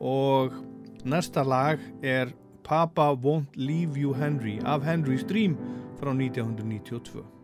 Og 0.00 0.56
næsta 1.04 1.44
lag 1.44 1.76
er 2.00 2.32
Papa 2.64 3.12
Won't 3.12 3.52
Leave 3.52 4.00
You 4.00 4.16
Henry 4.16 4.56
af 4.64 4.88
Henry 4.88 5.20
Stream 5.20 5.60
frá 6.00 6.16
1992 6.16 7.35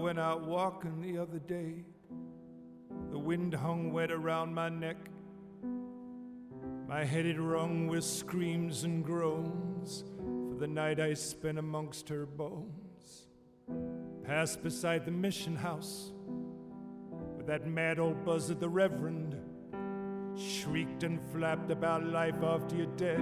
went 0.00 0.18
out 0.18 0.46
walking 0.46 1.02
the 1.02 1.18
other 1.18 1.38
day. 1.38 1.84
The 3.10 3.18
wind 3.18 3.52
hung 3.52 3.92
wet 3.92 4.10
around 4.10 4.54
my 4.54 4.70
neck. 4.70 4.96
My 6.88 7.04
head 7.04 7.26
had 7.26 7.38
rung 7.38 7.86
with 7.86 8.02
screams 8.02 8.84
and 8.84 9.04
groans 9.04 10.04
for 10.48 10.56
the 10.58 10.66
night 10.66 11.00
I 11.00 11.12
spent 11.14 11.58
amongst 11.58 12.08
her 12.08 12.24
bones. 12.24 13.26
Passed 14.24 14.62
beside 14.62 15.04
the 15.04 15.10
mission 15.10 15.54
house 15.54 16.12
where 17.34 17.44
that 17.46 17.66
mad 17.66 17.98
old 17.98 18.24
buzzard, 18.24 18.58
the 18.58 18.68
Reverend. 18.68 19.36
Shrieked 20.36 21.02
and 21.02 21.20
flapped 21.30 21.70
about 21.70 22.06
life 22.06 22.42
after 22.42 22.74
you're 22.74 22.96
dead. 22.96 23.20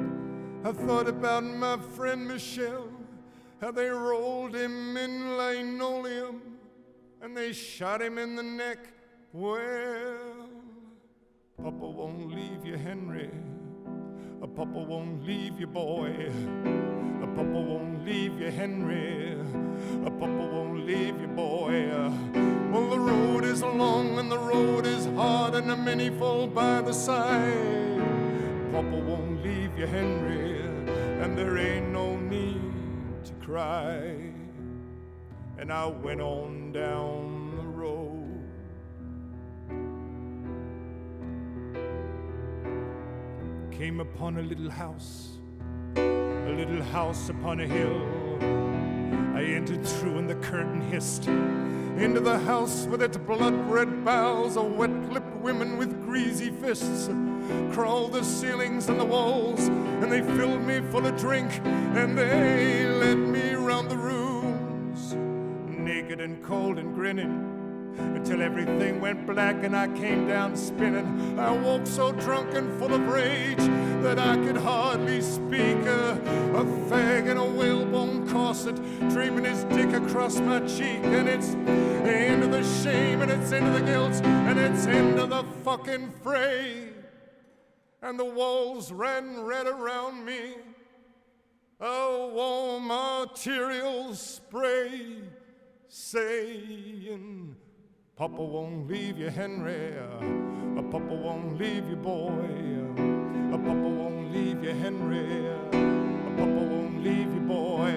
I 0.64 0.70
thought 0.70 1.08
about 1.08 1.42
my 1.42 1.76
friend 1.76 2.28
Michael, 2.28 2.88
how 3.60 3.72
they 3.72 3.88
rolled 3.88 4.54
him 4.54 4.96
in 4.96 5.36
linoleum 5.36 6.47
and 7.20 7.36
they 7.36 7.52
shot 7.52 8.00
him 8.00 8.18
in 8.18 8.36
the 8.36 8.42
neck. 8.42 8.78
Well, 9.32 10.48
Papa 11.56 11.86
won't 11.86 12.32
leave 12.32 12.64
you, 12.64 12.76
Henry. 12.76 13.30
A 14.40 14.46
Papa 14.46 14.78
won't 14.78 15.24
leave 15.24 15.58
you, 15.58 15.66
boy. 15.66 16.30
A 17.22 17.26
Papa 17.26 17.60
won't 17.60 18.04
leave 18.06 18.40
you, 18.40 18.50
Henry. 18.50 19.36
A 20.06 20.10
Papa 20.10 20.26
won't 20.26 20.86
leave 20.86 21.20
you, 21.20 21.26
boy. 21.28 21.88
Well, 22.72 22.88
the 22.88 23.00
road 23.00 23.44
is 23.44 23.62
long 23.62 24.18
and 24.18 24.30
the 24.30 24.38
road 24.38 24.86
is 24.86 25.06
hard, 25.06 25.54
and 25.54 25.68
the 25.68 25.76
many 25.76 26.10
fall 26.10 26.46
by 26.46 26.80
the 26.80 26.92
side. 26.92 27.98
Papa 28.72 28.96
won't 28.96 29.42
leave 29.42 29.76
you, 29.76 29.86
Henry, 29.86 30.60
and 31.22 31.36
there 31.36 31.58
ain't 31.58 31.88
no 31.88 32.16
need 32.16 32.62
to 33.24 33.32
cry. 33.44 34.27
And 35.58 35.72
I 35.72 35.86
went 35.86 36.20
on 36.20 36.70
down 36.70 37.56
the 37.56 37.66
road. 37.66 38.44
Came 43.72 43.98
upon 43.98 44.38
a 44.38 44.42
little 44.42 44.70
house, 44.70 45.38
a 45.96 46.54
little 46.56 46.80
house 46.80 47.28
upon 47.28 47.58
a 47.58 47.66
hill. 47.66 48.06
I 49.34 49.42
entered 49.42 49.84
through 49.84 50.18
and 50.18 50.30
the 50.30 50.36
curtain 50.36 50.80
hissed 50.80 51.26
into 51.26 52.20
the 52.20 52.38
house 52.38 52.86
with 52.86 53.02
its 53.02 53.16
blood 53.16 53.54
red 53.68 54.04
bowels 54.04 54.56
of 54.56 54.76
wet 54.76 54.90
lipped 55.12 55.36
women 55.38 55.76
with 55.76 56.04
greasy 56.04 56.50
fists. 56.50 57.10
Crawled 57.72 58.12
the 58.12 58.22
ceilings 58.22 58.88
and 58.88 59.00
the 59.00 59.04
walls, 59.04 59.66
and 59.66 60.12
they 60.12 60.22
filled 60.22 60.62
me 60.62 60.80
full 60.92 61.04
of 61.04 61.16
drink, 61.16 61.50
and 61.64 62.16
they 62.16 62.86
led 62.86 63.18
me 63.18 63.54
round 63.54 63.90
the 63.90 63.96
naked 63.96 64.17
and 66.28 66.44
cold 66.44 66.78
and 66.78 66.94
grinning 66.94 67.94
until 67.96 68.42
everything 68.42 69.00
went 69.00 69.26
black 69.26 69.64
and 69.64 69.74
I 69.74 69.88
came 69.96 70.28
down 70.28 70.54
spinning. 70.56 71.38
I 71.38 71.50
woke 71.50 71.86
so 71.86 72.12
drunk 72.12 72.54
and 72.54 72.78
full 72.78 72.92
of 72.92 73.00
rage 73.08 73.64
that 74.02 74.18
I 74.18 74.36
could 74.36 74.58
hardly 74.58 75.22
speak. 75.22 75.78
A, 75.86 76.12
a 76.54 76.64
fag 76.90 77.28
in 77.28 77.38
a 77.38 77.44
whalebone 77.44 78.28
corset, 78.28 78.76
dreaming 79.08 79.46
his 79.46 79.64
dick 79.64 79.90
across 79.94 80.38
my 80.38 80.60
cheek. 80.66 81.00
And 81.02 81.28
it's 81.28 81.54
into 81.54 82.46
the 82.46 82.62
shame 82.82 83.22
and 83.22 83.30
it's 83.30 83.50
into 83.50 83.70
the 83.70 83.84
guilt 83.86 84.22
and 84.22 84.58
it's 84.58 84.84
into 84.84 85.24
the 85.24 85.44
fucking 85.64 86.12
fray. 86.22 86.90
And 88.02 88.18
the 88.18 88.26
walls 88.26 88.92
ran 88.92 89.40
red 89.44 89.66
around 89.66 90.26
me. 90.26 90.56
a 91.80 92.30
war 92.34 92.80
material 92.80 94.14
spray 94.14 95.22
saying, 95.88 97.56
Papa 98.16 98.42
won't 98.42 98.88
leave 98.88 99.18
you, 99.18 99.30
Henry. 99.30 99.94
A 100.76 100.82
Papa 100.82 101.14
won't 101.14 101.58
leave 101.58 101.88
you, 101.88 101.96
boy. 101.96 102.48
A 103.52 103.58
Papa 103.58 103.88
won't 103.88 104.32
leave 104.32 104.62
you, 104.62 104.70
Henry. 104.70 105.48
Papa 106.36 106.60
won't 106.60 107.02
leave 107.02 107.32
you, 107.32 107.40
boy. 107.40 107.94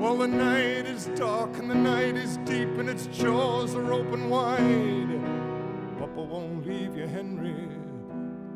Well, 0.00 0.16
the 0.18 0.26
night 0.28 0.86
is 0.86 1.06
dark 1.14 1.56
and 1.58 1.70
the 1.70 1.74
night 1.74 2.16
is 2.16 2.36
deep 2.38 2.68
and 2.78 2.88
its 2.88 3.06
jaws 3.06 3.74
are 3.74 3.92
open 3.92 4.28
wide. 4.28 5.20
Papa 5.98 6.20
won't 6.20 6.66
leave 6.66 6.96
you, 6.96 7.06
Henry. 7.06 7.68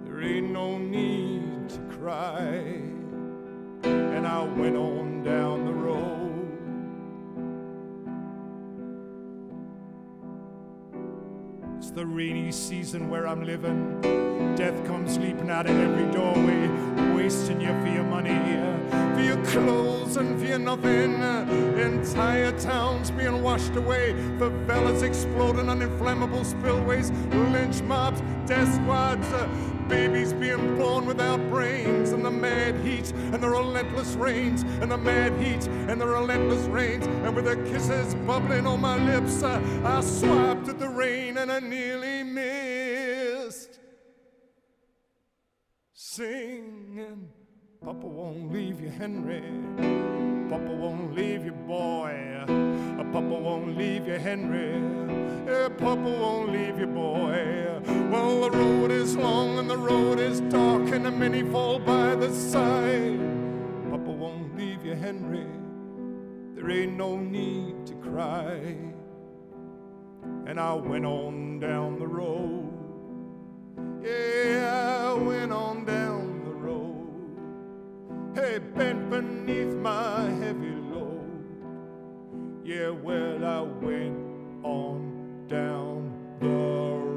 There 0.05 0.21
ain't 0.21 0.51
no 0.51 0.79
need 0.79 1.69
to 1.71 1.79
cry. 1.97 2.83
And 3.85 4.27
I 4.27 4.43
went 4.43 4.77
on 4.77 5.23
down 5.23 5.65
the 5.65 5.73
road. 5.73 6.28
It's 11.89 11.97
the 11.97 12.05
rainy 12.05 12.53
season 12.53 13.09
where 13.09 13.27
I'm 13.27 13.47
living. 13.47 14.03
Death 14.57 14.87
comes 14.87 15.17
leaping 15.17 15.49
out 15.49 15.65
of 15.65 15.75
every 15.75 16.05
doorway, 16.13 16.69
wasting 17.15 17.63
you 17.63 17.69
for 17.81 17.89
your 17.89 18.05
money, 18.05 18.39
for 19.15 19.23
your 19.23 19.43
clothes, 19.47 20.19
and 20.19 20.39
for 20.39 20.45
your 20.45 20.59
nothing. 20.59 21.15
Entire 21.79 22.53
towns 22.61 23.11
being 23.11 23.43
washed 23.43 23.75
away, 23.75 24.13
favelas 24.37 25.03
exploding 25.03 25.71
on 25.71 25.81
inflammable 25.81 26.45
spillways, 26.45 27.11
lynch 27.53 27.81
mobs, 27.81 28.21
death 28.45 28.71
squads, 28.75 29.27
babies 29.89 30.33
being 30.33 30.77
born 30.77 31.07
without 31.07 31.41
brains, 31.51 32.13
and 32.13 32.25
the 32.25 32.31
mad 32.31 32.75
heat 32.87 33.11
and 33.33 33.43
the 33.43 33.49
relentless 33.49 34.15
rains, 34.15 34.63
and 34.63 34.91
the 34.91 34.99
mad 34.99 35.33
heat 35.41 35.67
and 35.89 36.01
the 36.01 36.07
relentless 36.07 36.67
rains, 36.67 37.07
and 37.07 37.35
with 37.35 37.47
the 37.47 37.57
kisses 37.71 38.15
bubbling 38.27 38.67
on 38.67 38.81
my 38.81 38.97
lips, 38.97 39.43
uh, 39.43 39.61
I 39.85 40.01
swiped 40.01 40.69
at 40.69 40.79
the 40.79 40.89
rain 40.89 41.39
and 41.39 41.51
I 41.51 41.61
nearly 41.61 42.23
missed. 42.23 43.79
Singing, 45.93 47.31
Papa 47.85 48.07
won't 48.07 48.53
leave 48.53 48.81
you, 48.81 48.89
Henry. 48.89 49.43
Papa 50.51 50.73
won't 50.75 51.15
leave 51.15 51.45
you, 51.45 51.53
boy. 51.53 52.43
Uh, 52.43 53.05
Papa 53.13 53.21
won't 53.21 53.79
leave 53.79 54.07
you, 54.07 54.19
Henry. 54.19 54.83
Yeah, 55.47 55.69
Papa 55.69 56.01
won't 56.03 56.51
leave 56.51 56.79
you, 56.79 56.89
boy. 56.89 57.81
Well, 58.11 58.41
the 58.43 58.51
road 58.51 58.91
is 58.91 59.17
long 59.17 59.59
and 59.61 59.71
the 59.71 59.79
road 59.79 60.19
is 60.19 60.41
dark, 60.41 60.91
and 60.91 61.07
the 61.07 61.13
many 61.13 61.43
fall 61.45 61.79
by 61.79 62.17
the 62.17 62.35
side. 62.35 63.21
Papa 63.91 64.11
won't 64.11 64.57
leave 64.57 64.85
you, 64.85 64.95
Henry. 64.95 65.47
There 66.57 66.69
ain't 66.71 66.97
no 66.97 67.17
need 67.17 67.87
to 67.87 67.95
cry. 67.95 68.77
And 70.47 70.59
I 70.59 70.75
went 70.75 71.07
on 71.07 71.61
down 71.61 72.01
the 72.01 72.09
road. 72.09 72.73
Yeah, 74.03 75.11
I 75.11 75.13
went 75.13 75.53
on 75.53 75.85
down. 75.85 76.28
Bent 78.39 79.11
beneath 79.11 79.75
my 79.75 80.31
heavy 80.41 80.71
load. 80.71 81.45
Yeah, 82.65 82.91
well, 82.91 83.45
I 83.45 83.61
went 83.63 84.17
on 84.65 85.45
down 85.49 86.13
the 86.39 86.47
road. 86.47 87.08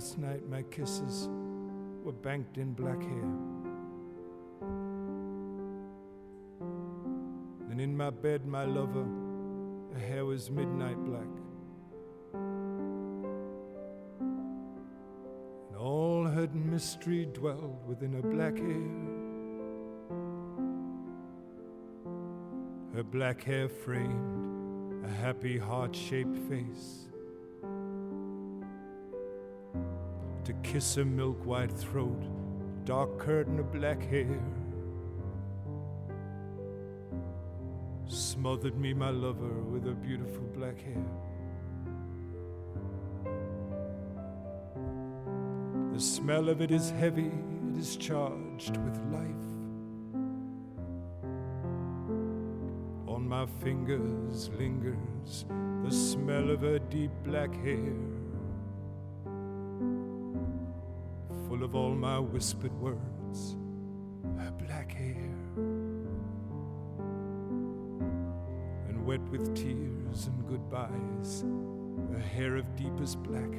Last 0.00 0.16
night 0.16 0.48
my 0.48 0.62
kisses 0.62 1.28
were 2.02 2.12
banked 2.22 2.56
in 2.56 2.72
black 2.72 3.02
hair. 3.02 3.30
Then 7.68 7.80
in 7.80 7.94
my 7.94 8.08
bed, 8.08 8.46
my 8.46 8.64
lover, 8.64 9.04
her 9.92 9.98
hair 9.98 10.24
was 10.24 10.50
midnight 10.50 10.96
black. 11.04 11.28
And 15.68 15.76
all 15.76 16.24
her 16.24 16.48
mystery 16.54 17.26
dwelled 17.26 17.86
within 17.86 18.14
her 18.14 18.22
black 18.22 18.56
hair. 18.56 18.90
Her 22.94 23.02
black 23.02 23.42
hair 23.42 23.68
framed 23.68 25.04
a 25.04 25.10
happy 25.10 25.58
heart 25.58 25.94
shaped 25.94 26.38
face. 26.48 27.09
To 30.50 30.68
kiss 30.68 30.96
her 30.96 31.04
milk 31.04 31.46
white 31.46 31.70
throat, 31.70 32.24
dark 32.84 33.18
curtain 33.20 33.60
of 33.60 33.70
black 33.70 34.02
hair. 34.02 34.40
Smothered 38.08 38.76
me, 38.76 38.92
my 38.92 39.10
lover, 39.10 39.62
with 39.62 39.84
her 39.84 39.94
beautiful 39.94 40.42
black 40.56 40.80
hair. 40.80 41.04
The 45.92 46.00
smell 46.00 46.48
of 46.48 46.60
it 46.60 46.72
is 46.72 46.90
heavy, 46.90 47.30
it 47.70 47.78
is 47.78 47.96
charged 47.96 48.76
with 48.78 48.98
life. 49.12 49.46
On 53.06 53.24
my 53.28 53.46
fingers 53.62 54.50
lingers 54.58 55.44
the 55.84 55.92
smell 55.92 56.50
of 56.50 56.62
her 56.62 56.80
deep 56.80 57.12
black 57.22 57.54
hair. 57.62 57.94
Of 61.70 61.76
all 61.76 61.94
my 61.94 62.18
whispered 62.18 62.72
words, 62.80 63.56
her 64.38 64.50
black 64.50 64.90
hair. 64.90 65.30
And 68.88 69.06
wet 69.06 69.20
with 69.28 69.54
tears 69.54 70.26
and 70.26 70.48
goodbyes, 70.48 71.44
her 72.12 72.18
hair 72.18 72.56
of 72.56 72.74
deepest 72.74 73.22
black. 73.22 73.52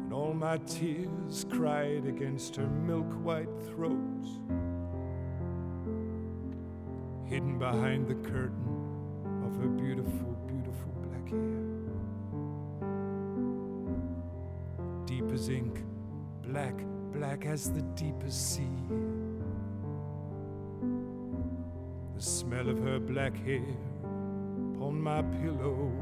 And 0.00 0.12
all 0.12 0.34
my 0.34 0.56
tears 0.58 1.46
cried 1.48 2.04
against 2.04 2.56
her 2.56 2.66
milk 2.66 3.06
white 3.22 3.56
throat, 3.68 4.26
hidden 7.24 7.56
behind 7.56 8.08
the 8.08 8.16
curtain 8.16 9.44
of 9.46 9.54
her 9.62 9.68
beautiful, 9.68 10.12
beautiful 10.16 10.35
as 15.36 15.50
ink, 15.50 15.84
black, 16.42 16.74
black 17.12 17.44
as 17.44 17.70
the 17.70 17.82
deepest 17.94 18.54
sea. 18.54 18.78
The 22.14 22.22
smell 22.22 22.70
of 22.70 22.78
her 22.78 22.98
black 22.98 23.36
hair 23.44 23.76
upon 24.72 24.98
my 24.98 25.20
pillow, 25.20 25.92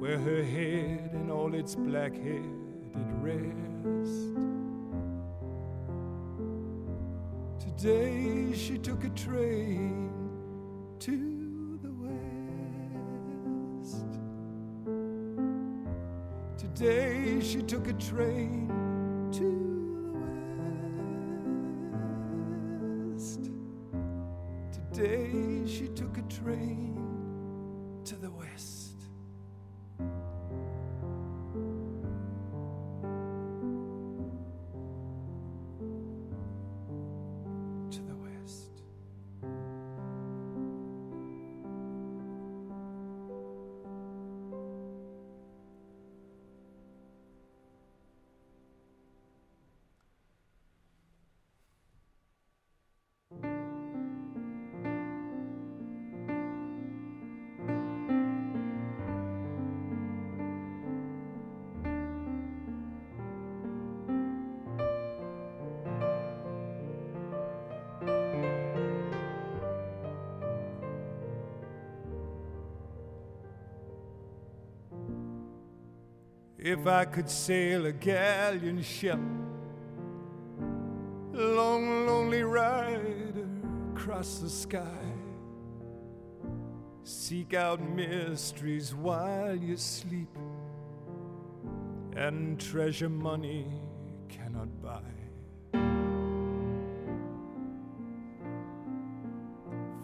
where 0.00 0.18
her 0.18 0.42
head 0.44 1.12
and 1.14 1.30
all 1.30 1.54
its 1.54 1.74
black 1.74 2.14
hair 2.14 2.50
did 2.92 3.10
rest. 3.22 4.36
Today 7.58 8.52
she 8.54 8.76
took 8.76 9.02
a 9.04 9.10
train 9.10 10.15
she 17.56 17.62
took 17.62 17.88
a 17.88 17.92
train 17.94 18.85
if 76.66 76.84
I 76.88 77.04
could 77.04 77.30
sail 77.30 77.86
a 77.86 77.92
galleon 77.92 78.82
ship, 78.82 79.20
long, 81.32 82.06
lonely 82.08 82.42
rider 82.42 83.46
across 83.92 84.38
the 84.38 84.50
sky. 84.50 85.04
Seek 87.04 87.54
out 87.54 87.80
mysteries 87.80 88.96
while 88.96 89.54
you 89.54 89.76
sleep, 89.76 90.36
and 92.16 92.58
treasure 92.58 93.08
money 93.08 93.68
cannot 94.28 94.82
buy. 94.82 95.12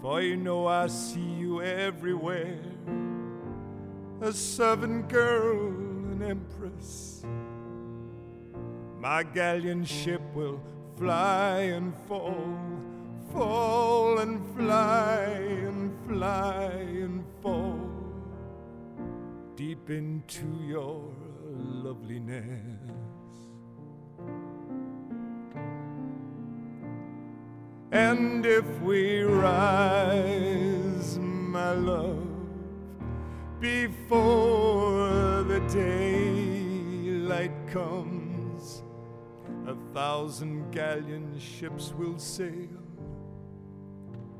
For 0.01 0.21
you 0.21 0.37
know 0.37 0.69
I 0.69 0.87
see 0.87 1.19
you 1.41 1.61
everywhere, 1.61 2.61
a 4.21 4.33
servant 4.33 5.09
girl, 5.09 5.82
empress. 6.23 7.25
My 8.99 9.23
galleon 9.23 9.85
ship 9.85 10.23
will 10.35 10.61
fly 10.97 11.59
and 11.77 11.93
fall, 12.07 12.47
fall 13.33 14.19
and 14.19 14.41
fly 14.57 15.25
and 15.67 15.93
fly 16.07 16.71
and 17.07 17.25
fall 17.43 17.81
deep 19.57 19.91
into 19.91 20.47
your 20.67 21.03
loveliness. 21.51 22.43
And 27.91 28.47
if 28.47 28.65
we 28.81 29.23
rise, 29.23 31.19
my 31.19 31.73
love, 31.73 32.27
before 33.61 34.92
daylight 35.69 37.53
comes, 37.69 38.83
a 39.67 39.75
thousand 39.93 40.71
galleon 40.71 41.39
ships 41.39 41.93
will 41.97 42.19
sail 42.19 42.83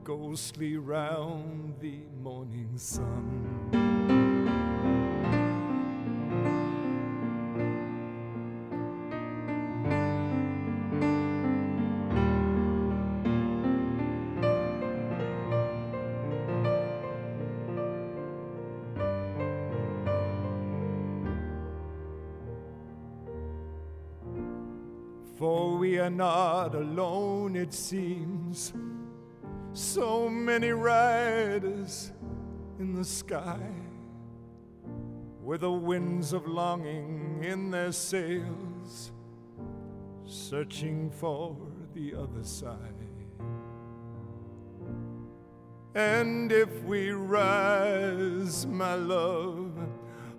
ghostly 0.05 0.77
round 0.77 1.75
the 1.81 2.01
morning 2.23 2.71
sun. 2.77 4.02
Are 26.03 26.11
not 26.11 26.75
alone, 26.75 27.55
it 27.55 27.73
seems. 27.73 28.73
So 29.73 30.29
many 30.29 30.71
riders 30.71 32.13
in 32.79 32.95
the 32.95 33.05
sky 33.05 33.61
with 35.43 35.61
the 35.61 35.71
winds 35.71 36.33
of 36.33 36.47
longing 36.47 37.43
in 37.45 37.71
their 37.71 37.93
sails, 37.93 39.13
searching 40.27 41.11
for 41.11 41.57
the 41.95 42.15
other 42.15 42.43
side. 42.43 42.79
And 45.95 46.51
if 46.51 46.83
we 46.85 47.11
rise, 47.11 48.67
my 48.67 48.95
love, 48.95 49.73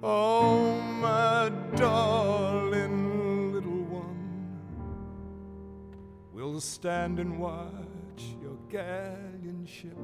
oh, 0.02 0.82
my 0.82 1.52
darling 1.76 3.03
we'll 6.54 6.62
stand 6.62 7.18
and 7.18 7.40
watch 7.40 8.24
your 8.40 8.56
galleon 8.70 9.66
ship 9.66 9.98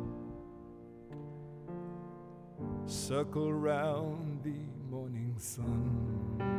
circle 2.88 3.54
round 3.54 4.42
the 4.44 4.56
morning 4.90 5.36
sun. 5.38 6.59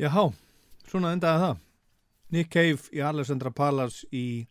Jáhá, 0.00 0.30
svona 0.88 1.10
endaði 1.12 1.40
það. 1.42 1.58
Nick 2.32 2.48
Cave 2.54 2.86
í 2.96 3.02
Alessandra 3.04 3.50
Palace 3.52 4.06
í 4.16 4.46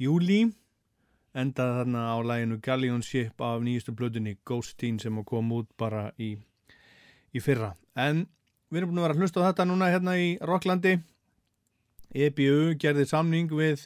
júli 0.00 0.46
endaði 1.36 1.74
þarna 1.82 2.04
á 2.08 2.16
læginu 2.24 2.56
Galleon 2.64 3.02
Ship 3.04 3.42
af 3.44 3.58
nýjustu 3.60 3.92
blöðunni 3.92 4.38
Ghost 4.48 4.78
Teen 4.80 4.96
sem 4.96 5.18
kom 5.28 5.50
út 5.52 5.68
bara 5.76 6.06
í, 6.16 6.30
í 7.28 7.42
fyrra. 7.44 7.74
En 7.92 8.22
við 8.70 8.78
erum 8.80 8.94
búin 8.94 9.02
að 9.02 9.04
vera 9.04 9.16
að 9.18 9.20
hlusta 9.20 9.42
á 9.44 9.46
þetta 9.50 9.66
núna 9.68 9.90
hérna 9.92 10.14
í 10.16 10.30
Rocklandi. 10.40 10.94
EBU 12.16 12.72
gerði 12.80 13.04
samning 13.10 13.52
við 13.52 13.82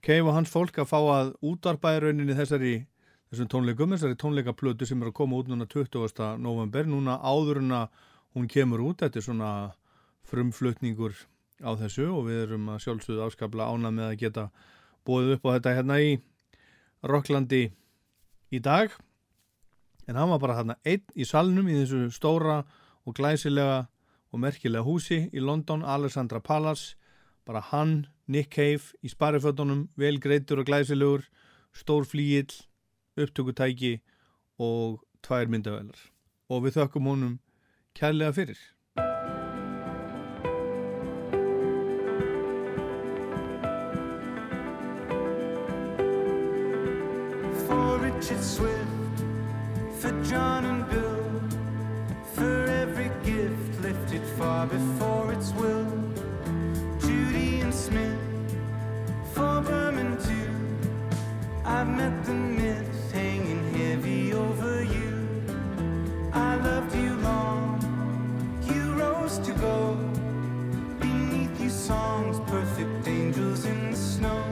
Cave 0.00 0.30
og 0.30 0.38
hans 0.38 0.54
fólk 0.54 0.80
að 0.80 0.88
fá 0.94 0.98
að 1.02 1.34
útvarpaði 1.44 2.06
rauninni 2.06 2.38
þessari 2.38 2.72
þessum 3.28 3.50
tónleikum, 3.52 3.92
þessari 3.92 4.16
tónleikaplötu 4.16 4.88
sem 4.88 5.04
er 5.04 5.12
að 5.12 5.18
koma 5.20 5.42
út 5.42 5.52
núna 5.52 5.68
20. 5.68 6.40
november, 6.40 6.88
núna 6.88 7.18
áður 7.20 7.60
en 7.60 7.76
að 7.82 8.00
hún 8.32 8.48
kemur 8.48 8.86
út, 8.86 9.04
þetta 9.04 9.20
er 9.20 9.28
svona 9.28 9.52
frumflutningur 10.28 11.16
á 11.64 11.74
þessu 11.80 12.06
og 12.12 12.28
við 12.28 12.42
erum 12.44 12.68
að 12.72 12.82
sjálfsögðu 12.84 13.26
áskapla 13.26 13.68
ána 13.72 13.90
með 13.94 14.10
að 14.12 14.18
geta 14.22 14.44
bóðið 15.08 15.34
upp 15.36 15.48
á 15.48 15.50
þetta 15.56 15.74
hérna 15.78 15.98
í 16.04 16.10
Rocklandi 17.08 17.62
í 18.52 18.60
dag. 18.62 18.92
En 20.08 20.16
hann 20.16 20.30
var 20.32 20.42
bara 20.42 20.58
hérna 20.60 20.78
einn 20.84 21.04
í 21.14 21.26
salnum 21.28 21.68
í 21.68 21.76
þessu 21.80 22.08
stóra 22.14 22.62
og 23.04 23.16
glæsilega 23.18 23.86
og 24.28 24.42
merkilega 24.42 24.84
húsi 24.84 25.24
í 25.32 25.40
London, 25.40 25.84
Alessandra 25.84 26.40
Palace. 26.40 26.96
Bara 27.48 27.62
hann, 27.72 28.06
Nick 28.28 28.52
Cave 28.52 28.92
í 29.00 29.08
sparifötunum, 29.08 29.88
vel 29.96 30.20
greitur 30.20 30.60
og 30.60 30.68
glæsilegur 30.68 31.24
stór 31.72 32.04
flíill 32.04 32.52
upptökutæki 33.18 33.98
og 34.58 35.00
tvær 35.24 35.50
myndavelar 35.50 35.98
og 36.48 36.64
við 36.64 36.78
þökkum 36.78 37.08
honum 37.10 37.38
kærlega 37.98 38.34
fyrir 38.36 38.60
far 54.58 54.66
before 54.66 55.32
its 55.32 55.52
will. 55.52 55.86
Judy 56.98 57.60
and 57.60 57.72
Smith, 57.72 58.18
for 59.32 59.60
Berman 59.60 60.18
too. 60.28 60.50
I've 61.64 61.88
met 61.88 62.24
the 62.24 62.32
myths 62.32 63.12
hanging 63.12 63.64
heavy 63.74 64.32
over 64.32 64.82
you. 64.82 65.14
I 66.32 66.56
loved 66.56 66.92
you 66.96 67.14
long, 67.30 67.78
you 68.68 68.82
rose 68.94 69.38
to 69.46 69.52
go. 69.52 69.96
Beneath 70.98 71.60
you, 71.60 71.70
songs, 71.70 72.40
perfect 72.50 73.06
angels 73.06 73.64
in 73.64 73.92
the 73.92 73.96
snow. 73.96 74.42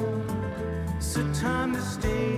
So 1.00 1.20
time 1.32 1.74
to 1.74 1.80
stage, 1.80 2.35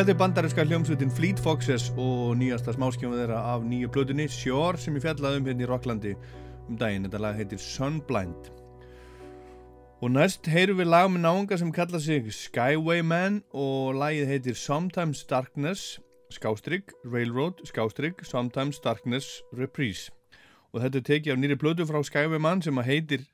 Þetta 0.00 0.14
er 0.14 0.16
bandarinska 0.16 0.64
hljómsutin 0.64 1.10
Fleet 1.12 1.40
Foxes 1.44 1.90
og 2.00 2.30
nýjasta 2.40 2.72
smáskjóma 2.72 3.18
þeirra 3.18 3.40
af 3.50 3.66
nýju 3.68 3.90
blöðunni 3.92 4.24
Sjór 4.32 4.78
sem 4.80 4.96
ég 4.96 5.04
fjallaði 5.04 5.42
um 5.42 5.50
hérna 5.50 5.66
í 5.66 5.68
Rocklandi 5.68 6.12
um 6.70 6.78
daginn. 6.80 7.04
Þetta 7.04 7.20
lag 7.20 7.36
heitir 7.36 7.60
Sunblind. 7.60 8.48
Og 10.00 10.14
næst 10.14 10.48
heyrum 10.48 10.80
við 10.80 10.88
lag 10.88 11.10
með 11.12 11.26
náunga 11.26 11.60
sem 11.60 11.76
kalla 11.76 12.00
sig 12.00 12.32
Skywayman 12.32 13.42
og 13.52 14.00
lagið 14.00 14.32
heitir 14.32 14.56
Sometimes 14.56 15.20
Darkness 15.28 15.98
skástrygg, 16.32 16.96
Railroad 17.04 17.60
skástrygg, 17.68 18.24
Sometimes 18.24 18.80
Darkness 18.80 19.42
Reprise. 19.52 20.08
Og 20.72 20.80
þetta 20.80 21.04
er 21.04 21.08
tekið 21.12 21.36
af 21.36 21.44
nýri 21.44 21.60
blöðu 21.60 21.92
frá 21.92 22.00
Skywayman 22.00 22.64
sem 22.64 22.86
heitir 22.88 23.28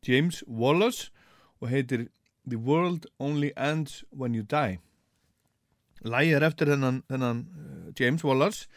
James 0.00 0.40
Wallace 0.48 1.12
og 1.60 1.68
heitir 1.68 2.08
The 2.48 2.56
World 2.56 3.04
Only 3.20 3.52
Ends 3.52 4.00
When 4.16 4.32
You 4.32 4.48
Die. 4.48 4.80
Lægið 6.04 6.36
er 6.36 6.46
eftir 6.46 6.70
þennan, 6.72 7.02
þennan 7.10 7.44
eh, 7.44 7.92
James 8.00 8.24
Wallace 8.24 8.68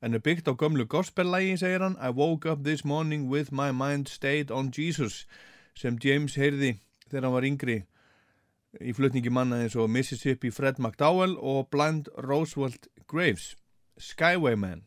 en 0.00 0.14
er 0.14 0.22
byggt 0.24 0.48
á 0.48 0.56
gömlu 0.56 0.86
gospel-lægi, 0.88 1.58
segir 1.60 1.82
hann 1.84 1.98
I 2.00 2.08
woke 2.08 2.48
up 2.48 2.64
this 2.64 2.84
morning 2.84 3.28
with 3.28 3.52
my 3.52 3.70
mind 3.70 4.08
stayed 4.08 4.50
on 4.50 4.72
Jesus 4.72 5.26
sem 5.76 5.98
James 6.04 6.34
heyrði 6.40 6.78
þegar 7.10 7.28
hann 7.28 7.36
var 7.36 7.48
yngri 7.48 7.82
í 8.80 8.94
flutningi 8.96 9.32
manna 9.34 9.60
eins 9.60 9.76
og 9.76 9.90
Mississippi 9.90 10.50
Fred 10.50 10.78
McDowell 10.78 11.36
og 11.36 11.68
Blind 11.68 12.08
Roosevelt 12.16 12.88
Graves 13.06 13.56
Skyway 13.98 14.56
Man 14.56 14.86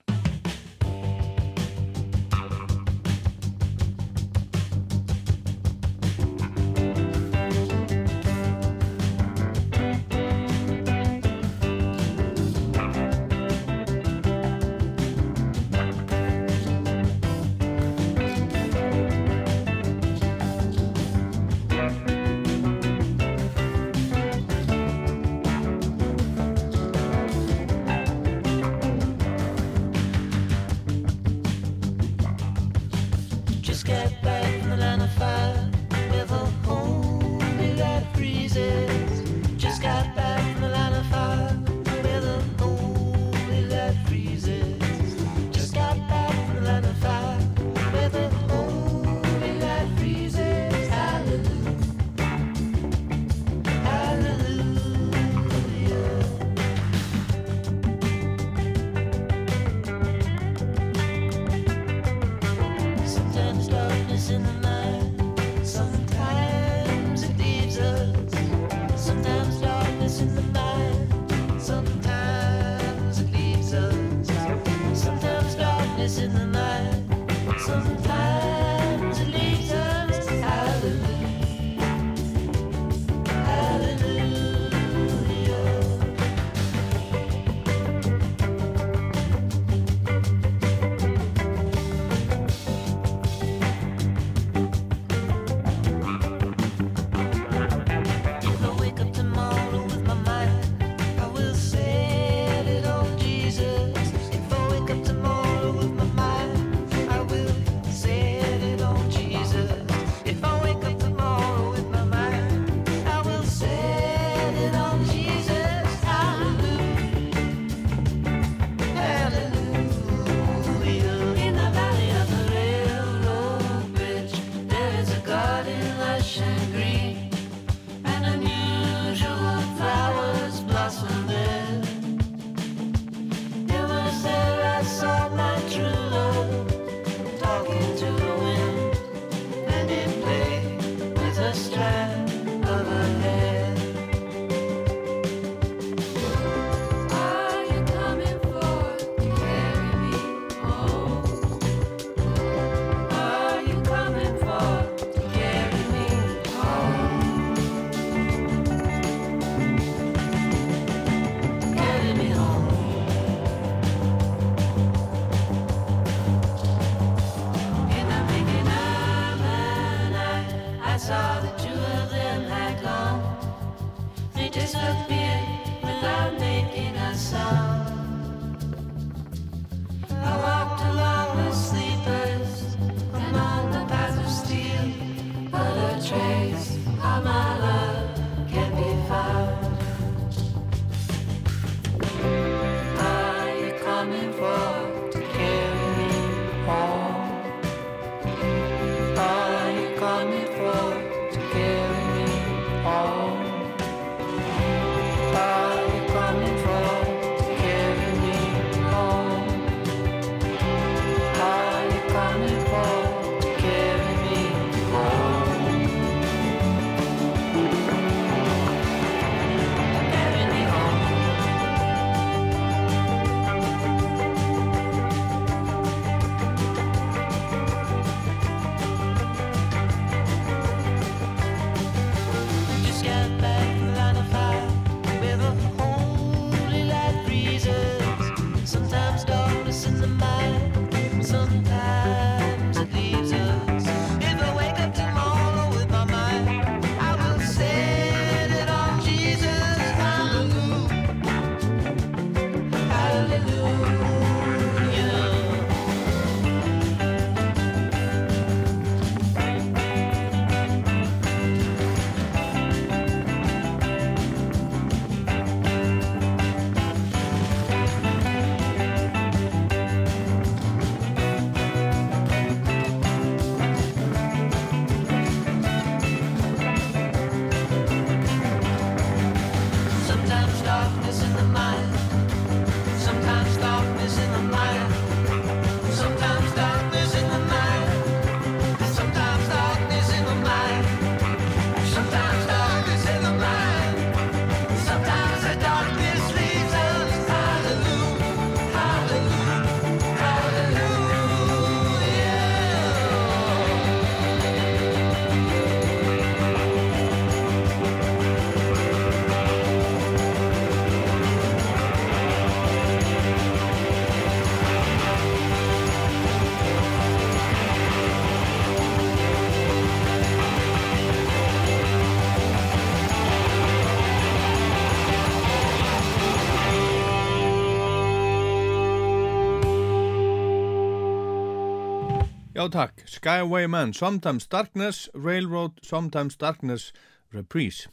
Já 332.64 332.70
takk, 332.72 333.04
Skywayman, 333.06 333.92
Sometimes 333.94 334.48
Darkness, 334.48 335.10
Railroad, 335.14 335.72
Sometimes 335.84 336.38
Darkness, 336.38 336.94
Reprise. 337.34 337.90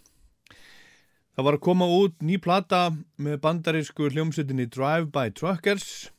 Það 1.34 1.47
var 1.47 1.56
að 1.56 1.64
koma 1.64 1.88
út 1.90 2.14
ný 2.22 2.36
plata 2.38 2.92
með 3.18 3.40
bandarísku 3.42 4.12
hljómsutinni 4.14 4.68
Drive-By 4.70 5.32
Truckers. 5.34 6.12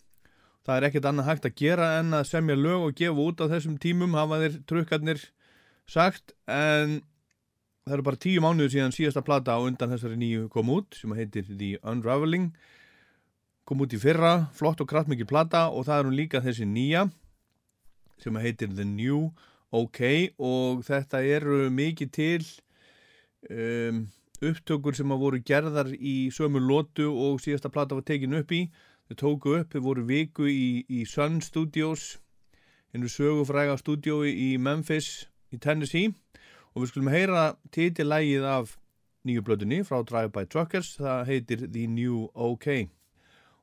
Það 0.68 0.76
er 0.76 0.88
ekkert 0.90 1.08
annað 1.08 1.30
hægt 1.30 1.48
að 1.48 1.56
gera 1.64 1.88
en 2.02 2.12
að 2.18 2.26
semja 2.28 2.60
lög 2.60 2.90
og 2.90 3.00
gefa 3.00 3.24
út 3.24 3.40
á 3.40 3.48
þessum 3.54 3.80
tímum, 3.80 4.20
hafa 4.20 4.42
þeir 4.44 4.60
trukkarnir 4.68 5.24
sagt, 5.88 6.36
en 6.52 7.00
það 7.88 7.96
eru 8.02 8.08
bara 8.10 8.24
tíu 8.28 8.44
mánuður 8.44 8.76
síðan 8.76 8.98
síðasta 9.00 9.24
plata 9.24 9.56
á 9.56 9.64
undan 9.64 9.96
þessari 9.96 10.20
nýju 10.20 10.52
kom 10.52 10.76
út, 10.76 11.00
sem 11.00 11.16
heitir 11.16 11.48
The 11.48 11.78
Unraveling. 11.88 12.52
Kom 13.64 13.88
út 13.88 13.96
í 13.96 14.04
fyrra, 14.04 14.52
flott 14.52 14.84
og 14.84 14.92
kraftmikið 14.92 15.32
plata 15.32 15.70
og 15.72 15.88
það 15.88 16.02
er 16.02 16.12
hún 16.12 16.20
líka 16.20 16.44
þessi 16.44 16.68
nýja 16.68 17.08
sem 18.22 18.38
heitir 18.42 18.72
The 18.74 18.86
New 18.88 19.30
OK 19.72 20.02
og 20.38 20.84
þetta 20.88 21.22
eru 21.24 21.70
mikið 21.74 22.12
til 22.16 22.48
um, 23.50 24.04
upptökur 24.42 24.98
sem 24.98 25.14
að 25.14 25.24
voru 25.24 25.42
gerðar 25.46 25.92
í 25.96 26.30
sömu 26.34 26.62
lótu 26.64 27.08
og 27.10 27.42
síðasta 27.44 27.72
plata 27.72 27.98
var 27.98 28.06
tekin 28.08 28.36
upp 28.38 28.52
í. 28.52 28.66
Þau 29.12 29.18
tóku 29.22 29.56
upp, 29.60 29.74
þau 29.74 29.86
voru 29.86 30.06
viku 30.08 30.48
í, 30.50 30.84
í 30.88 31.06
Sun 31.06 31.42
Studios 31.44 32.18
hennu 32.92 33.08
sögufræga 33.12 33.78
stúdiói 33.80 34.32
í 34.32 34.50
Memphis 34.60 35.28
í 35.52 35.60
Tennessee. 35.60 36.12
Og 36.72 36.84
við 36.84 36.94
skulum 36.94 37.12
heyra 37.12 37.46
titilægið 37.76 38.48
af 38.48 38.78
nýju 39.28 39.44
blöðunni 39.46 39.84
frá 39.88 40.02
Drive-By 40.08 40.48
Truckers 40.50 40.96
það 41.00 41.28
heitir 41.30 41.68
The 41.68 41.86
New 41.92 42.26
OK 42.34 42.88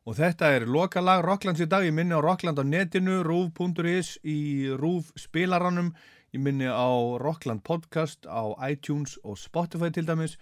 Og 0.09 0.14
þetta 0.16 0.48
er 0.56 0.64
lokalag 0.64 1.20
Rocklands 1.20 1.60
í 1.60 1.66
dag, 1.68 1.85
ég 1.85 1.93
minni 1.93 2.16
á 2.16 2.24
Rockland 2.24 2.56
á 2.56 2.64
netinu, 2.64 3.18
rúf.is 3.26 4.14
í 4.24 4.72
rúf 4.80 5.10
spilaranum, 5.20 5.90
ég 6.32 6.40
minni 6.40 6.64
á 6.64 6.89
Rockland 7.20 7.60
podcast 7.60 8.24
á 8.24 8.56
iTunes 8.64 9.18
og 9.20 9.36
Spotify 9.36 9.93
til 9.93 10.06
dæmis. 10.09 10.39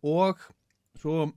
Og 0.00 0.40
svo 0.96 1.34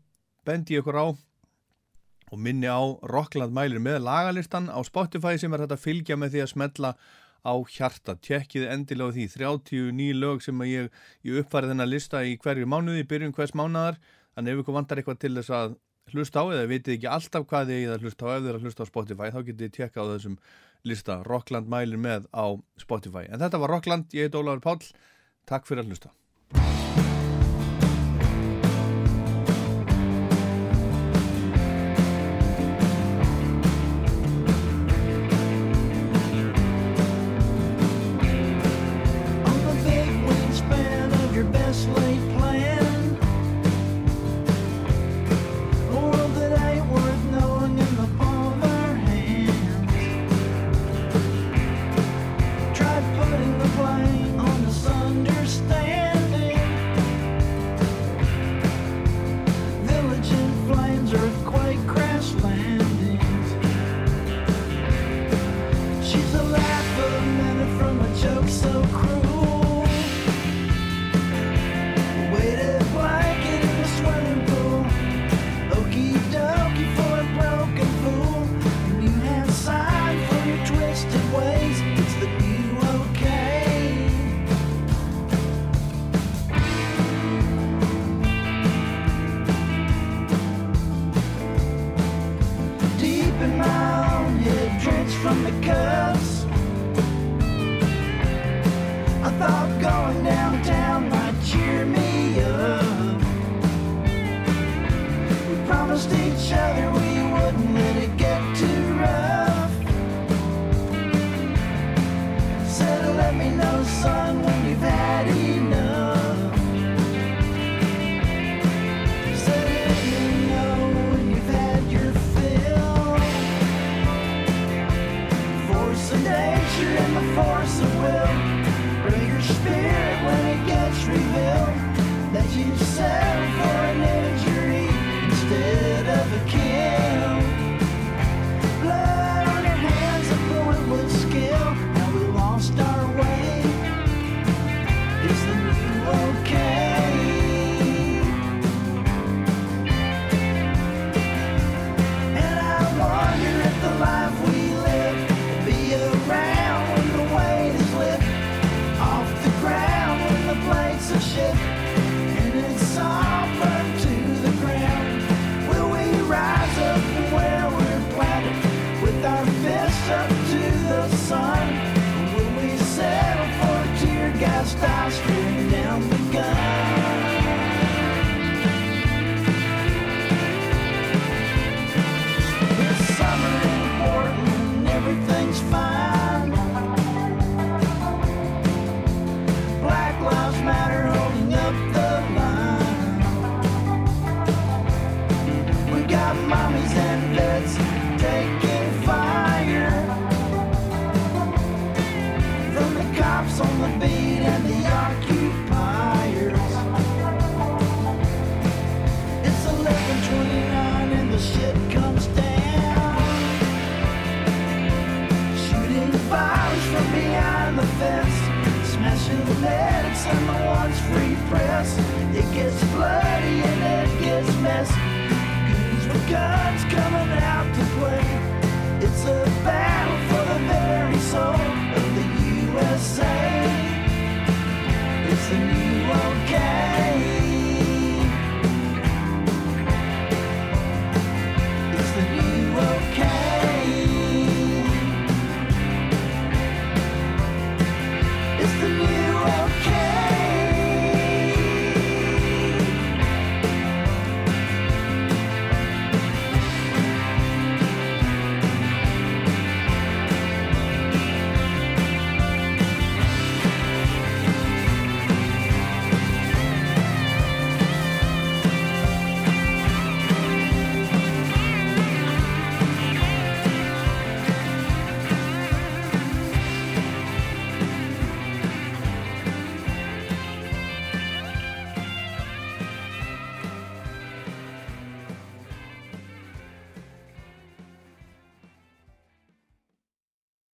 bendi 0.48 0.78
ég 0.78 0.86
ykkur 0.86 0.96
á 0.96 1.06
og 1.12 2.40
minni 2.40 2.72
á 2.72 2.80
Rockland 3.04 3.52
mælir 3.52 3.84
með 3.84 4.06
lagalistan 4.08 4.72
á 4.72 4.80
Spotify 4.88 5.36
sem 5.36 5.52
er 5.52 5.68
þetta 5.68 5.76
að 5.76 5.84
fylgja 5.84 6.16
með 6.16 6.38
því 6.38 6.48
að 6.48 6.52
smetla 6.56 6.96
á 7.44 7.54
hjarta. 7.68 8.16
Tjekkið 8.16 8.70
endilega 8.72 9.12
því. 9.12 9.32
39 9.36 10.22
lög 10.24 10.40
sem 10.48 10.68
ég, 10.72 10.88
ég 11.28 11.44
uppfæri 11.44 11.68
þennan 11.68 11.92
lista 11.92 12.24
í 12.24 12.40
hverju 12.40 12.64
mánuði, 12.64 13.04
byrjun 13.04 13.36
hvers 13.36 13.52
mánadar, 13.52 14.00
þannig 14.38 14.56
ef 14.56 14.64
ykkur 14.64 14.80
vantar 14.80 15.04
eitthvað 15.04 15.26
til 15.28 15.36
þess 15.36 15.52
að 15.52 15.82
hlusta 16.12 16.44
á 16.44 16.46
eða 16.52 16.72
vitið 16.72 16.98
ekki 16.98 17.12
alltaf 17.12 17.46
hvað 17.50 17.70
þið 17.70 17.80
eigið 17.80 17.94
að 17.96 18.08
hlusta 18.08 18.26
á. 18.26 18.30
Ef 18.34 18.42
þið 18.42 18.50
er 18.52 18.58
að 18.60 18.66
hlusta 18.68 18.84
á 18.84 18.92
Spotify 18.92 19.30
þá 19.30 19.40
getið 19.40 19.64
þið 19.64 19.78
tjekka 19.78 20.04
á 20.04 20.12
þessum 20.12 20.36
lista. 20.84 21.22
Rockland 21.30 21.72
mælir 21.72 22.02
með 22.02 22.28
á 22.36 22.46
Spotify. 22.82 23.24
En 23.30 23.40
þetta 23.44 23.62
var 23.64 23.76
Rockland, 23.78 24.12
ég 24.16 24.28
heit 24.28 24.38
Ólaður 24.38 24.66
Páll. 24.66 24.92
Takk 25.50 25.68
fyrir 25.68 25.84
að 25.86 25.94
hlusta 25.94 26.14